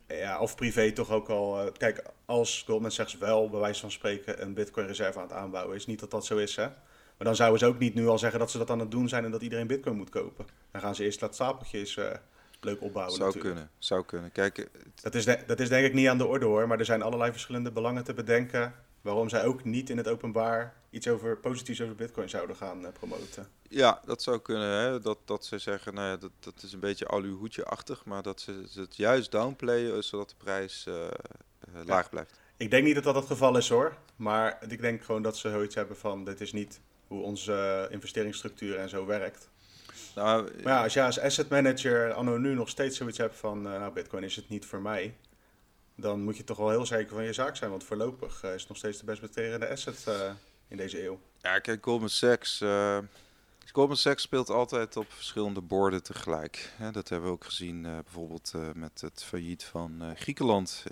Ja, 0.07 0.39
of 0.39 0.55
privé 0.55 0.91
toch 0.91 1.11
ook 1.11 1.29
al. 1.29 1.71
kijk, 1.77 2.03
als 2.25 2.63
Goldman 2.67 2.91
Sachs 2.91 3.17
wel 3.17 3.49
bij 3.49 3.59
wijze 3.59 3.79
van 3.81 3.91
spreken 3.91 4.41
een 4.41 4.53
bitcoin 4.53 4.87
reserve 4.87 5.19
aan 5.19 5.25
het 5.27 5.33
aanbouwen 5.33 5.75
is, 5.75 5.85
niet 5.85 5.99
dat 5.99 6.11
dat 6.11 6.25
zo 6.25 6.37
is, 6.37 6.55
hè? 6.55 6.67
Maar 7.17 7.27
dan 7.27 7.35
zouden 7.35 7.59
ze 7.59 7.65
ook 7.65 7.79
niet 7.79 7.93
nu 7.93 8.07
al 8.07 8.19
zeggen 8.19 8.39
dat 8.39 8.51
ze 8.51 8.57
dat 8.57 8.69
aan 8.69 8.79
het 8.79 8.91
doen 8.91 9.09
zijn 9.09 9.25
en 9.25 9.31
dat 9.31 9.41
iedereen 9.41 9.67
bitcoin 9.67 9.95
moet 9.95 10.09
kopen. 10.09 10.45
Dan 10.71 10.81
gaan 10.81 10.95
ze 10.95 11.03
eerst 11.03 11.19
dat 11.19 11.33
stapeltjes 11.33 11.95
uh, 11.95 12.05
leuk 12.61 12.81
opbouwen 12.81 13.15
Zou 13.15 13.27
natuurlijk. 13.27 13.55
kunnen, 13.55 13.71
zou 13.77 14.05
kunnen. 14.05 14.31
Kijk, 14.31 14.57
het... 14.57 14.69
dat, 15.01 15.15
is 15.15 15.25
de, 15.25 15.43
dat 15.47 15.59
is 15.59 15.69
denk 15.69 15.85
ik 15.85 15.93
niet 15.93 16.07
aan 16.07 16.17
de 16.17 16.25
orde 16.25 16.45
hoor, 16.45 16.67
maar 16.67 16.79
er 16.79 16.85
zijn 16.85 17.01
allerlei 17.01 17.31
verschillende 17.31 17.71
belangen 17.71 18.03
te 18.03 18.13
bedenken 18.13 18.73
waarom 19.01 19.29
zij 19.29 19.45
ook 19.45 19.63
niet 19.63 19.89
in 19.89 19.97
het 19.97 20.07
openbaar 20.07 20.73
iets 20.89 21.07
over 21.07 21.37
positiefs 21.37 21.81
over 21.81 21.95
bitcoin 21.95 22.29
zouden 22.29 22.55
gaan 22.55 22.81
uh, 22.81 22.87
promoten. 22.91 23.47
Ja, 23.75 24.01
dat 24.05 24.21
zou 24.21 24.39
kunnen. 24.39 24.69
Hè? 24.69 24.99
Dat, 24.99 25.17
dat 25.25 25.45
ze 25.45 25.57
zeggen, 25.57 25.93
nou 25.93 26.07
ja, 26.07 26.17
dat, 26.17 26.31
dat 26.39 26.63
is 26.63 26.73
een 26.73 26.79
beetje 26.79 27.07
aluhoedje-achtig, 27.07 28.05
maar 28.05 28.21
dat 28.21 28.41
ze, 28.41 28.63
het 28.73 28.95
juist 28.95 29.31
downplayen 29.31 30.03
zodat 30.03 30.29
de 30.29 30.35
prijs 30.37 30.85
uh, 30.87 30.95
laag 31.85 32.03
ja. 32.03 32.09
blijft. 32.09 32.39
Ik 32.57 32.69
denk 32.71 32.85
niet 32.85 32.95
dat 32.95 33.03
dat 33.03 33.15
het 33.15 33.25
geval 33.25 33.57
is 33.57 33.69
hoor, 33.69 33.97
maar 34.15 34.57
ik 34.67 34.81
denk 34.81 35.03
gewoon 35.03 35.21
dat 35.21 35.37
ze 35.37 35.49
zoiets 35.49 35.75
hebben 35.75 35.97
van, 35.97 36.25
dit 36.25 36.41
is 36.41 36.51
niet 36.51 36.79
hoe 37.07 37.23
onze 37.23 37.87
investeringsstructuur 37.91 38.77
en 38.77 38.89
zo 38.89 39.05
werkt. 39.05 39.49
Nou, 40.15 40.43
maar 40.63 40.73
ja, 40.73 40.83
als 40.83 40.93
je 40.93 41.03
als 41.03 41.19
asset 41.19 41.49
manager 41.49 42.13
anno 42.13 42.37
nu 42.37 42.53
nog 42.53 42.69
steeds 42.69 42.97
zoiets 42.97 43.17
hebt 43.17 43.35
van, 43.35 43.57
uh, 43.57 43.79
nou, 43.79 43.93
bitcoin 43.93 44.23
is 44.23 44.35
het 44.35 44.49
niet 44.49 44.65
voor 44.65 44.81
mij, 44.81 45.15
dan 45.95 46.23
moet 46.23 46.37
je 46.37 46.43
toch 46.43 46.57
wel 46.57 46.69
heel 46.69 46.85
zeker 46.85 47.13
van 47.13 47.23
je 47.23 47.33
zaak 47.33 47.55
zijn, 47.55 47.69
want 47.69 47.83
voorlopig 47.83 48.43
uh, 48.43 48.53
is 48.53 48.59
het 48.59 48.69
nog 48.69 48.77
steeds 48.77 48.99
de 48.99 49.05
best 49.05 49.21
beterende 49.21 49.69
asset 49.69 50.05
in 50.67 50.77
deze 50.77 51.03
eeuw. 51.03 51.19
Ja, 51.41 51.59
kijk, 51.59 51.83
Goldman 51.83 52.09
Sachs, 52.09 52.63
Goldman 53.75 53.97
Sachs 53.97 54.23
speelt 54.23 54.49
altijd 54.49 54.97
op 54.97 55.11
verschillende 55.11 55.61
borden 55.61 56.03
tegelijk. 56.03 56.73
Dat 56.91 57.09
hebben 57.09 57.27
we 57.27 57.35
ook 57.35 57.45
gezien 57.45 57.81
bijvoorbeeld 57.81 58.53
met 58.73 59.01
het 59.01 59.23
failliet 59.23 59.63
van 59.63 60.15
Griekenland 60.15 60.83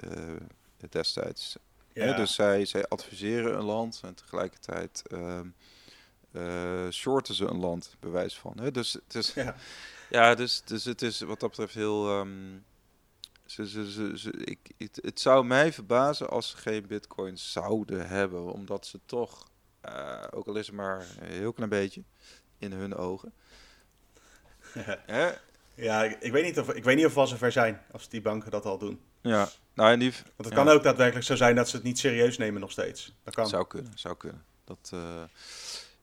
destijds. 0.90 1.58
Ja. 1.94 2.16
Dus 2.16 2.34
zij, 2.34 2.66
zij 2.66 2.86
adviseren 2.86 3.58
een 3.58 3.64
land 3.64 4.00
en 4.04 4.16
tegelijkertijd 4.16 5.04
ehm, 5.08 6.92
shorten 6.92 7.34
ze 7.34 7.46
een 7.46 7.60
land, 7.60 7.96
bewijs 8.00 8.38
van. 8.38 8.54
Hè? 8.62 8.72
Dus, 8.72 8.94
het 8.94 9.16
is, 9.16 9.34
ja. 9.34 9.56
ja, 10.10 10.36
dus, 10.36 10.62
dus 10.66 10.86
het 10.86 11.02
is 11.02 11.22
wat 11.22 11.40
dat 11.40 11.50
betreft 11.50 11.74
heel... 11.74 12.20
Um, 12.20 12.66
ze, 13.46 13.68
ze, 13.68 13.92
ze, 13.92 14.12
ze, 14.16 14.32
ik, 14.32 14.60
het, 14.78 15.00
het 15.02 15.20
zou 15.20 15.46
mij 15.46 15.74
verbazen 15.74 16.30
als 16.30 16.50
ze 16.50 16.58
geen 16.58 16.88
bitcoin 16.88 17.38
zouden 17.38 18.08
hebben. 18.08 18.54
Omdat 18.54 18.86
ze 18.86 19.00
toch, 19.06 19.48
uh, 19.90 20.24
ook 20.32 20.48
al 20.48 20.56
is 20.56 20.68
het 20.68 20.76
maar 20.76 21.08
een 21.20 21.28
heel 21.28 21.54
klein 21.54 21.70
beetje, 21.70 22.04
in 22.64 22.72
hun 22.72 22.96
ogen... 22.96 23.34
Hè? 25.06 25.32
Ja, 25.76 26.04
ik, 26.04 26.18
ik, 26.20 26.32
weet 26.32 26.44
niet 26.44 26.60
of, 26.60 26.74
ik 26.74 26.84
weet 26.84 26.96
niet 26.96 27.06
of 27.06 27.14
we 27.14 27.20
al 27.20 27.28
zover 27.28 27.52
zijn 27.52 27.82
als 27.92 28.10
die 28.10 28.22
banken 28.22 28.52
dat 28.52 28.66
al 28.66 28.78
doen. 28.78 29.02
Ja, 29.22 29.50
nou 29.74 29.92
en 29.92 30.00
die... 30.00 30.12
Want 30.12 30.26
het 30.38 30.48
ja. 30.48 30.64
kan 30.64 30.70
ook 30.70 30.84
daadwerkelijk 30.84 31.26
zo 31.26 31.36
zijn 31.36 31.56
dat 31.56 31.70
ze 31.70 31.76
het 31.76 31.86
niet 31.86 32.00
serieus 32.00 32.38
nemen 32.38 32.62
nog 32.62 32.72
steeds. 32.72 33.16
Dat 33.24 33.36
kan. 33.36 33.48
Zou 33.48 33.68
kunnen, 33.68 33.92
zou 33.96 34.18
kunnen. 34.18 34.44
Dat... 34.64 34.92
Uh, 34.94 35.22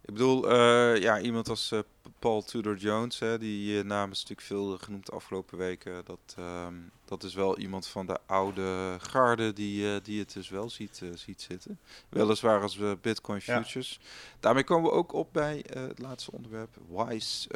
ik 0.05 0.13
bedoel, 0.13 0.53
uh, 0.53 1.03
ja, 1.03 1.21
iemand 1.21 1.49
als 1.49 1.71
uh, 1.73 1.81
Paul 2.21 2.43
Tudor 2.43 2.77
Jones, 2.77 3.19
hè, 3.19 3.39
die 3.39 3.79
uh, 3.79 3.85
naam 3.85 4.11
is 4.11 4.19
natuurlijk 4.19 4.47
veel 4.47 4.79
genoemd 4.79 5.07
de 5.07 5.13
afgelopen 5.13 5.59
weken. 5.59 6.05
Dat, 6.05 6.37
um, 6.39 6.91
dat 7.05 7.23
is 7.23 7.35
wel 7.35 7.59
iemand 7.59 7.87
van 7.87 8.07
de 8.07 8.19
oude 8.27 8.97
garde 9.01 9.53
die, 9.53 10.01
die 10.01 10.19
het 10.19 10.33
dus 10.33 10.49
wel 10.49 10.71
ziet, 10.71 11.03
ziet 11.15 11.43
zitten. 11.43 11.79
Weliswaar 12.09 12.63
als 12.63 12.77
we 12.77 12.99
Bitcoin 13.01 13.41
Futures. 13.41 13.99
Ja. 14.01 14.09
Daarmee 14.41 14.65
komen 14.65 14.91
we 14.91 14.97
ook 14.97 15.13
op 15.13 15.33
bij 15.33 15.65
het 15.73 15.99
laatste 15.99 16.33
onderwerp, 16.33 16.77
WISE 16.89 17.49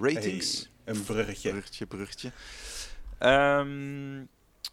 ratings. 0.00 0.70
Hey, 0.84 0.94
een 0.94 1.04
bruggetje. 1.04 1.50
Bruggetje, 1.50 1.86
bruggetje. 1.86 2.32
Um, 3.20 4.28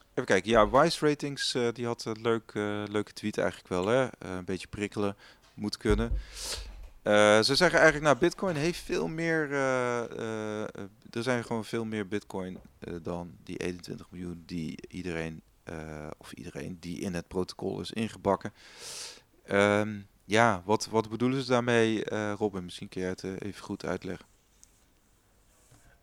even 0.10 0.26
kijken, 0.26 0.52
ja, 0.52 0.70
WISE 0.70 1.08
ratings, 1.08 1.58
die 1.74 1.86
had 1.86 2.06
een 2.06 2.22
leuk, 2.22 2.52
leuke 2.90 3.14
tweet 3.14 3.38
eigenlijk 3.38 3.70
wel, 3.70 3.88
hè. 3.88 4.08
een 4.20 4.46
beetje 4.46 4.68
prikkelen, 4.68 5.16
moet 5.54 5.78
kunnen. 5.78 6.12
Uh, 7.08 7.42
ze 7.42 7.56
zeggen 7.56 7.80
eigenlijk, 7.80 8.06
nou, 8.06 8.18
Bitcoin 8.18 8.56
heeft 8.56 8.80
veel 8.80 9.08
meer. 9.08 9.50
Uh, 9.52 10.04
uh, 10.18 10.62
er 11.10 11.24
zijn 11.24 11.44
gewoon 11.44 11.66
veel 11.66 11.86
meer 11.86 12.08
Bitcoin 12.08 12.60
dan 13.02 13.32
die 13.44 13.58
21 13.58 14.08
miljoen 14.10 14.44
die 14.46 14.78
iedereen, 14.88 15.42
of 16.18 16.32
iedereen 16.32 16.78
die 16.80 17.00
in 17.00 17.14
het 17.14 17.28
protocol 17.28 17.80
is 17.80 17.92
ingebakken. 17.92 18.54
Um, 19.52 20.08
ja, 20.26 20.62
wat, 20.66 20.88
wat 20.92 21.10
bedoelen 21.10 21.42
ze 21.42 21.50
daarmee, 21.50 22.10
Robin? 22.34 22.64
Misschien 22.64 22.90
kun 22.90 23.02
je 23.02 23.08
het 23.08 23.24
even 23.24 23.64
goed 23.64 23.86
uitleggen. 23.86 24.26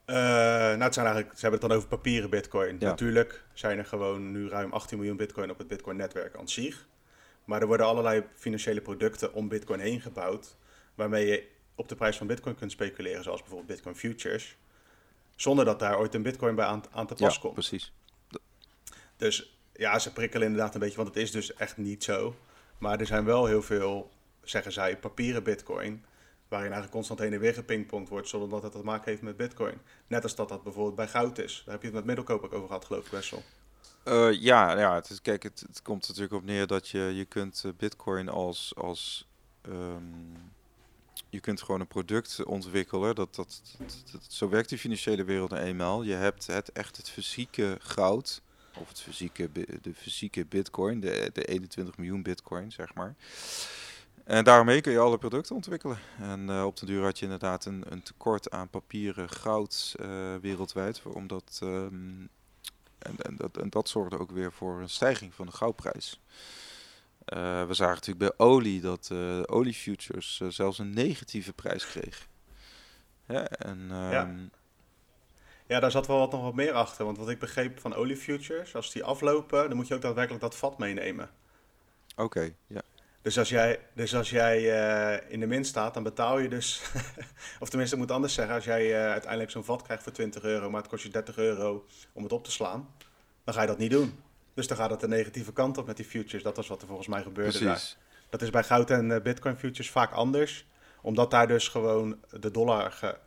Nou, 0.06 0.82
het 0.82 0.94
zijn 0.94 1.06
eigenlijk, 1.06 1.38
ze 1.38 1.40
hebben 1.40 1.60
het 1.60 1.68
dan 1.68 1.78
over 1.78 1.88
papieren 1.88 2.30
bitcoin. 2.30 2.76
Natuurlijk 2.78 3.44
zijn 3.52 3.78
er 3.78 3.84
gewoon 3.84 4.32
nu 4.32 4.48
ruim 4.48 4.72
18 4.72 4.98
miljoen 4.98 5.16
bitcoin 5.16 5.50
op 5.50 5.58
het 5.58 5.68
bitcoin-netwerk 5.68 6.36
aan 6.36 6.48
zich. 6.48 6.86
Maar 7.44 7.60
er 7.60 7.66
worden 7.66 7.86
allerlei 7.86 8.24
financiële 8.34 8.80
producten 8.80 9.34
om 9.34 9.48
bitcoin 9.48 9.80
heen 9.80 10.00
gebouwd, 10.00 10.56
waarmee 10.94 11.26
je 11.26 11.48
op 11.74 11.88
de 11.88 11.94
prijs 11.94 12.16
van 12.16 12.26
bitcoin 12.26 12.54
kunt 12.54 12.72
speculeren, 12.72 13.22
zoals 13.22 13.40
bijvoorbeeld 13.40 13.70
bitcoin 13.70 13.96
futures, 13.96 14.56
zonder 15.36 15.64
dat 15.64 15.78
daar 15.78 15.98
ooit 15.98 16.14
een 16.14 16.22
bitcoin 16.22 16.54
bij 16.54 16.64
aan, 16.64 16.82
aan 16.90 17.06
te 17.06 17.14
pas 17.14 17.34
ja, 17.34 17.40
komt. 17.40 17.52
precies. 17.52 17.92
Dus 19.16 19.56
ja, 19.72 19.98
ze 19.98 20.12
prikkelen 20.12 20.46
inderdaad 20.46 20.74
een 20.74 20.80
beetje, 20.80 20.96
want 20.96 21.08
het 21.08 21.16
is 21.16 21.30
dus 21.30 21.54
echt 21.54 21.76
niet 21.76 22.04
zo. 22.04 22.36
Maar 22.78 23.00
er 23.00 23.06
zijn 23.06 23.24
wel 23.24 23.46
heel 23.46 23.62
veel, 23.62 24.10
zeggen 24.42 24.72
zij, 24.72 24.98
papieren 24.98 25.42
bitcoin 25.42 26.04
waarin 26.48 26.72
eigenlijk 26.72 26.90
constant 26.90 27.18
heen 27.18 27.32
en 27.32 27.40
weer 27.40 27.54
gepingpongd 27.54 28.08
wordt, 28.08 28.28
zonder 28.28 28.48
dat 28.48 28.62
het 28.62 28.72
te 28.72 28.82
maken 28.82 29.10
heeft 29.10 29.22
met 29.22 29.36
bitcoin. 29.36 29.80
Net 30.06 30.22
als 30.22 30.34
dat 30.34 30.48
dat 30.48 30.62
bijvoorbeeld 30.62 30.94
bij 30.94 31.08
goud 31.08 31.38
is. 31.38 31.62
Daar 31.64 31.74
heb 31.74 31.82
je 31.82 31.88
het 31.88 31.96
met 31.96 32.04
middelkoop 32.04 32.44
ook 32.44 32.52
over 32.52 32.66
gehad, 32.66 32.84
geloof 32.84 33.04
ik 33.04 33.10
best 33.10 33.30
wel. 33.30 33.42
Uh, 34.04 34.40
ja, 34.40 34.78
ja 34.78 34.94
het 34.94 35.10
is, 35.10 35.20
kijk, 35.20 35.42
het, 35.42 35.64
het, 35.66 35.82
komt 35.82 36.08
natuurlijk 36.08 36.34
op 36.34 36.44
neer 36.44 36.66
dat 36.66 36.88
je, 36.88 36.98
je 36.98 37.24
kunt 37.24 37.62
uh, 37.66 37.72
bitcoin 37.76 38.28
als, 38.28 38.72
als 38.76 39.28
um, 39.68 40.52
je 41.34 41.40
kunt 41.40 41.62
gewoon 41.62 41.80
een 41.80 41.86
product 41.86 42.44
ontwikkelen. 42.44 43.14
Dat, 43.14 43.34
dat, 43.34 43.62
dat, 44.12 44.26
zo 44.28 44.48
werkt 44.48 44.68
die 44.68 44.78
financiële 44.78 45.24
wereld 45.24 45.50
nou 45.50 45.62
eenmaal. 45.62 46.02
Je 46.02 46.14
hebt 46.14 46.46
het 46.46 46.72
echt 46.72 46.96
het 46.96 47.10
fysieke 47.10 47.76
goud, 47.80 48.42
of 48.78 48.88
het 48.88 49.00
fysieke, 49.00 49.50
de 49.82 49.94
fysieke 49.94 50.46
bitcoin, 50.46 51.00
de, 51.00 51.30
de 51.32 51.44
21 51.44 51.96
miljoen 51.96 52.22
bitcoin, 52.22 52.72
zeg 52.72 52.94
maar. 52.94 53.14
En 54.24 54.44
daarmee 54.44 54.80
kun 54.80 54.92
je 54.92 54.98
alle 54.98 55.18
producten 55.18 55.54
ontwikkelen. 55.54 55.98
En 56.18 56.48
uh, 56.48 56.64
op 56.64 56.76
de 56.76 56.86
duur 56.86 57.02
had 57.02 57.18
je 57.18 57.24
inderdaad 57.24 57.64
een, 57.64 57.84
een 57.88 58.02
tekort 58.02 58.50
aan 58.50 58.68
papieren 58.68 59.30
goud 59.30 59.94
uh, 60.00 60.06
wereldwijd. 60.40 61.02
Omdat, 61.02 61.60
um, 61.62 62.28
en, 62.98 63.16
en, 63.16 63.36
dat, 63.36 63.56
en 63.56 63.70
dat 63.70 63.88
zorgde 63.88 64.18
ook 64.18 64.30
weer 64.30 64.52
voor 64.52 64.80
een 64.80 64.88
stijging 64.88 65.34
van 65.34 65.46
de 65.46 65.52
goudprijs. 65.52 66.20
Uh, 67.26 67.66
we 67.66 67.74
zagen 67.74 67.94
natuurlijk 67.94 68.36
bij 68.36 68.46
olie 68.46 68.80
dat 68.80 69.04
de 69.06 69.44
oliefutures 69.46 70.40
zelfs 70.48 70.78
een 70.78 70.94
negatieve 70.94 71.52
prijs 71.52 71.86
kreeg. 71.86 72.28
Ja, 73.26 73.48
en, 73.48 73.88
ja. 73.88 74.34
ja, 75.66 75.80
daar 75.80 75.90
zat 75.90 76.06
wel 76.06 76.18
wat 76.18 76.32
nog 76.32 76.42
wat 76.42 76.54
meer 76.54 76.72
achter. 76.72 77.04
Want 77.04 77.18
wat 77.18 77.28
ik 77.28 77.38
begreep 77.38 77.80
van 77.80 77.94
oliefutures, 77.94 78.74
als 78.74 78.92
die 78.92 79.04
aflopen, 79.04 79.68
dan 79.68 79.76
moet 79.76 79.88
je 79.88 79.94
ook 79.94 80.02
daadwerkelijk 80.02 80.42
dat 80.42 80.56
vat 80.56 80.78
meenemen. 80.78 81.30
Oké, 82.16 82.22
okay, 82.22 82.56
ja. 82.66 82.82
Dus 83.24 83.38
als 83.38 83.48
jij, 83.48 83.80
dus 83.94 84.14
als 84.14 84.30
jij 84.30 84.60
uh, 84.60 85.30
in 85.32 85.40
de 85.40 85.46
min 85.46 85.64
staat, 85.64 85.94
dan 85.94 86.02
betaal 86.02 86.38
je 86.38 86.48
dus. 86.48 86.82
of 87.60 87.68
tenminste, 87.68 87.96
ik 87.96 88.02
moet 88.02 88.10
anders 88.10 88.34
zeggen. 88.34 88.54
Als 88.54 88.64
jij 88.64 88.86
uh, 88.86 89.10
uiteindelijk 89.10 89.50
zo'n 89.50 89.64
vat 89.64 89.82
krijgt 89.82 90.02
voor 90.02 90.12
20 90.12 90.42
euro, 90.42 90.70
maar 90.70 90.80
het 90.80 90.90
kost 90.90 91.02
je 91.02 91.08
30 91.08 91.36
euro 91.36 91.86
om 92.12 92.22
het 92.22 92.32
op 92.32 92.44
te 92.44 92.50
slaan, 92.50 92.88
dan 93.44 93.54
ga 93.54 93.60
je 93.60 93.66
dat 93.66 93.78
niet 93.78 93.90
doen. 93.90 94.22
Dus 94.54 94.66
dan 94.66 94.76
gaat 94.76 94.90
het 94.90 95.00
de 95.00 95.08
negatieve 95.08 95.52
kant 95.52 95.78
op 95.78 95.86
met 95.86 95.96
die 95.96 96.06
futures. 96.06 96.42
Dat 96.42 96.56
was 96.56 96.68
wat 96.68 96.80
er 96.80 96.86
volgens 96.86 97.08
mij 97.08 97.22
gebeurde. 97.22 97.58
Precies. 97.58 97.96
Daar. 97.98 98.02
Dat 98.30 98.42
is 98.42 98.50
bij 98.50 98.64
goud 98.64 98.90
en 98.90 99.10
uh, 99.10 99.20
bitcoin 99.20 99.56
futures 99.56 99.90
vaak 99.90 100.12
anders, 100.12 100.66
omdat 101.00 101.30
daar 101.30 101.46
dus 101.46 101.68
gewoon 101.68 102.18
de 102.30 102.50
dollar 102.50 102.92
ge, 102.92 103.18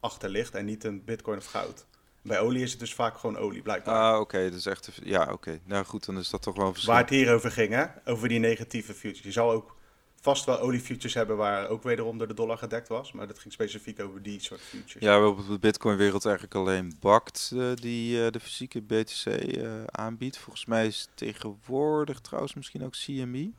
achter 0.00 0.28
ligt 0.28 0.54
en 0.54 0.64
niet 0.64 0.84
een 0.84 1.04
bitcoin 1.04 1.38
of 1.38 1.46
goud. 1.46 1.86
Bij 2.22 2.40
olie 2.40 2.62
is 2.62 2.70
het 2.70 2.80
dus 2.80 2.94
vaak 2.94 3.16
gewoon 3.16 3.36
olie, 3.36 3.62
blijkbaar. 3.62 3.94
Ah, 3.94 4.12
oké. 4.12 4.20
Okay. 4.20 4.50
Dus 4.50 4.66
echt, 4.66 4.90
ja, 5.02 5.32
oké. 5.32 5.60
Nou 5.64 5.84
goed, 5.84 6.06
dan 6.06 6.18
is 6.18 6.30
dat 6.30 6.42
toch 6.42 6.56
wel 6.56 6.72
verschil. 6.72 6.92
Waar 6.92 7.00
het 7.00 7.10
hier 7.10 7.34
over 7.34 7.50
ging, 7.50 7.72
hè? 7.72 7.84
Over 8.04 8.28
die 8.28 8.38
negatieve 8.38 8.94
futures. 8.94 9.24
Je 9.24 9.32
zal 9.32 9.50
ook 9.50 9.76
vast 10.24 10.44
wel 10.44 10.60
oliefutures 10.60 11.14
hebben 11.14 11.36
waar 11.36 11.68
ook 11.68 11.82
wederom 11.82 12.18
door 12.18 12.26
de 12.26 12.34
dollar 12.34 12.58
gedekt 12.58 12.88
was. 12.88 13.12
Maar 13.12 13.26
dat 13.26 13.38
ging 13.38 13.52
specifiek 13.52 14.00
over 14.00 14.22
die 14.22 14.40
soort 14.40 14.60
futures. 14.60 15.04
Ja, 15.04 15.20
we 15.20 15.26
op 15.26 15.46
de 15.46 15.58
Bitcoin-wereld 15.58 16.24
eigenlijk 16.24 16.54
alleen 16.54 16.96
BACT 17.00 17.50
uh, 17.54 17.74
die 17.74 18.24
uh, 18.24 18.30
de 18.30 18.40
fysieke 18.40 18.80
BTC 18.80 19.26
uh, 19.26 19.84
aanbiedt. 19.84 20.38
Volgens 20.38 20.64
mij 20.64 20.86
is 20.86 21.08
tegenwoordig 21.14 22.20
trouwens 22.20 22.54
misschien 22.54 22.84
ook 22.84 22.92
CME. 22.92 23.52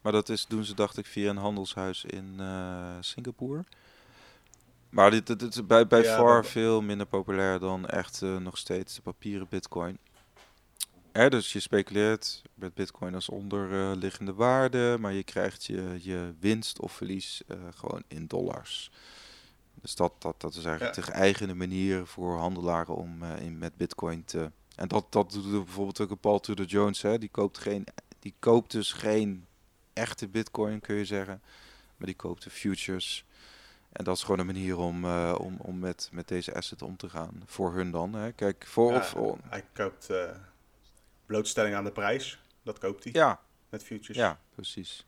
Maar 0.00 0.12
dat 0.12 0.28
is, 0.28 0.46
doen 0.46 0.64
ze, 0.64 0.74
dacht 0.74 0.98
ik, 0.98 1.06
via 1.06 1.30
een 1.30 1.36
handelshuis 1.36 2.04
in 2.04 2.40
Singapore. 3.00 3.64
Maar 4.88 5.10
dit, 5.10 5.26
dit, 5.26 5.38
dit 5.40 5.54
is 5.54 5.66
bij, 5.66 5.86
bij 5.86 6.02
ja, 6.02 6.16
far 6.16 6.44
veel 6.44 6.82
minder 6.82 7.06
populair 7.06 7.58
dan 7.58 7.86
echt 7.86 8.20
nog 8.20 8.58
steeds 8.58 8.94
de 8.94 9.02
papieren 9.02 9.46
bitcoin. 9.50 9.98
Er, 11.12 11.30
dus 11.30 11.52
je 11.52 11.60
speculeert 11.60 12.42
met 12.54 12.74
bitcoin 12.74 13.14
als 13.14 13.28
onderliggende 13.28 14.34
waarde, 14.34 14.96
maar 15.00 15.12
je 15.12 15.22
krijgt 15.22 15.64
je, 15.64 15.98
je 16.00 16.34
winst 16.40 16.80
of 16.80 16.92
verlies 16.92 17.42
uh, 17.48 17.56
gewoon 17.74 18.02
in 18.08 18.26
dollars. 18.26 18.90
Dus 19.74 19.94
dat, 19.94 20.12
dat, 20.18 20.40
dat 20.40 20.54
is 20.54 20.64
eigenlijk 20.64 20.96
ja. 20.96 21.02
de 21.02 21.12
eigene 21.12 21.54
manier 21.54 22.06
voor 22.06 22.36
handelaren 22.36 22.94
om 22.94 23.22
uh, 23.22 23.40
in, 23.40 23.58
met 23.58 23.76
bitcoin 23.76 24.24
te... 24.24 24.50
En 24.76 24.88
dat, 24.88 25.12
dat 25.12 25.32
doet 25.32 25.64
bijvoorbeeld 25.64 26.00
ook 26.00 26.10
een 26.10 26.18
Paul 26.18 26.40
Tudor 26.40 26.66
Jones, 26.66 27.02
hè? 27.02 27.18
Die, 27.18 27.28
koopt 27.28 27.58
geen, 27.58 27.86
die 28.18 28.34
koopt 28.38 28.70
dus 28.70 28.92
geen 28.92 29.46
echte 29.92 30.28
bitcoin, 30.28 30.80
kun 30.80 30.94
je 30.94 31.04
zeggen. 31.04 31.42
Maar 31.96 32.06
die 32.06 32.16
koopt 32.16 32.42
de 32.42 32.50
futures 32.50 33.24
en 33.92 34.04
dat 34.04 34.16
is 34.16 34.22
gewoon 34.22 34.38
een 34.38 34.46
manier 34.46 34.78
om, 34.78 35.04
uh, 35.04 35.34
om, 35.38 35.56
om 35.58 35.78
met, 35.78 36.08
met 36.12 36.28
deze 36.28 36.54
asset 36.54 36.82
om 36.82 36.96
te 36.96 37.08
gaan. 37.08 37.42
Voor 37.46 37.74
hun 37.74 37.90
dan. 37.90 38.14
Hè. 38.14 38.32
Kijk, 38.32 38.64
voor 38.66 38.92
ja, 38.92 38.98
of... 39.16 39.38
Hij 39.48 39.64
koopt 39.72 40.10
uh, 40.10 40.30
blootstelling 41.32 41.74
aan 41.74 41.84
de 41.84 41.92
prijs. 41.92 42.38
Dat 42.62 42.78
koopt 42.78 43.04
hij. 43.04 43.12
Ja. 43.12 43.40
Met 43.68 43.84
futures. 43.84 44.16
Ja, 44.16 44.40
precies. 44.54 45.06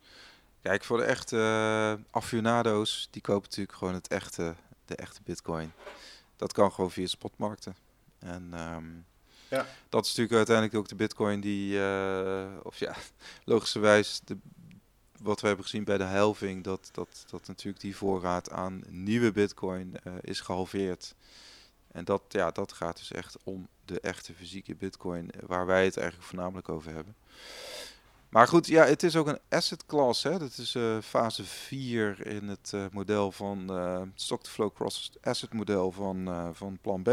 Kijk, 0.63 0.85
voor 0.85 0.99
de 0.99 1.05
echte 1.05 1.37
uh, 1.37 2.05
aficionado's, 2.11 3.09
die 3.11 3.23
kopen 3.23 3.43
natuurlijk 3.43 3.79
gewoon 3.79 3.95
het 3.95 4.09
echte, 4.09 4.55
de 4.85 4.95
echte 4.95 5.21
bitcoin. 5.25 5.73
Dat 6.37 6.53
kan 6.53 6.73
gewoon 6.73 6.91
via 6.91 7.07
spotmarkten. 7.07 7.77
En 8.19 8.61
um, 8.75 9.07
ja. 9.49 9.67
dat 9.89 10.05
is 10.05 10.09
natuurlijk 10.09 10.37
uiteindelijk 10.37 10.77
ook 10.77 10.89
de 10.89 10.95
bitcoin 10.95 11.41
die, 11.41 11.79
of 12.63 12.79
ja, 12.79 12.95
logischerwijs 13.53 14.21
de 14.25 14.37
wat 15.25 15.41
we 15.41 15.47
hebben 15.47 15.65
gezien 15.65 15.85
bij 15.85 15.99
de 15.99 16.05
helving, 16.05 16.65
dat, 16.65 16.89
dat, 16.93 17.25
dat 17.31 17.47
natuurlijk 17.47 17.81
die 17.81 17.97
voorraad 17.97 18.51
aan 18.51 18.83
nieuwe 18.89 19.33
bitcoin 19.33 19.95
uh, 20.07 20.13
is 20.21 20.41
gehalveerd. 20.41 21.15
En 21.95 22.05
dat, 22.05 22.23
ja, 22.29 22.51
dat 22.51 22.73
gaat 22.73 22.97
dus 22.97 23.13
echt 23.13 23.37
om 23.45 23.69
de 23.85 24.01
echte 24.01 24.35
fysieke 24.35 24.75
bitcoin, 24.75 25.31
eh, 25.31 25.41
waar 25.47 25.67
wij 25.67 25.85
het 25.85 25.97
eigenlijk 25.97 26.29
voornamelijk 26.29 26.69
over 26.69 26.93
hebben. 26.93 27.15
Maar 28.29 28.49
goed, 28.49 28.67
ja, 28.67 28.85
het 28.85 29.03
is 29.03 29.17
ook 29.17 29.27
een 29.27 29.39
asset 29.49 29.87
class. 29.87 30.23
Hè? 30.23 30.39
Dat 30.39 30.59
is 30.59 30.75
uh, 30.75 30.99
fase 31.01 31.45
4 31.45 32.27
in 32.27 32.49
het 32.49 32.73
uh, 32.75 32.85
model 32.93 33.33
van 33.33 33.67
uh, 33.71 34.03
stock-to-flow 34.15 34.75
cross 34.75 35.13
asset 35.23 35.53
model 35.53 35.93
van, 35.93 36.51
van 36.55 36.79
plan 36.81 37.03
B. 37.03 37.09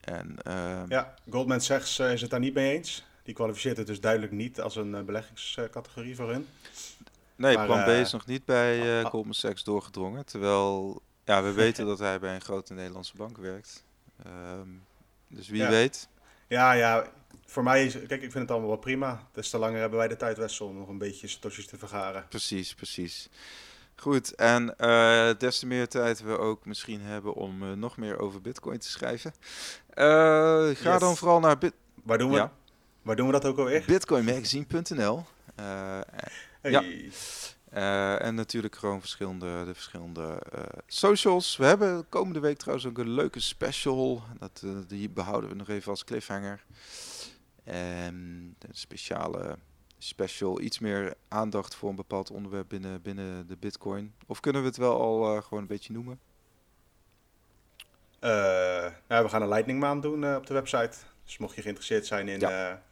En, 0.00 0.42
ehm, 0.42 0.84
ja, 0.88 1.14
Goldman 1.30 1.60
Sachs 1.60 1.98
is 1.98 2.20
het 2.20 2.30
daar 2.30 2.40
niet 2.40 2.54
mee 2.54 2.76
eens. 2.76 3.04
Die 3.22 3.34
kwalificeert 3.34 3.76
het 3.76 3.86
dus 3.86 4.00
duidelijk 4.00 4.32
niet 4.32 4.60
als 4.60 4.76
een 4.76 5.04
beleggingscategorie 5.04 6.16
voor 6.16 6.30
hun. 6.30 6.46
Nee, 7.36 7.56
maar, 7.56 7.66
plan 7.66 7.84
B 7.84 7.88
is 7.88 8.12
nog 8.12 8.26
niet 8.26 8.44
bij 8.44 9.04
Goldman 9.04 9.34
Sachs 9.34 9.64
doorgedrongen. 9.64 10.26
Terwijl 10.26 11.02
ja, 11.24 11.42
we 11.42 11.52
weten 11.64 11.86
dat 11.86 11.98
hij 11.98 12.18
bij 12.18 12.34
een 12.34 12.40
grote 12.40 12.74
Nederlandse 12.74 13.16
bank 13.16 13.36
werkt. 13.36 13.84
Um, 14.26 14.82
dus 15.28 15.48
wie 15.48 15.62
ja. 15.62 15.68
weet. 15.68 16.08
Ja, 16.48 16.72
ja. 16.72 17.06
Voor 17.46 17.62
mij 17.62 17.84
is, 17.84 17.92
kijk, 17.92 18.10
ik 18.10 18.32
vind 18.32 18.34
het 18.34 18.50
allemaal 18.50 18.68
wel 18.68 18.78
prima. 18.78 19.28
Des 19.32 19.50
te 19.50 19.58
langer 19.58 19.80
hebben 19.80 19.98
wij 19.98 20.08
de 20.08 20.16
tijd 20.16 20.36
Wessel 20.36 20.66
om 20.66 20.78
nog 20.78 20.88
een 20.88 20.98
beetje 20.98 21.28
stosjes 21.28 21.66
te 21.66 21.78
vergaren. 21.78 22.26
Precies, 22.28 22.74
precies. 22.74 23.28
Goed, 23.96 24.34
en 24.34 24.74
uh, 24.78 25.30
des 25.38 25.58
te 25.58 25.66
meer 25.66 25.88
tijd 25.88 26.22
we 26.22 26.38
ook 26.38 26.64
misschien 26.64 27.00
hebben 27.00 27.34
om 27.34 27.62
uh, 27.62 27.72
nog 27.72 27.96
meer 27.96 28.18
over 28.18 28.40
Bitcoin 28.40 28.78
te 28.78 28.88
schrijven. 28.88 29.32
Uh, 29.94 30.04
ga 30.74 30.90
yes. 30.92 31.00
dan 31.00 31.16
vooral 31.16 31.40
naar 31.40 31.58
Bit. 31.58 31.74
Waar 32.04 32.18
doen 32.18 32.30
we? 32.30 32.36
Ja. 32.36 32.52
Waar 33.02 33.16
doen 33.16 33.26
we 33.26 33.32
dat 33.32 33.44
ook 33.44 33.58
alweer? 33.58 33.84
Bitcoinmagazine.nl. 33.86 35.24
Hey. 36.60 36.70
Ja. 36.70 36.82
Uh, 37.74 38.22
en 38.22 38.34
natuurlijk 38.34 38.76
gewoon 38.76 39.00
verschillende, 39.00 39.64
de 39.64 39.74
verschillende 39.74 40.42
uh, 40.54 40.62
socials. 40.86 41.56
We 41.56 41.64
hebben 41.64 42.08
komende 42.08 42.40
week 42.40 42.58
trouwens 42.58 42.86
ook 42.86 42.98
een 42.98 43.10
leuke 43.10 43.40
special. 43.40 44.22
Dat, 44.38 44.62
uh, 44.64 44.72
die 44.86 45.08
behouden 45.08 45.50
we 45.50 45.56
nog 45.56 45.68
even 45.68 45.90
als 45.90 46.04
cliffhanger. 46.04 46.64
En 47.64 48.14
een 48.58 48.74
speciale 48.74 49.58
special, 49.98 50.60
iets 50.60 50.78
meer 50.78 51.14
aandacht 51.28 51.74
voor 51.74 51.88
een 51.90 51.96
bepaald 51.96 52.30
onderwerp 52.30 52.68
binnen, 52.68 53.02
binnen 53.02 53.46
de 53.46 53.56
Bitcoin. 53.56 54.14
Of 54.26 54.40
kunnen 54.40 54.62
we 54.62 54.68
het 54.68 54.76
wel 54.76 55.00
al 55.00 55.42
gewoon 55.42 55.62
een 55.62 55.68
beetje 55.68 55.92
noemen? 55.92 56.20
ja, 59.08 59.22
we 59.22 59.28
gaan 59.28 59.42
een 59.42 59.48
lightning 59.48 59.80
maand 59.80 60.02
doen 60.02 60.36
op 60.36 60.46
de 60.46 60.54
website. 60.54 60.96
Dus 61.24 61.38
mocht 61.38 61.54
je 61.54 61.62
geïnteresseerd 61.62 62.06
zijn 62.06 62.28
in... 62.28 62.40
Ja 62.40 62.82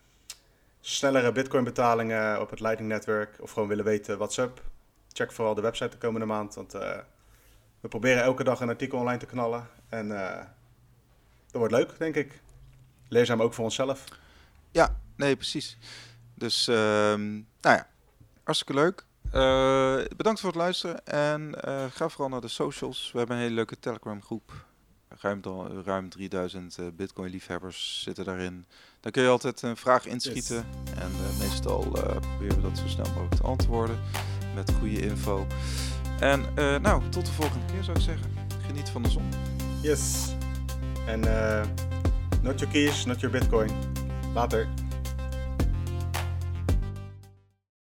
snellere 0.89 1.33
bitcoin 1.33 1.65
betalingen 1.65 2.41
op 2.41 2.51
het 2.51 2.61
Lightning 2.61 2.91
Network 2.91 3.37
of 3.41 3.51
gewoon 3.51 3.69
willen 3.69 3.85
weten 3.85 4.19
what's 4.19 4.37
up, 4.37 4.63
check 5.13 5.33
vooral 5.33 5.55
de 5.55 5.61
website 5.61 5.91
de 5.91 5.97
komende 5.97 6.27
maand. 6.27 6.55
Want 6.55 6.75
uh, 6.75 6.99
we 7.81 7.89
proberen 7.89 8.23
elke 8.23 8.45
dag 8.45 8.61
een 8.61 8.69
artikel 8.69 8.99
online 8.99 9.19
te 9.19 9.27
knallen. 9.27 9.69
En 9.89 10.07
uh, 10.07 10.37
dat 11.47 11.61
wordt 11.61 11.73
leuk, 11.73 11.99
denk 11.99 12.15
ik. 12.15 12.41
Leerzaam 13.09 13.43
ook 13.43 13.55
voor 13.55 13.65
onszelf. 13.65 14.05
Ja, 14.71 15.01
nee, 15.17 15.37
precies. 15.37 15.79
Dus, 16.35 16.67
um, 16.67 17.47
nou 17.61 17.77
ja, 17.77 17.89
hartstikke 18.43 18.75
leuk. 18.75 19.05
Uh, 19.27 20.17
bedankt 20.17 20.41
voor 20.41 20.49
het 20.49 20.59
luisteren 20.59 21.07
en 21.07 21.55
ga 21.93 22.09
vooral 22.09 22.29
naar 22.29 22.41
de 22.41 22.49
socials. 22.49 23.13
We 23.13 23.19
hebben 23.19 23.37
een 23.37 23.43
hele 23.43 23.55
leuke 23.55 23.79
Telegram 23.79 24.23
groep. 24.23 24.53
ruim, 25.09 25.43
ruim 25.85 26.09
3000 26.09 26.97
Bitcoin-liefhebbers 26.97 28.03
zitten 28.03 28.25
daarin. 28.25 28.67
Dan 29.01 29.13
kun 29.13 29.23
je 29.23 29.29
altijd 29.29 29.63
een 29.63 29.77
vraag 29.77 30.07
inschieten. 30.07 30.67
En 30.99 31.11
meestal 31.39 31.81
proberen 32.21 32.57
we 32.57 32.63
dat 32.63 32.79
zo 32.79 32.89
snel 32.89 33.07
mogelijk 33.07 33.35
te 33.35 33.43
antwoorden 33.43 33.99
met 34.55 34.73
goede 34.79 35.01
info. 35.01 35.47
En 36.21 36.45
nou, 36.83 37.09
tot 37.09 37.27
de 37.27 37.33
volgende 37.33 37.67
keer 37.73 37.85
zou 37.85 37.97
ik 37.97 38.03
zeggen. 38.03 38.33
Geniet 38.67 38.89
van 38.89 39.03
de 39.03 39.11
zon. 39.11 39.29
Yes. 39.83 40.35
En 41.07 41.21
not 42.43 42.59
your 42.59 42.73
keys, 42.73 43.05
not 43.05 43.21
your 43.21 43.39
Bitcoin. 43.39 43.71
Later. 44.35 44.69